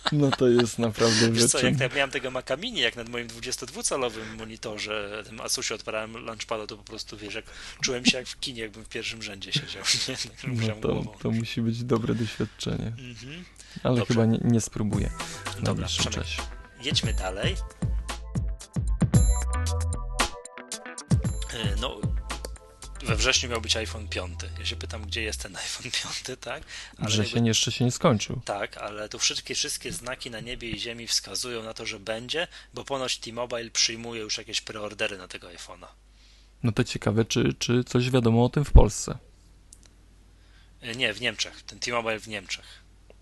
[0.11, 1.33] No to jest naprawdę Tak.
[1.33, 5.75] Wiesz co, jak ja miałem tego Maca Mini, jak nad moim 22-calowym monitorze, tym Asusie
[5.75, 7.45] odparałem launchpada, to po prostu wiesz, jak
[7.81, 9.83] czułem się jak w kinie, jakbym w pierwszym rzędzie siedział.
[10.07, 10.15] Nie?
[10.17, 12.87] Tak No to, to musi być dobre doświadczenie.
[12.87, 13.45] Mhm.
[13.83, 14.13] Ale Dobrze.
[14.13, 15.09] chyba nie, nie spróbuję
[15.63, 16.41] Dobra, czasie.
[16.83, 17.55] jedźmy dalej.
[21.53, 21.99] E, No,
[23.07, 24.39] we wrześniu miał być iPhone 5.
[24.59, 26.63] Ja się pytam, gdzie jest ten iPhone 5, tak?
[26.97, 28.41] Ale Wrzesień jakby- jeszcze się nie skończył.
[28.45, 32.47] Tak, ale tu wszystkie, wszystkie znaki na niebie i ziemi wskazują na to, że będzie,
[32.73, 35.87] bo ponoć T-Mobile przyjmuje już jakieś preordery na tego iPhone'a.
[36.63, 39.17] No to ciekawe, czy, czy coś wiadomo o tym w Polsce.
[40.81, 41.61] E, Nie, w Niemczech.
[41.61, 42.65] Ten T-Mobile w Niemczech.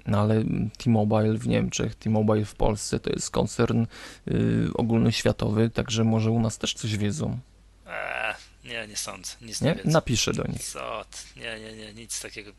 [0.07, 0.43] No ale
[0.77, 3.85] T-Mobile w Niemczech, T-Mobile w Polsce to jest koncern
[4.27, 7.39] y, ogólnoświatowy, także może u nas też coś wiedzą.
[7.87, 8.35] Eee,
[8.65, 9.33] nie, nie sądzę.
[9.41, 9.75] Nic nie, Nie?
[9.75, 9.89] wiedzą.
[9.89, 10.63] Napiszę do nich.
[10.63, 11.05] Co?
[11.35, 12.51] Nie, nie, nie, nic takiego.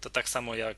[0.00, 0.76] To tak samo jak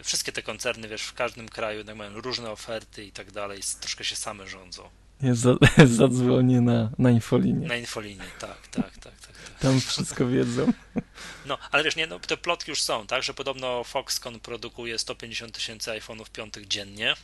[0.00, 4.04] e, wszystkie te koncerny, wiesz, w każdym kraju mają różne oferty i tak dalej, troszkę
[4.04, 4.90] się same rządzą.
[5.22, 5.54] Ja za,
[5.98, 7.68] zadzwonię na, na infolinię.
[7.68, 9.12] Na infolinie, tak, tak, tak, tak.
[9.20, 9.58] tak.
[9.60, 10.72] Tam wszystko wiedzą.
[11.46, 15.54] No, ale wiesz, nie, no, te plotki już są, tak, że podobno Foxconn produkuje 150
[15.54, 17.14] tysięcy iPhone'ów piątych dziennie,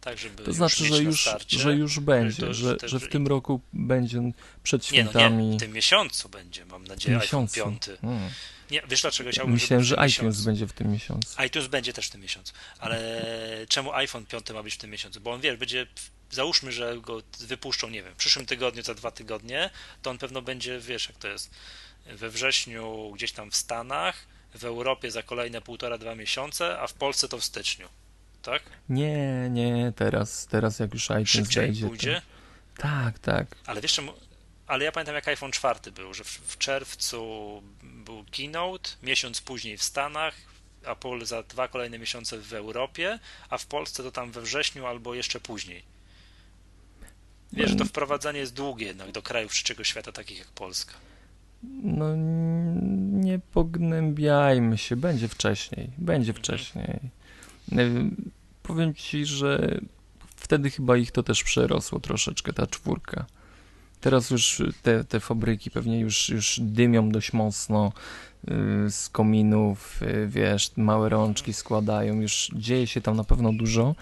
[0.00, 1.58] tak, żeby To znaczy, mieć że już, starcie.
[1.58, 4.20] że już będzie, to- że, że w tym roku będzie
[4.62, 5.46] przed Nie, no świętami.
[5.46, 7.90] nie, w tym miesiącu będzie, mam nadzieję, iPhone miesiącu.
[7.90, 7.98] 5.
[8.02, 8.30] Mm.
[8.70, 11.42] Nie, wiesz dlaczego chciałbym, Myślałem, że iTunes będzie w tym miesiącu.
[11.46, 13.24] iTunes będzie też w tym miesiącu, ale
[13.68, 15.20] czemu iPhone 5 ma być w tym miesiącu?
[15.20, 15.86] Bo on, wiesz, będzie,
[16.30, 19.70] załóżmy, że go wypuszczą, nie wiem, w przyszłym tygodniu, za dwa tygodnie,
[20.02, 21.50] to on pewno będzie, wiesz, jak to jest,
[22.06, 26.92] we wrześniu gdzieś tam w Stanach, w Europie za kolejne półtora, dwa miesiące, a w
[26.94, 27.88] Polsce to w styczniu,
[28.50, 28.62] tak?
[28.88, 31.82] Nie, nie, teraz, teraz jak już iTunes Szybciej wejdzie.
[31.82, 32.22] to- pójdzie,
[32.78, 33.46] Tak, tak.
[33.66, 34.00] ale wiesz
[34.66, 37.22] ale ja pamiętam jak iPhone 4 był, że w, w czerwcu
[37.82, 40.34] był keynote, miesiąc później w Stanach,
[40.84, 43.18] Apple za dwa kolejne miesiące w Europie,
[43.50, 45.82] a w Polsce to tam we wrześniu albo jeszcze później.
[47.52, 50.94] Wiesz, że to wprowadzenie jest długie jednak do krajów trzeciego świata, takich jak Polska.
[51.82, 52.04] No
[53.22, 56.44] nie pognębiajmy się, będzie wcześniej, będzie Mhm.
[56.44, 56.98] wcześniej.
[58.68, 59.80] Y, Powiem ci, że
[60.36, 63.26] wtedy chyba ich to też przerosło troszeczkę, ta czwórka.
[64.00, 67.92] Teraz już te, te fabryki pewnie już, już dymią dość mocno
[68.44, 73.94] y, z kominów, y, wiesz, małe rączki składają, już dzieje się tam na pewno dużo.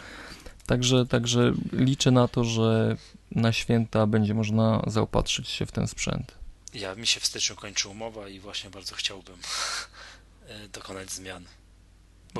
[0.66, 2.96] Także, także liczę na to, że
[3.30, 6.34] na święta będzie można zaopatrzyć się w ten sprzęt.
[6.74, 9.36] Ja mi się w styczniu kończy umowa i właśnie bardzo chciałbym
[10.48, 11.44] e, dokonać zmian.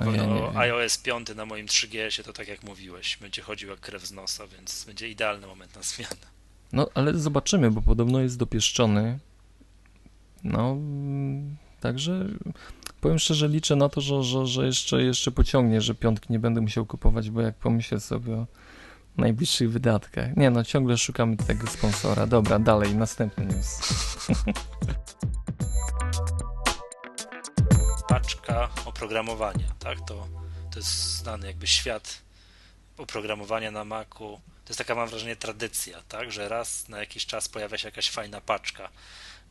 [0.00, 0.56] Bo pewno wiem.
[0.56, 4.46] iOS 5 na moim 3GS-ie to tak jak mówiłeś, będzie chodził jak krew z nosa,
[4.46, 6.36] więc będzie idealny moment na zmianę.
[6.72, 9.18] No, ale zobaczymy, bo podobno jest dopieszczony.
[10.44, 10.76] No,
[11.80, 12.26] także
[13.00, 16.60] powiem szczerze, liczę na to, że, że, że jeszcze, jeszcze pociągnie, że piątki nie będę
[16.60, 18.46] musiał kupować, bo jak pomyślę sobie o
[19.16, 20.36] najbliższych wydatkach.
[20.36, 22.26] Nie no, ciągle szukamy tego sponsora.
[22.26, 23.78] Dobra, dalej, następny news.
[28.84, 29.98] oprogramowania, tak?
[30.08, 30.28] To,
[30.70, 32.18] to jest znany jakby świat
[32.98, 34.40] oprogramowania na Macu.
[34.64, 36.32] To jest taka, mam wrażenie, tradycja, tak?
[36.32, 38.88] Że raz na jakiś czas pojawia się jakaś fajna paczka.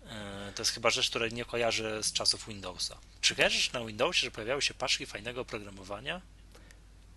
[0.10, 2.98] E, To jest chyba rzecz, której nie kojarzę z czasów Windowsa.
[3.22, 6.22] Czy kojarzysz na Windowsie, że pojawiały się paczki fajnego oprogramowania?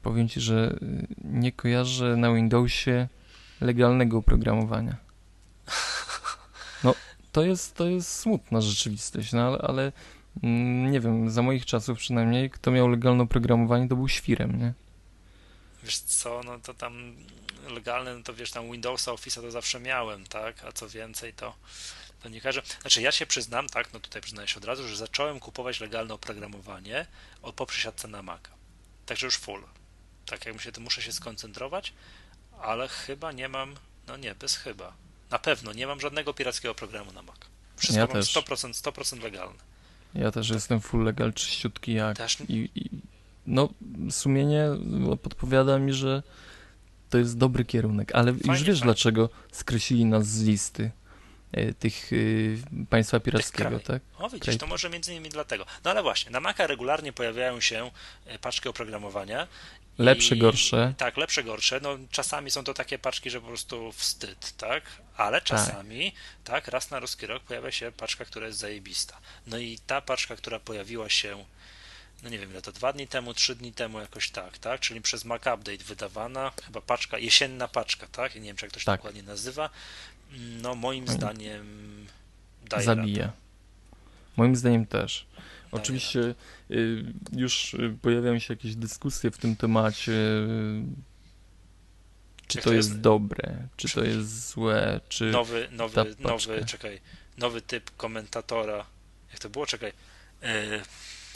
[0.02, 3.09] Powiem ci, że y, nie kojarzę na Windowsie
[3.60, 4.97] legalnego oprogramowania.
[6.85, 6.94] No,
[7.32, 9.93] to jest, to jest smutna rzeczywistość, no ale, ale
[10.90, 14.73] nie wiem, za moich czasów przynajmniej, kto miał legalne oprogramowanie, to był świrem, nie?
[15.82, 17.16] Wiesz co, no to tam
[17.69, 20.65] legalne, no to wiesz, tam Windowsa, Office'a to zawsze miałem, tak?
[20.65, 21.55] A co więcej, to,
[22.23, 22.62] to nie każę.
[22.81, 26.15] Znaczy, ja się przyznam, tak, no tutaj przyznaję się od razu, że zacząłem kupować legalne
[26.15, 27.06] oprogramowanie
[27.43, 28.51] o, po przesiadce na Maca.
[29.06, 29.62] Także już full.
[30.27, 31.93] Tak, jak myślę, to muszę się skoncentrować,
[32.60, 33.74] ale chyba nie mam,
[34.06, 34.93] no nie, bez chyba.
[35.31, 37.36] Na pewno nie mam żadnego pirackiego programu na Mac.
[37.77, 38.35] Wszystko Ja mam też.
[38.36, 39.67] 100%, 100% legalne.
[40.14, 42.90] Ja też jestem full legal czyściutki jak Też i, i
[43.47, 43.68] no
[44.10, 44.66] sumienie
[45.22, 46.22] podpowiada mi, że
[47.10, 48.85] to jest dobry kierunek, ale już Fajnie, wiesz fajnie.
[48.85, 50.90] dlaczego skreślili nas z listy
[51.52, 52.59] e, tych y,
[52.90, 54.02] państwa pirackiego, tak?
[54.18, 54.59] O, widzisz, Okej.
[54.59, 55.66] to może między innymi dlatego.
[55.85, 57.90] No ale właśnie, na Maca regularnie pojawiają się
[58.26, 59.47] e, paczki oprogramowania.
[59.98, 60.94] Lepsze, i- gorsze.
[60.98, 61.80] Tak, lepsze, gorsze.
[61.82, 64.82] No czasami są to takie paczki, że po prostu wstyd, tak?
[65.16, 66.12] Ale czasami,
[66.44, 69.18] tak, raz na ruski rok pojawia się paczka, która jest zajebista.
[69.46, 71.44] No i ta paczka, która pojawiła się,
[72.22, 74.80] no nie wiem ile to, dwa dni temu, trzy dni temu, jakoś tak, tak?
[74.80, 78.34] Czyli przez Mac Update wydawana, chyba paczka, jesienna paczka, tak?
[78.34, 78.98] Nie wiem, czy jak to się Tak.
[79.00, 79.70] dokładnie nazywa.
[80.38, 82.06] No moim i zdaniem
[82.64, 83.18] daje Zabije.
[83.22, 83.32] radę.
[84.36, 85.26] Moim zdaniem też.
[85.72, 86.34] Daje Oczywiście
[86.70, 90.12] y, już y, pojawiają się jakieś dyskusje w tym temacie.
[90.12, 90.82] y,
[92.46, 97.00] Czy to jest dobre, czy to jest złe, czy nowy, nowy, nowy, czekaj,
[97.38, 98.86] nowy typ komentatora.
[99.30, 99.66] Jak to było?
[99.66, 99.92] Czekaj.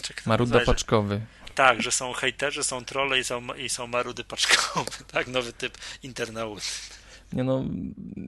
[0.02, 0.66] Czekaj maruda zajrzę.
[0.66, 1.20] paczkowy.
[1.54, 4.90] Tak, że są hejterzy, są trolle i są, i są marudy paczkowe.
[5.12, 6.62] Tak, nowy typ internauty.
[7.32, 7.64] Nie no,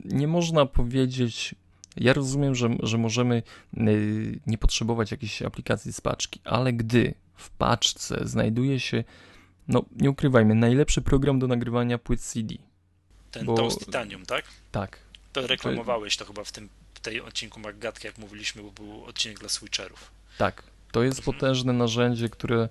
[0.04, 1.54] nie można powiedzieć.
[1.96, 3.42] Ja rozumiem, że, że możemy
[3.78, 9.04] y, nie potrzebować jakiejś aplikacji z paczki, ale gdy w paczce znajduje się,
[9.68, 12.54] no nie ukrywajmy, najlepszy program do nagrywania płyt CD.
[13.30, 14.44] Ten Bo- Toast Titanium, tak?
[14.72, 14.98] Tak,
[15.32, 19.38] To reklamowałeś to chyba w tym w tej odcinku Maggatki, jak mówiliśmy, bo był odcinek
[19.38, 20.10] dla switcherów.
[20.38, 20.62] tak.
[20.94, 22.68] To jest potężne narzędzie, które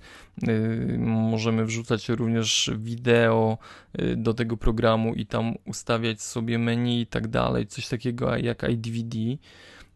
[0.48, 3.58] y, możemy wrzucać również wideo
[4.02, 8.64] y, do tego programu i tam ustawiać sobie menu i tak dalej, coś takiego jak
[8.70, 9.18] iDVD,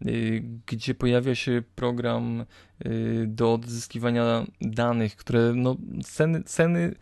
[0.05, 2.45] y, gdzie pojawia się program
[3.25, 6.95] do odzyskiwania danych, które no ceny, ceny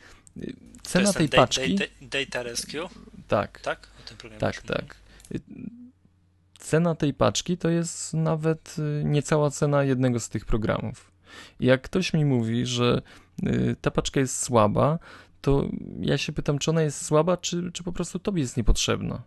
[0.83, 2.89] cena tej da- paczki, Data, data Rescue?
[3.27, 3.87] Tak, Tak?
[4.05, 4.95] O tym programie tak, tak.
[6.59, 11.14] Cena tej paczki to jest nawet niecała cena jednego z tych programów.
[11.59, 13.01] Jak ktoś mi mówi, że
[13.43, 14.99] y, ta paczka jest słaba,
[15.41, 15.69] to
[16.01, 19.21] ja się pytam, czy ona jest słaba, czy, czy po prostu tobie jest niepotrzebna.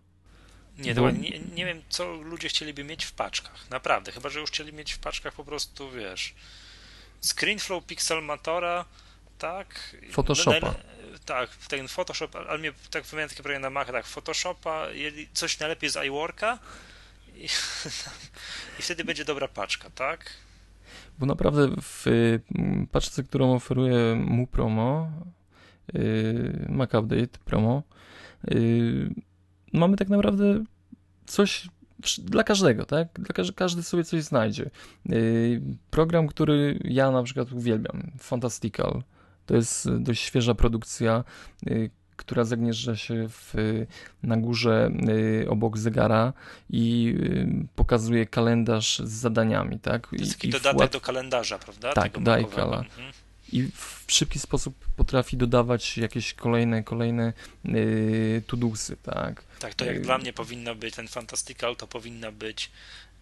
[0.79, 3.71] Nie, Bo- nie, nie wiem, co ludzie chcieliby mieć w paczkach.
[3.71, 6.35] Naprawdę, chyba, że już chcieli mieć w paczkach po prostu, wiesz,
[7.21, 8.85] ScreenFlow, Pixelmatora,
[9.39, 9.97] tak?
[10.13, 10.61] Photoshopa.
[10.61, 10.75] No,
[11.25, 14.87] tak, ten Photoshop, ale mnie tak wymieniam takie programy na Maca, tak, Photoshopa,
[15.33, 16.59] coś najlepiej z iWorka
[17.37, 17.49] i,
[18.79, 20.31] i wtedy będzie dobra paczka, tak?
[21.19, 25.11] Bo naprawdę w y, m, paczce, którą oferuje mu promo,
[25.95, 27.83] y, Mac Update promo,
[28.51, 29.15] y,
[29.73, 30.65] mamy tak naprawdę
[31.27, 31.69] coś
[32.19, 33.09] dla każdego, tak?
[33.21, 34.71] Dla każdy, każdy sobie coś znajdzie.
[35.11, 39.03] Y, program, który ja na przykład uwielbiam, Fantastical,
[39.47, 41.25] to jest dość świeża produkcja,
[42.19, 43.55] która zagnieżdża się w,
[44.23, 44.91] na górze
[45.43, 46.33] y, obok zegara
[46.71, 50.07] i y, pokazuje kalendarz z zadaniami, tak?
[50.09, 51.93] To jest I- taki i dodatek łat- do kalendarza, prawda?
[51.93, 52.77] Tak, makowego.
[52.79, 53.13] Mhm.
[53.53, 57.33] i w szybki sposób potrafi dodawać jakieś kolejne, kolejne
[57.65, 59.45] yy, tudusy, tak?
[59.59, 62.71] Tak, to jak Y- dla mnie powinno być ten Fantastical, to powinna być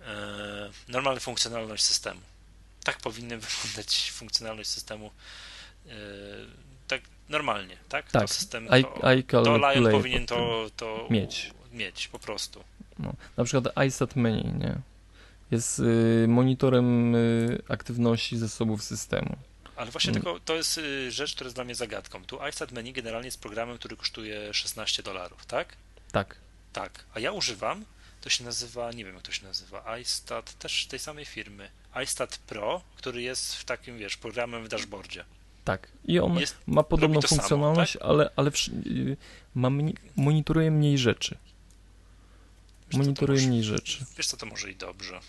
[0.01, 2.21] e, normalna funkcjonalność systemu.
[2.85, 5.11] Tak powinna wyglądać funkcjonalność systemu
[5.87, 5.91] e,
[6.89, 8.11] tak normalnie, tak?
[8.11, 11.51] Tak, To system, I- to, iCal to Lion powinien to, to mieć.
[11.73, 12.65] mieć po prostu.
[12.99, 13.13] No.
[13.37, 14.75] Na przykład iStat Menu, nie?
[15.51, 19.37] Jest y, monitorem y, aktywności zasobów systemu.
[19.77, 20.23] Ale właśnie Mm.
[20.23, 22.25] tylko to jest y, rzecz, która jest dla mnie zagadką.
[22.25, 25.77] Tu iStat Menu generalnie jest programem, który kosztuje 16 dolarów, tak?
[26.13, 26.37] Tak,
[26.73, 27.85] Tak, a ja używam,
[28.21, 31.69] to się nazywa, nie wiem jak to się nazywa, iStat, też tej samej firmy,
[32.05, 35.25] iStat Pro, który jest w takim, wiesz, programem w dashboardzie.
[35.67, 35.89] Tak.
[36.05, 39.17] I on Jest, ma podobną to samo, funkcjonalność, ale, ale wsz- y,
[39.55, 39.71] ma
[40.17, 41.39] monitoruje mniej rzeczy.
[42.91, 44.05] Wiesz, Monitoruje może- mniej rzeczy.
[44.17, 45.21] Wiesz co, to może i dobrze.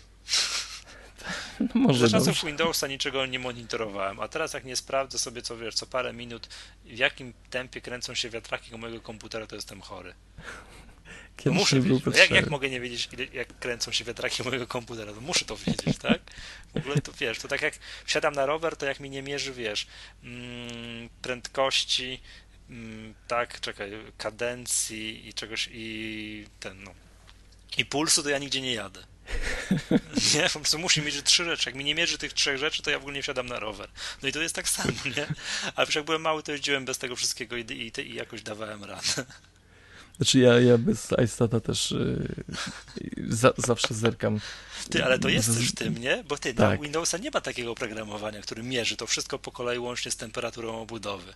[1.60, 2.46] No, może Za czasów dobrze.
[2.46, 6.46] Windowsa niczego nie monitorowałem, a teraz jak nie sprawdzę sobie, co wiesz, co parę minut,
[6.84, 10.14] w jakim tempie kręcą się wiatraki u mojego komputera, to jestem chory.
[11.38, 12.06] No Kiedyś muszę wiedzieć.
[12.06, 15.12] No jak, jak mogę nie wiedzieć, ile, jak kręcą się wiatraki mojego komputera?
[15.12, 16.18] To muszę to wiedzieć, tak?
[16.74, 17.74] W ogóle to wiesz, to tak jak
[18.04, 19.86] wsiadam na rower, to jak mi nie mierzy, wiesz,
[20.24, 22.20] mm, prędkości,
[22.70, 26.94] mm, tak, czekaj, kadencji i czegoś, i ten, no,
[27.76, 29.04] i pulsu, to ja nigdzie nie jadę.
[30.34, 31.70] Nie, po prostu musi mieć trzy rzeczy.
[31.70, 33.88] Jak mi nie mierzy tych trzech rzeczy, to ja w ogóle nie wsiadam na rower.
[34.22, 35.26] No i to jest tak samo, nie?
[35.76, 38.84] Ale już jak byłem mały, to jeździłem bez tego wszystkiego i, i, i jakoś dawałem
[38.84, 39.24] radę.
[40.18, 42.44] Znaczy ja, ja bez iStata też y,
[43.28, 44.40] za, zawsze zerkam.
[44.90, 46.24] Ty, ale to jest też w tym, nie?
[46.28, 46.78] Bo ty, Tak.
[46.78, 50.80] na Windowsa nie ma takiego oprogramowania, który mierzy to wszystko po kolei łącznie z temperaturą
[50.80, 51.32] obudowy.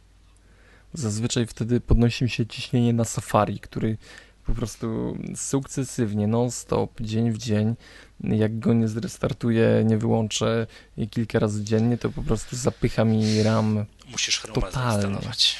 [0.94, 3.98] Zazwyczaj wtedy podnosi mi się ciśnienie na Safari, który
[4.46, 7.74] po prostu sukcesywnie, non-stop, dzień w dzień,
[8.20, 10.66] jak go nie zrestartuję, nie wyłączę
[11.10, 13.84] kilka razy dziennie, to po prostu zapycha mi RAM.
[14.10, 15.02] Musisz Chroma Totalnie.
[15.02, 15.56] zainstalować.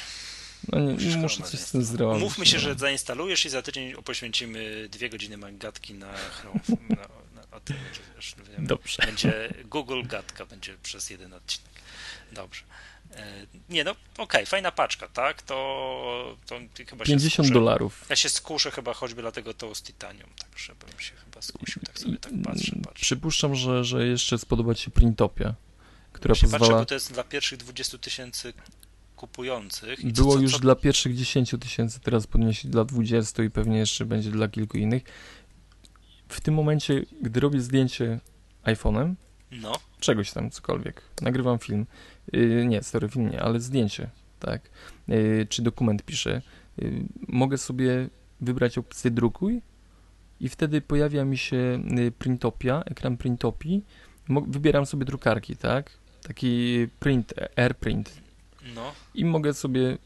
[0.71, 2.21] No nie, Musisz muszę coś z tym zrobić.
[2.23, 2.63] Mówmy się, no.
[2.63, 6.59] że zainstalujesz i za tydzień poświęcimy dwie godziny gadki na Chrome.
[6.89, 9.05] Na, na, o tym, że wiesz, wiem, Dobrze.
[9.05, 11.71] Będzie Google gadka, będzie przez jeden odcinek.
[12.31, 12.63] Dobrze.
[13.15, 15.41] E, Nie no, okej, fajna paczka, tak?
[15.41, 16.59] To, to
[16.89, 17.53] chyba się 50 skuszę.
[17.53, 18.05] dolarów.
[18.09, 21.99] Ja się skuszę chyba choćby dlatego to z Titanium, tak żebym się chyba skusił, tak
[21.99, 23.01] sobie tak patrzę, patrzę.
[23.01, 25.55] Przypuszczam, że, że jeszcze spodoba Ci Printopia,
[26.13, 26.81] która Właśnie patrzę, pozwala...
[26.81, 28.53] bo to jest dla pierwszych 20 tysięcy
[29.27, 29.99] kupujących.
[30.05, 33.49] I co- Było co- już co- dla pierwszych 10 tysięcy, teraz podnieśli dla 20 i
[33.49, 35.03] pewnie jeszcze będzie dla kilku innych.
[36.27, 38.19] W tym momencie, gdy robię zdjęcie
[38.65, 39.13] iPhone'em,
[39.51, 41.85] No, czegoś tam, cokolwiek, nagrywam film,
[42.33, 44.09] yy, nie, sorry, film nie, ale zdjęcie,
[44.39, 44.69] tak,
[45.07, 46.41] yy, czy dokument piszę,
[46.77, 48.09] yy, mogę sobie
[48.41, 49.61] wybrać opcję drukuj
[50.39, 53.83] i wtedy pojawia mi się yy, printopia, ekran printopii,
[54.47, 55.91] wybieram sobie drukarki, tak,
[56.23, 58.22] taki print, AirPrint,
[58.75, 58.91] no.
[59.13, 59.97] i mogę sobie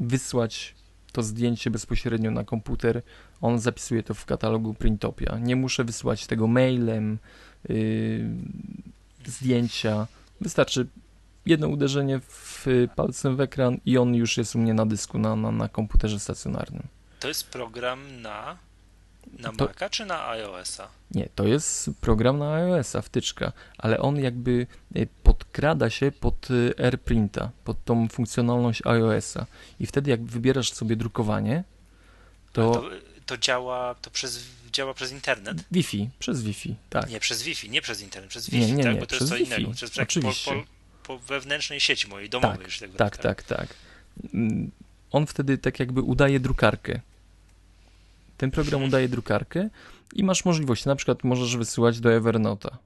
[0.00, 0.74] wysłać
[1.12, 3.02] to zdjęcie bezpośrednio na komputer.
[3.40, 5.38] On zapisuje to w katalogu Printopia.
[5.38, 7.18] Nie muszę wysłać tego mailem,
[7.68, 8.24] yy,
[9.26, 10.06] zdjęcia.
[10.40, 10.86] Wystarczy
[11.46, 12.66] jedno uderzenie w
[12.96, 16.20] palcem w ekran i on już jest u mnie na dysku, na, na, na komputerze
[16.20, 16.82] stacjonarnym.
[17.20, 18.56] To jest program na,
[19.38, 20.88] na To- Maca czy na iOS-a?
[21.10, 26.74] Nie, to jest program na iOS-a, wtyczka, ale on jakby y, podkrada się pod y,
[26.78, 29.46] AirPrinta, pod tą funkcjonalność iOS-a.
[29.80, 31.64] I wtedy jak wybierasz sobie drukowanie,
[32.52, 32.90] to, To,
[33.26, 35.64] to działa, to przez, działa przez internet?
[35.72, 37.10] Wi-Fi, przez Wi-Fi, tak.
[37.10, 38.94] Nie, przez Wi-Fi, nie przez internet, przez Nie, Wi-Fi, nie, tak?
[38.94, 39.72] nie, Bo to przez jest co innego.
[39.74, 40.50] Przez, jak oczywiście.
[40.52, 40.56] Po,
[41.02, 42.66] po, po wewnętrznej sieci mojej domowej.
[42.80, 43.68] Tak, Tak, tak, tak.
[44.34, 44.70] Mm,
[45.10, 47.00] On wtedy tak jakby udaje drukarkę.
[48.38, 49.70] Ten program udaje drukarkę
[50.14, 52.78] i masz możliwość, na przykład możesz wysyłać do Evernota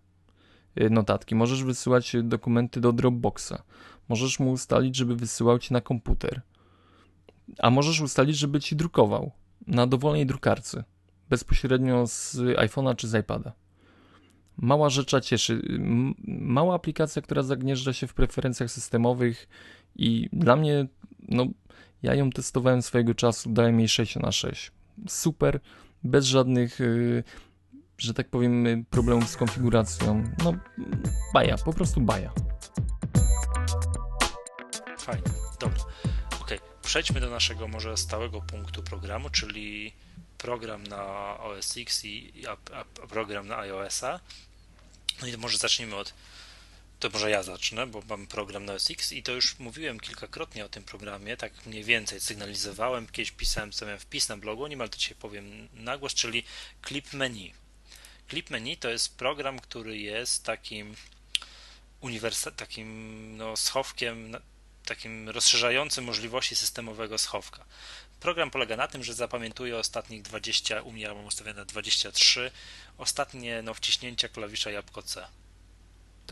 [0.80, 3.62] y, notatki, możesz wysyłać dokumenty do Dropboxa,
[4.08, 6.40] możesz mu ustalić, żeby wysyłał ci na komputer,
[7.58, 9.30] a możesz ustalić, żeby ci drukował
[9.66, 10.84] na dowolnej drukarce,
[11.30, 13.52] bezpośrednio z iPhone'a czy z iPada.
[14.56, 15.62] Mała rzecza cieszy.
[16.26, 19.48] Mała aplikacja, która zagnieżdża się w preferencjach systemowych
[19.96, 20.86] i dla mnie,
[21.28, 21.46] no,
[22.02, 24.72] ja ją testowałem swojego czasu, dałem jej 6 na 6.
[25.08, 25.60] Super,
[26.04, 27.24] bez żadnych, y,
[27.98, 30.24] że tak powiem, problemów z konfiguracją.
[30.44, 30.54] No,
[31.34, 32.32] baja, po prostu baja.
[34.98, 35.84] Fajnie, dobra.
[36.40, 39.92] Okej, przejdźmy do naszego może stałego punktu programu, czyli
[40.38, 41.04] program na
[41.38, 44.20] OS X i a, a program na iOS-a.
[45.20, 46.14] No i może zacznijmy od.
[47.02, 50.64] To może ja zacznę, bo mam program na OS X i to już mówiłem kilkakrotnie
[50.64, 54.98] o tym programie, tak mniej więcej sygnalizowałem, kiedyś pisałem, miałem wpis na blogu, niemal to
[54.98, 56.44] dzisiaj powiem na głos, czyli
[56.88, 57.52] Clip Menu.
[58.30, 60.96] Clip Menu to jest program, który jest takim
[62.56, 64.36] takim no, schowkiem,
[64.84, 67.64] takim rozszerzającym możliwości systemowego schowka.
[68.20, 72.50] Program polega na tym, że zapamiętuje ostatnich 20, u mnie ja mam ustawione 23,
[72.98, 75.41] ostatnie no, wciśnięcia klawisza jabłko C.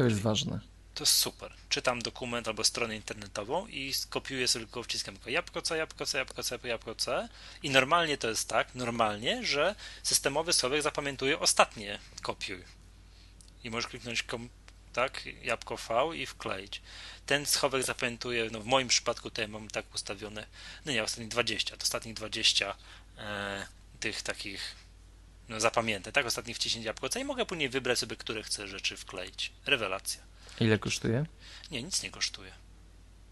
[0.00, 0.60] To jest ważne.
[0.94, 1.52] To jest super.
[1.68, 6.18] Czytam dokument albo stronę internetową i skopiuję sobie tylko wciskam tylko jabłko C, jabłko C,
[6.18, 7.28] jabłko C, jabłko C
[7.62, 12.64] i normalnie to jest tak, normalnie, że systemowy schowek zapamiętuje ostatnie kopiuj.
[13.64, 14.48] I możesz kliknąć kom,
[14.92, 16.82] tak, jabłko V i wkleić.
[17.26, 20.46] Ten schowek zapamiętuje, no w moim przypadku tutaj mam tak ustawione,
[20.84, 22.74] no nie, ostatnich 20, to ostatnich 20
[23.18, 23.66] e,
[24.00, 24.74] tych takich
[25.50, 28.96] no zapamiętań, tak, ostatnich wciśnięć jabłko C i mogę później wybrać sobie, które chcę rzeczy
[28.96, 29.52] wkleić.
[29.66, 30.20] Rewelacja.
[30.60, 31.26] Ile kosztuje?
[31.70, 32.52] Nie, nic nie kosztuje.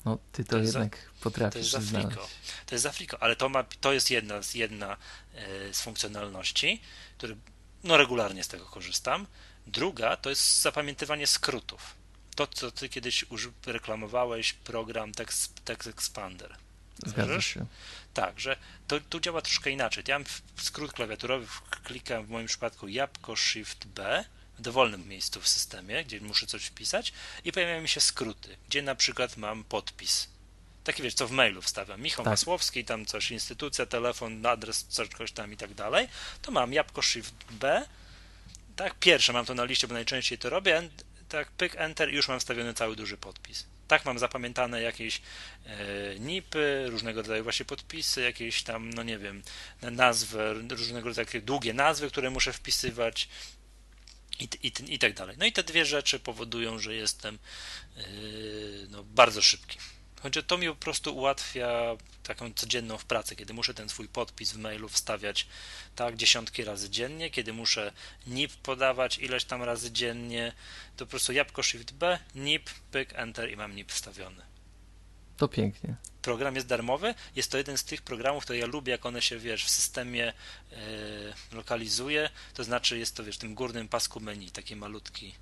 [0.04, 2.08] No, ty to, To jest za- jednak To potrafisz jest za znaleźć.
[2.08, 2.28] Fliko.
[2.66, 4.96] To jest za Fliko, ale to, ma, to jest jedna, z- jedna
[5.34, 6.80] e, z funkcjonalności,
[7.18, 7.36] który
[7.84, 9.26] no regularnie z tego korzystam.
[9.66, 11.94] Druga to jest zapamiętywanie skrótów.
[12.36, 13.24] To, co ty kiedyś
[13.66, 16.56] reklamowałeś, program Text, Text Expander.
[17.06, 17.66] Zgadza się.
[18.14, 18.56] Tak, że
[18.88, 20.04] to tu działa troszkę inaczej.
[20.08, 21.46] Ja mam skrót klawiaturowy,
[21.84, 24.24] klikam w moim przypadku jabłko Shift B
[24.58, 27.12] w dowolnym miejscu w systemie, gdzie muszę coś wpisać
[27.44, 30.28] i pojawiają mi się skróty, gdzie na przykład mam podpis.
[30.84, 32.00] Taki wiesz, co w mailu wstawiam.
[32.00, 32.32] Michał Tak.
[32.32, 36.08] Masłowski, tam coś, instytucja, telefon, adres, coś tam i tak dalej.
[36.42, 37.86] To mam jabłko Shift B.
[38.76, 40.88] Tak, pierwsze mam to na liście, bo najczęściej to robię.
[41.28, 43.66] Tak, pyk, enter i już mam wstawiony cały duży podpis.
[43.88, 45.20] Tak mam zapamiętane jakieś
[45.66, 49.42] e, NIPy, różnego rodzaju właśnie podpisy, jakieś tam, no nie wiem,
[49.82, 53.28] na- nazwy, różnego rodzaju takie długie nazwy, które muszę wpisywać
[54.40, 55.36] i, i, i tak dalej.
[55.38, 57.38] No i te dwie rzeczy powodują, że jestem
[57.96, 59.78] yy, no, bardzo szybki.
[60.22, 64.52] Choć to mi po prostu ułatwia taką codzienną w pracy, kiedy muszę ten swój podpis
[64.52, 65.46] w mailu wstawiać
[65.96, 67.92] tak dziesiątki razy dziennie, kiedy muszę
[68.26, 70.52] NIP podawać ileś tam razy dziennie,
[70.96, 74.42] to po prostu jabłko Shift B, NIP, pyk, Enter i mam NIP wstawiony.
[75.36, 75.96] To pięknie.
[76.22, 77.14] Program jest darmowy.
[77.36, 80.32] Jest to jeden z tych programów, które ja lubię, jak one się, wiesz, w systemie
[80.72, 80.76] e,
[81.52, 82.30] lokalizuje.
[82.54, 85.34] To znaczy jest to, wiesz, w tym górnym pasku menu, taki malutki,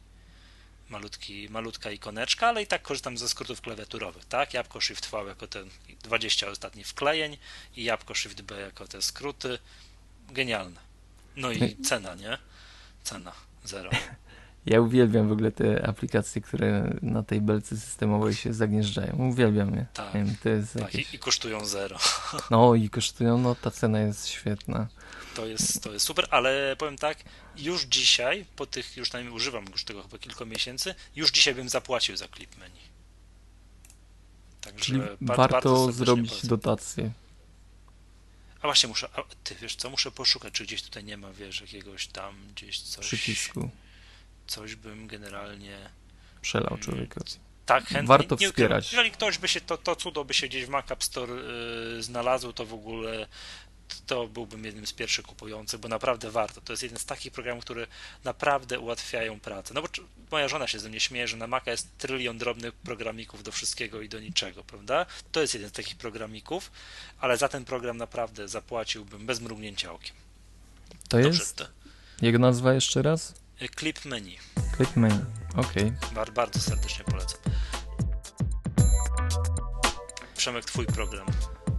[0.91, 4.55] malutki, malutka ikoneczka, ale i tak korzystam ze skrótów klawiaturowych, tak?
[4.55, 5.71] Jabłko Shift V jako ten
[6.03, 7.37] 20 ostatnich wklejeń
[7.77, 9.59] i jabłko Shift B jako te skróty.
[10.29, 10.81] Genialne.
[11.37, 12.39] No i cena, nie?
[13.05, 13.33] Cena.
[13.65, 13.91] Zero.
[14.67, 19.17] Ja uwielbiam w ogóle te aplikacje, które na tej belce systemowej się zagnieżdżają.
[19.31, 19.87] Uwielbiam je.
[19.95, 20.15] Tak.
[20.15, 21.13] Wiem, to jest Tak, jakieś...
[21.13, 21.99] i, i kosztują zero.
[22.51, 24.87] No i kosztują, no ta cena jest świetna.
[25.35, 27.19] To jest, to jest super, ale powiem tak,
[27.57, 31.69] już dzisiaj, po tych, już tam używam już tego chyba kilka miesięcy, już dzisiaj bym
[31.69, 32.81] zapłacił za klip menu.
[34.61, 36.49] Także Czyli ba- warto bardzo zrobić polecam.
[36.51, 37.11] dotację.
[38.63, 41.61] A właśnie muszę, a ty wiesz co, muszę poszukać, czy gdzieś tutaj nie ma, wiesz,
[41.61, 43.71] jakiegoś tam gdzieś coś, Przycisku.
[44.47, 45.91] Coś bym generalnie
[46.43, 47.21] Przelał człowieka.
[47.67, 48.09] tak chętnie.
[48.09, 48.93] Warto nie wspierać.
[48.93, 51.33] Jeżeli ktoś by się, to, to cudo by się gdzieś w Mac App Store
[51.99, 53.27] y, znalazł, to w ogóle
[54.07, 56.61] to byłbym jednym z pierwszych kupujących, bo naprawdę warto.
[56.61, 57.87] To jest jeden z takich programów, które
[58.25, 59.75] naprawdę ułatwiają pracę.
[59.75, 59.89] No bo
[60.31, 64.03] moja żona się ze mnie śmieje, że na Maca jest trylion drobnych programików do wszystkiego
[64.03, 65.07] i do niczego, prawda?
[65.33, 66.71] To jest jeden z takich programików,
[67.21, 70.17] ale za ten program naprawdę zapłaciłbym bez mrugnięcia okiem.
[71.09, 71.65] To Dobrze, jest,
[72.23, 73.35] jego nazwa jeszcze raz?
[73.77, 74.37] Clip menu.
[74.77, 75.25] Click menu.
[75.57, 75.93] Okej.
[76.15, 77.41] Bar, bardzo serdecznie polecam.
[80.37, 81.27] Przemek, twój program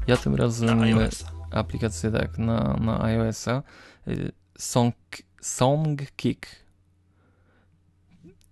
[0.07, 1.25] Ja tym razem na iOS.
[1.51, 3.63] aplikację tak na, na iOS-a.
[4.07, 4.95] y, Song,
[5.41, 6.47] Songkick.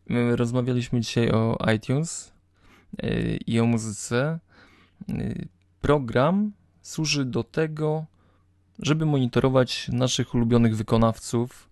[0.10, 2.34] My rozmawialiśmy dzisiaj o iTunes
[3.04, 4.40] y, i o muzyce.
[5.10, 5.48] Y,
[5.82, 8.06] Program służy do tego,
[8.80, 11.70] żeby monitorować naszych ulubionych wykonawców,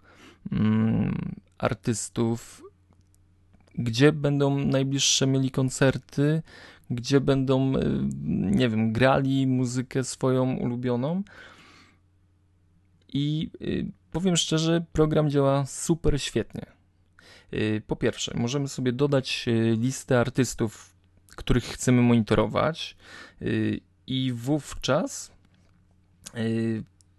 [0.52, 2.64] mm, artystów,
[3.76, 6.42] gdzie będą najbliższe mieli koncerty,
[6.90, 7.82] gdzie będą, y,
[8.52, 11.24] nie wiem, grali muzykę swoją ulubioną.
[13.14, 16.66] I y, powiem szczerze, program działa super świetnie.
[17.54, 19.46] Y, Po pierwsze, możemy sobie dodać
[19.78, 20.94] listę artystów,
[21.36, 22.98] których chcemy monitorować,
[24.08, 25.32] i wówczas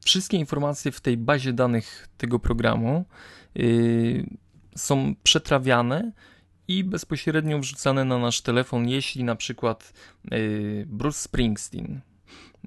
[0.05, 3.05] wszystkie informacje w tej bazie danych tego programu
[3.57, 4.27] y,
[4.77, 6.13] są przetrawiane
[6.69, 9.93] i bezpośrednio wrzucane na nasz telefon, jeśli na przykład
[10.33, 12.01] y, Bruce Springsteen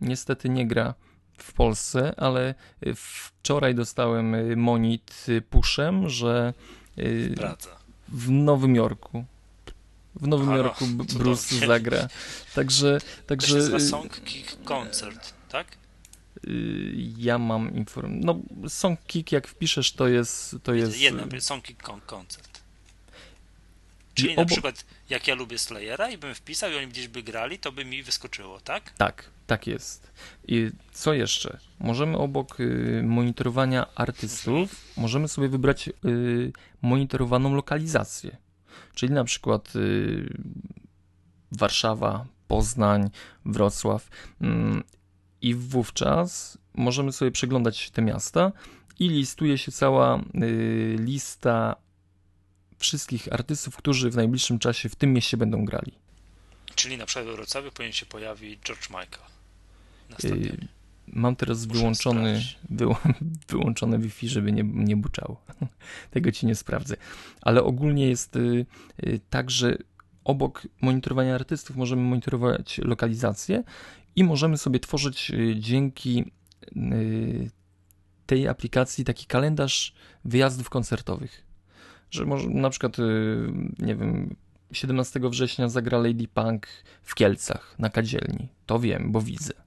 [0.02, 0.94] niestety nie gra
[1.38, 2.56] w Polsce, ale
[2.96, 6.54] wczoraj dostałem y, monit y, pushem, że
[6.98, 7.70] y, Wraca.
[8.08, 9.26] w Nowym Jorku.
[10.16, 10.86] W Nowym Aha, Jorku.
[11.20, 12.08] Bruce zagra.
[12.56, 15.68] Także, To także się nazywa y, Song Kick Concert, tak?
[16.48, 18.22] Y, ja mam informację.
[18.26, 18.40] No,
[18.70, 20.56] Song Kick, jak wpiszesz, to jest.
[20.64, 22.62] To jest Jedna, Song Kick Con- Concert.
[24.14, 27.08] Czyli I na obo- przykład jak ja lubię Slayera i bym wpisał i oni gdzieś
[27.08, 28.92] by grali, to by mi wyskoczyło, tak?
[28.98, 30.12] Tak, tak jest.
[30.48, 31.60] I co jeszcze?
[31.80, 36.52] Możemy obok y, monitorowania artystów, możemy sobie wybrać y,
[36.82, 38.38] monitorowaną lokalizację.
[38.96, 40.34] Czyli na przykład y,
[41.52, 43.10] Warszawa, Poznań,
[43.46, 44.10] Wrocław.
[45.42, 48.52] I wówczas możemy sobie przeglądać te miasta
[49.00, 51.76] i listuje się cała y, lista
[52.78, 55.92] wszystkich artystów, którzy w najbliższym czasie w tym mieście będą grali.
[56.76, 59.28] Czyli na przykład we Wrocławiu powinien się pojawić George Michael
[60.10, 60.50] na stadionie.
[60.50, 60.68] Y,
[61.08, 63.00] Mam teraz Muszę wyłączony, wyło,
[63.50, 65.42] wyłączone Wi-Fi, żeby nie, nie buczało.
[66.12, 66.96] Tego ci nie sprawdzę.
[67.42, 68.66] Ale ogólnie jest y,
[69.04, 69.78] y, tak, że
[70.24, 73.64] obok monitorowania artystów możemy monitorować lokalizację
[74.18, 76.32] i możemy sobie tworzyć y, dzięki
[76.76, 77.52] y,
[78.26, 79.94] tej aplikacji taki kalendarz
[80.26, 81.44] wyjazdów koncertowych.
[82.12, 83.04] Że może na przykład, y,
[83.80, 84.36] nie wiem,
[84.72, 86.68] 17 września zagra Lady Punk
[87.04, 88.48] w Kielcach na kadzielni.
[88.66, 89.67] To wiem, bo widzę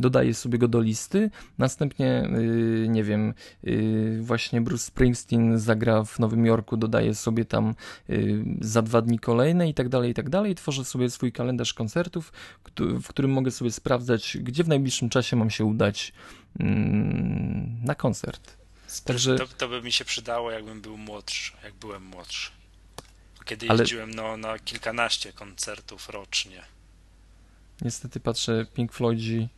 [0.00, 1.30] dodaję sobie go do listy.
[1.58, 7.74] Następnie, yy, nie wiem, yy, właśnie Bruce Springsteen zagra w Nowym Jorku, dodaję sobie tam
[8.08, 10.54] yy, za dwa dni kolejne i tak dalej, i tak dalej.
[10.54, 12.32] Tworzę sobie swój kalendarz koncertów,
[12.78, 16.12] w którym mogę sobie sprawdzać, gdzie w najbliższym czasie mam się udać
[16.60, 18.56] mm, na koncert.
[19.04, 22.50] Także- To, to by mi się przydało, jakbym był młodszy, jak byłem młodszy.
[23.44, 26.62] Kiedy Ale- jeździłem no, na kilkanaście koncertów rocznie.
[27.82, 29.48] Niestety patrzę, Pink Floydzi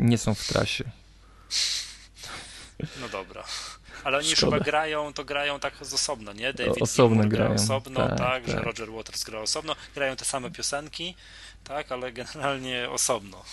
[0.00, 0.84] nie są w trasie.
[3.00, 3.44] No dobra.
[4.04, 4.56] Ale oni już Szkoda.
[4.56, 6.52] chyba grają, to grają tak z osobno, nie?
[6.52, 8.64] David osobno Gilmour grają, osobno, tak, tak, że tak.
[8.64, 9.76] Roger Waters gra osobno.
[9.94, 11.14] Grają te same piosenki,
[11.64, 13.44] tak, ale generalnie osobno.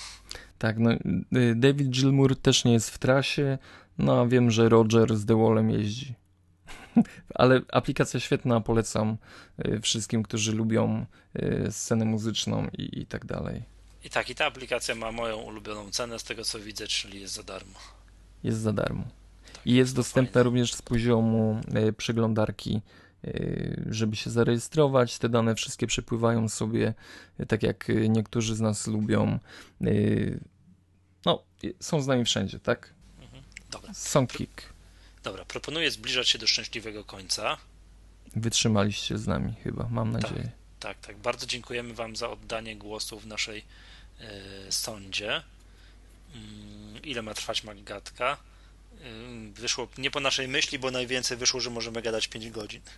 [0.57, 3.57] Tak, no, y, David Gilmour też nie jest w trasie,
[3.98, 6.16] no a wiem, że Roger z The Wallem jeździ.
[7.36, 9.18] Ale aplikacja świetna, polecam
[9.66, 11.06] y, wszystkim, którzy lubią
[11.36, 13.74] y, scenę muzyczną i, i tak dalej.
[14.06, 17.34] I tak, i ta aplikacja ma moją ulubioną cenę z tego co widzę, czyli jest
[17.34, 17.80] za darmo.
[18.44, 19.03] Jest za darmo.
[19.65, 20.44] I jest dostępna fajne.
[20.44, 22.82] również z poziomu y, przeglądarki,
[23.27, 25.19] y, żeby się zarejestrować.
[25.19, 26.94] Te dane wszystkie przepływają sobie,
[27.40, 29.40] y, tak jak niektórzy z nas lubią.
[31.26, 31.44] No,
[31.80, 32.94] są z nami wszędzie, tak?
[33.72, 34.61] Dobra, Songkick.
[35.23, 37.57] dobra, proponuję zbliżać się do szczęśliwego końca.
[38.36, 40.52] Wytrzymaliście z nami chyba, mam nadzieję.
[40.80, 41.18] Tak, tak.
[41.18, 43.64] Bardzo dziękujemy Wam za oddanie głosu w naszej e,
[44.70, 45.44] sądzie.
[46.36, 48.38] Mm, ile ma trwać Maggatka?
[49.06, 52.82] Ym, Wyszło nie po naszej myśli, bo najwięcej wyszło, że możemy gadać 5 godzin.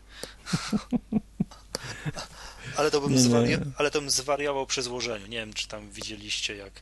[2.77, 3.21] ale, to bym Nie, nie.
[3.29, 5.27] zwario- ale to bym zwariował przy złożeniu.
[5.27, 6.73] Nie wiem, czy tam widzieliście, jak,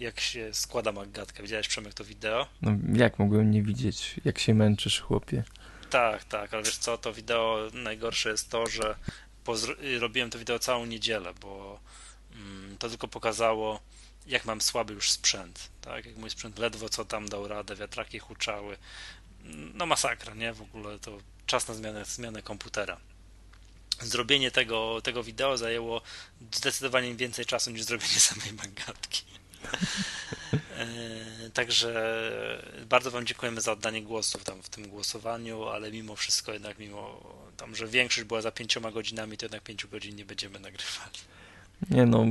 [0.00, 1.42] jak się składa Maggatka.
[1.42, 2.46] Widziałeś, Przemek, to wideo?
[2.62, 5.44] No, jak mogłem nie widzieć, jak się męczysz, chłopie?
[5.90, 8.96] Tak, tak, ale wiesz co, to wideo najgorsze jest to, że
[10.00, 11.80] robiłem to wideo całą niedzielę, bo
[12.78, 13.80] to tylko pokazało,
[14.26, 18.18] jak mam słaby już sprzęt, tak, jak mój sprzęt ledwo co tam dał radę, wiatraki
[18.18, 18.76] huczały,
[19.74, 23.00] no masakra, nie, w ogóle to czas na zmianę, zmianę komputera.
[24.00, 26.02] Zrobienie tego, tego wideo zajęło
[26.52, 29.24] zdecydowanie więcej czasu niż zrobienie samej magatki.
[30.78, 31.94] E, Także
[32.86, 37.20] bardzo Wam dziękujemy za oddanie głosu tam w tym głosowaniu, ale mimo wszystko jednak mimo
[37.56, 41.18] tam, że większość była za pięcioma godzinami, to jednak pięciu godzin nie będziemy nagrywali.
[41.90, 42.24] Nie no,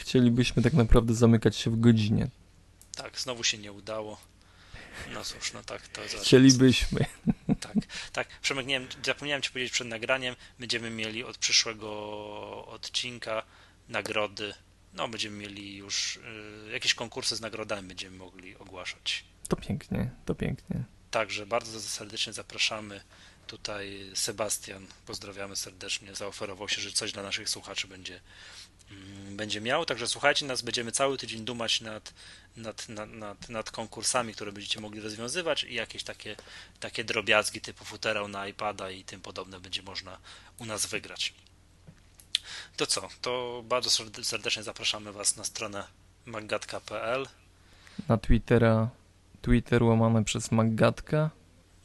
[0.00, 2.28] chcielibyśmy tak naprawdę zamykać się w godzinie.
[2.96, 4.20] Tak, znowu się nie udało.
[5.14, 7.00] No cóż, no tak to zaraz- Chcielibyśmy.
[7.60, 7.74] Tak,
[8.12, 8.40] tak.
[8.40, 11.88] Przemek, nie zapomniałem Ci powiedzieć przed nagraniem, będziemy mieli od przyszłego
[12.66, 13.42] odcinka
[13.88, 14.54] nagrody
[14.96, 16.20] no będziemy mieli już y,
[16.72, 19.24] jakieś konkursy z nagrodami będziemy mogli ogłaszać.
[19.48, 20.84] To pięknie, to pięknie.
[21.10, 23.00] Także bardzo serdecznie zapraszamy.
[23.46, 28.20] Tutaj Sebastian, pozdrawiamy serdecznie, zaoferował się, że coś dla naszych słuchaczy będzie,
[28.90, 29.84] mm, będzie miał.
[29.84, 32.14] Także słuchajcie nas, będziemy cały tydzień dumać nad,
[32.56, 36.36] nad, nad, nad, nad konkursami, które będziecie mogli rozwiązywać i jakieś takie,
[36.80, 40.18] takie drobiazgi typu futerał na iPada i tym podobne będzie można
[40.58, 41.34] u nas wygrać.
[42.76, 43.08] To co?
[43.20, 45.86] To bardzo serde- serdecznie zapraszamy Was na stronę
[46.24, 47.26] maggatka.pl.
[48.08, 48.88] Na Twittera,
[49.42, 51.30] Twitter łamane przez Maggatka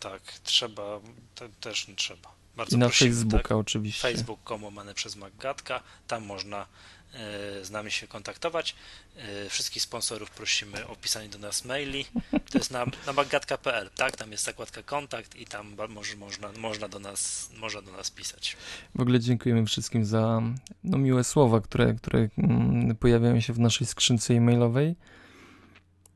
[0.02, 0.99] Tak, trzeba,
[1.36, 2.32] te, też nie trzeba.
[2.56, 3.52] Bardzo i na prosimy, Facebooka tak?
[3.52, 4.02] oczywiście.
[4.02, 6.65] Facebook.com łamane przez Maggatka, tam można
[7.14, 8.76] e, z nami się kontaktować.
[9.15, 12.06] E, wszystkich sponsorów prosimy o pisanie do nas maili.
[12.52, 14.18] To jest na, na maggatka.pl, tak?
[14.18, 18.57] Tam jest zakładka kontakt i tam może, można, można, do nas, można do nas pisać.
[18.95, 20.41] W ogóle dziękujemy wszystkim za
[20.84, 24.95] no, miłe słowa, które, które mm, pojawiają się w naszej skrzynce e-mailowej.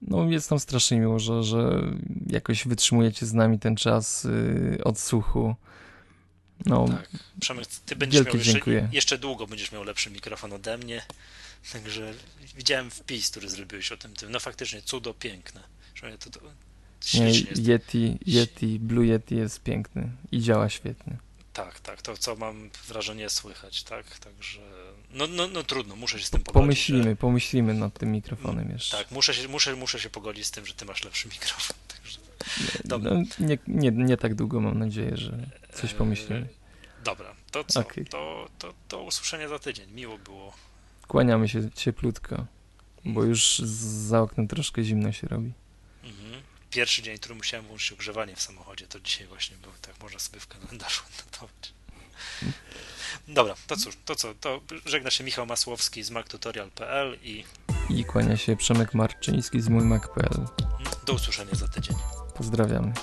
[0.07, 1.81] No jest nam strasznie miło, że, że
[2.27, 5.55] jakoś wytrzymujecie z nami ten czas y, odsłuchu.
[6.65, 7.09] No, Tak.
[7.39, 8.89] Przemek, ty będziesz miał jeszcze, dziękuję.
[8.91, 11.01] jeszcze długo będziesz miał lepszy mikrofon ode mnie.
[11.73, 12.13] Także
[12.57, 14.13] widziałem wpis, który zrobiłeś o tym.
[14.13, 14.31] tym.
[14.31, 15.61] No faktycznie cudo piękne.
[16.19, 16.39] To, to,
[17.13, 17.31] nie.
[17.73, 21.17] Yeti, Yeti, Blue Yeti jest piękny i działa świetnie.
[21.53, 24.59] Tak, tak, to co mam wrażenie słychać, tak, także
[25.15, 26.61] no, no, no trudno, muszę się z tym pogodzić.
[26.63, 28.97] Pomyślimy, Że, pomyślimy nad tym mikrofonem jeszcze.
[28.97, 31.77] tak, muszę się, muszę, muszę się pogodzić z tym, że ty masz lepszy mikrofon.
[31.95, 32.19] Także,
[32.85, 33.11] dobra.
[33.13, 35.37] No, nie, nie, nie tak długo mam nadzieję, że
[35.73, 36.47] coś Eee, pomyślimy.
[37.03, 37.79] dobra, to co?
[37.79, 38.05] Okej.
[38.05, 39.91] To, to, to usłyszenia za tydzień.
[39.91, 40.53] Miło było.
[41.07, 42.45] Kłaniamy się cieplutko,
[43.05, 45.51] bo już za oknem troszkę zimno się robi.
[46.03, 46.41] Mhm.
[46.71, 50.39] Pierwszy dzień, który musiałem włączyć ogrzewanie w samochodzie, to dzisiaj właśnie był, tak można sobie
[50.39, 51.73] w kalendarzu notować.
[53.27, 57.43] Dobra, to cóż, to co, to żegna się Michał Masłowski z mactutorial.pl i
[57.89, 60.37] I kłania się Przemek Marczyński z mójmak.pl.
[60.37, 60.47] mm,
[61.05, 61.95] do usłyszenia za tydzień.
[62.35, 62.93] Pozdrawiamy.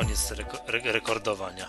[0.00, 1.68] Koniec reko- re- rekordowania.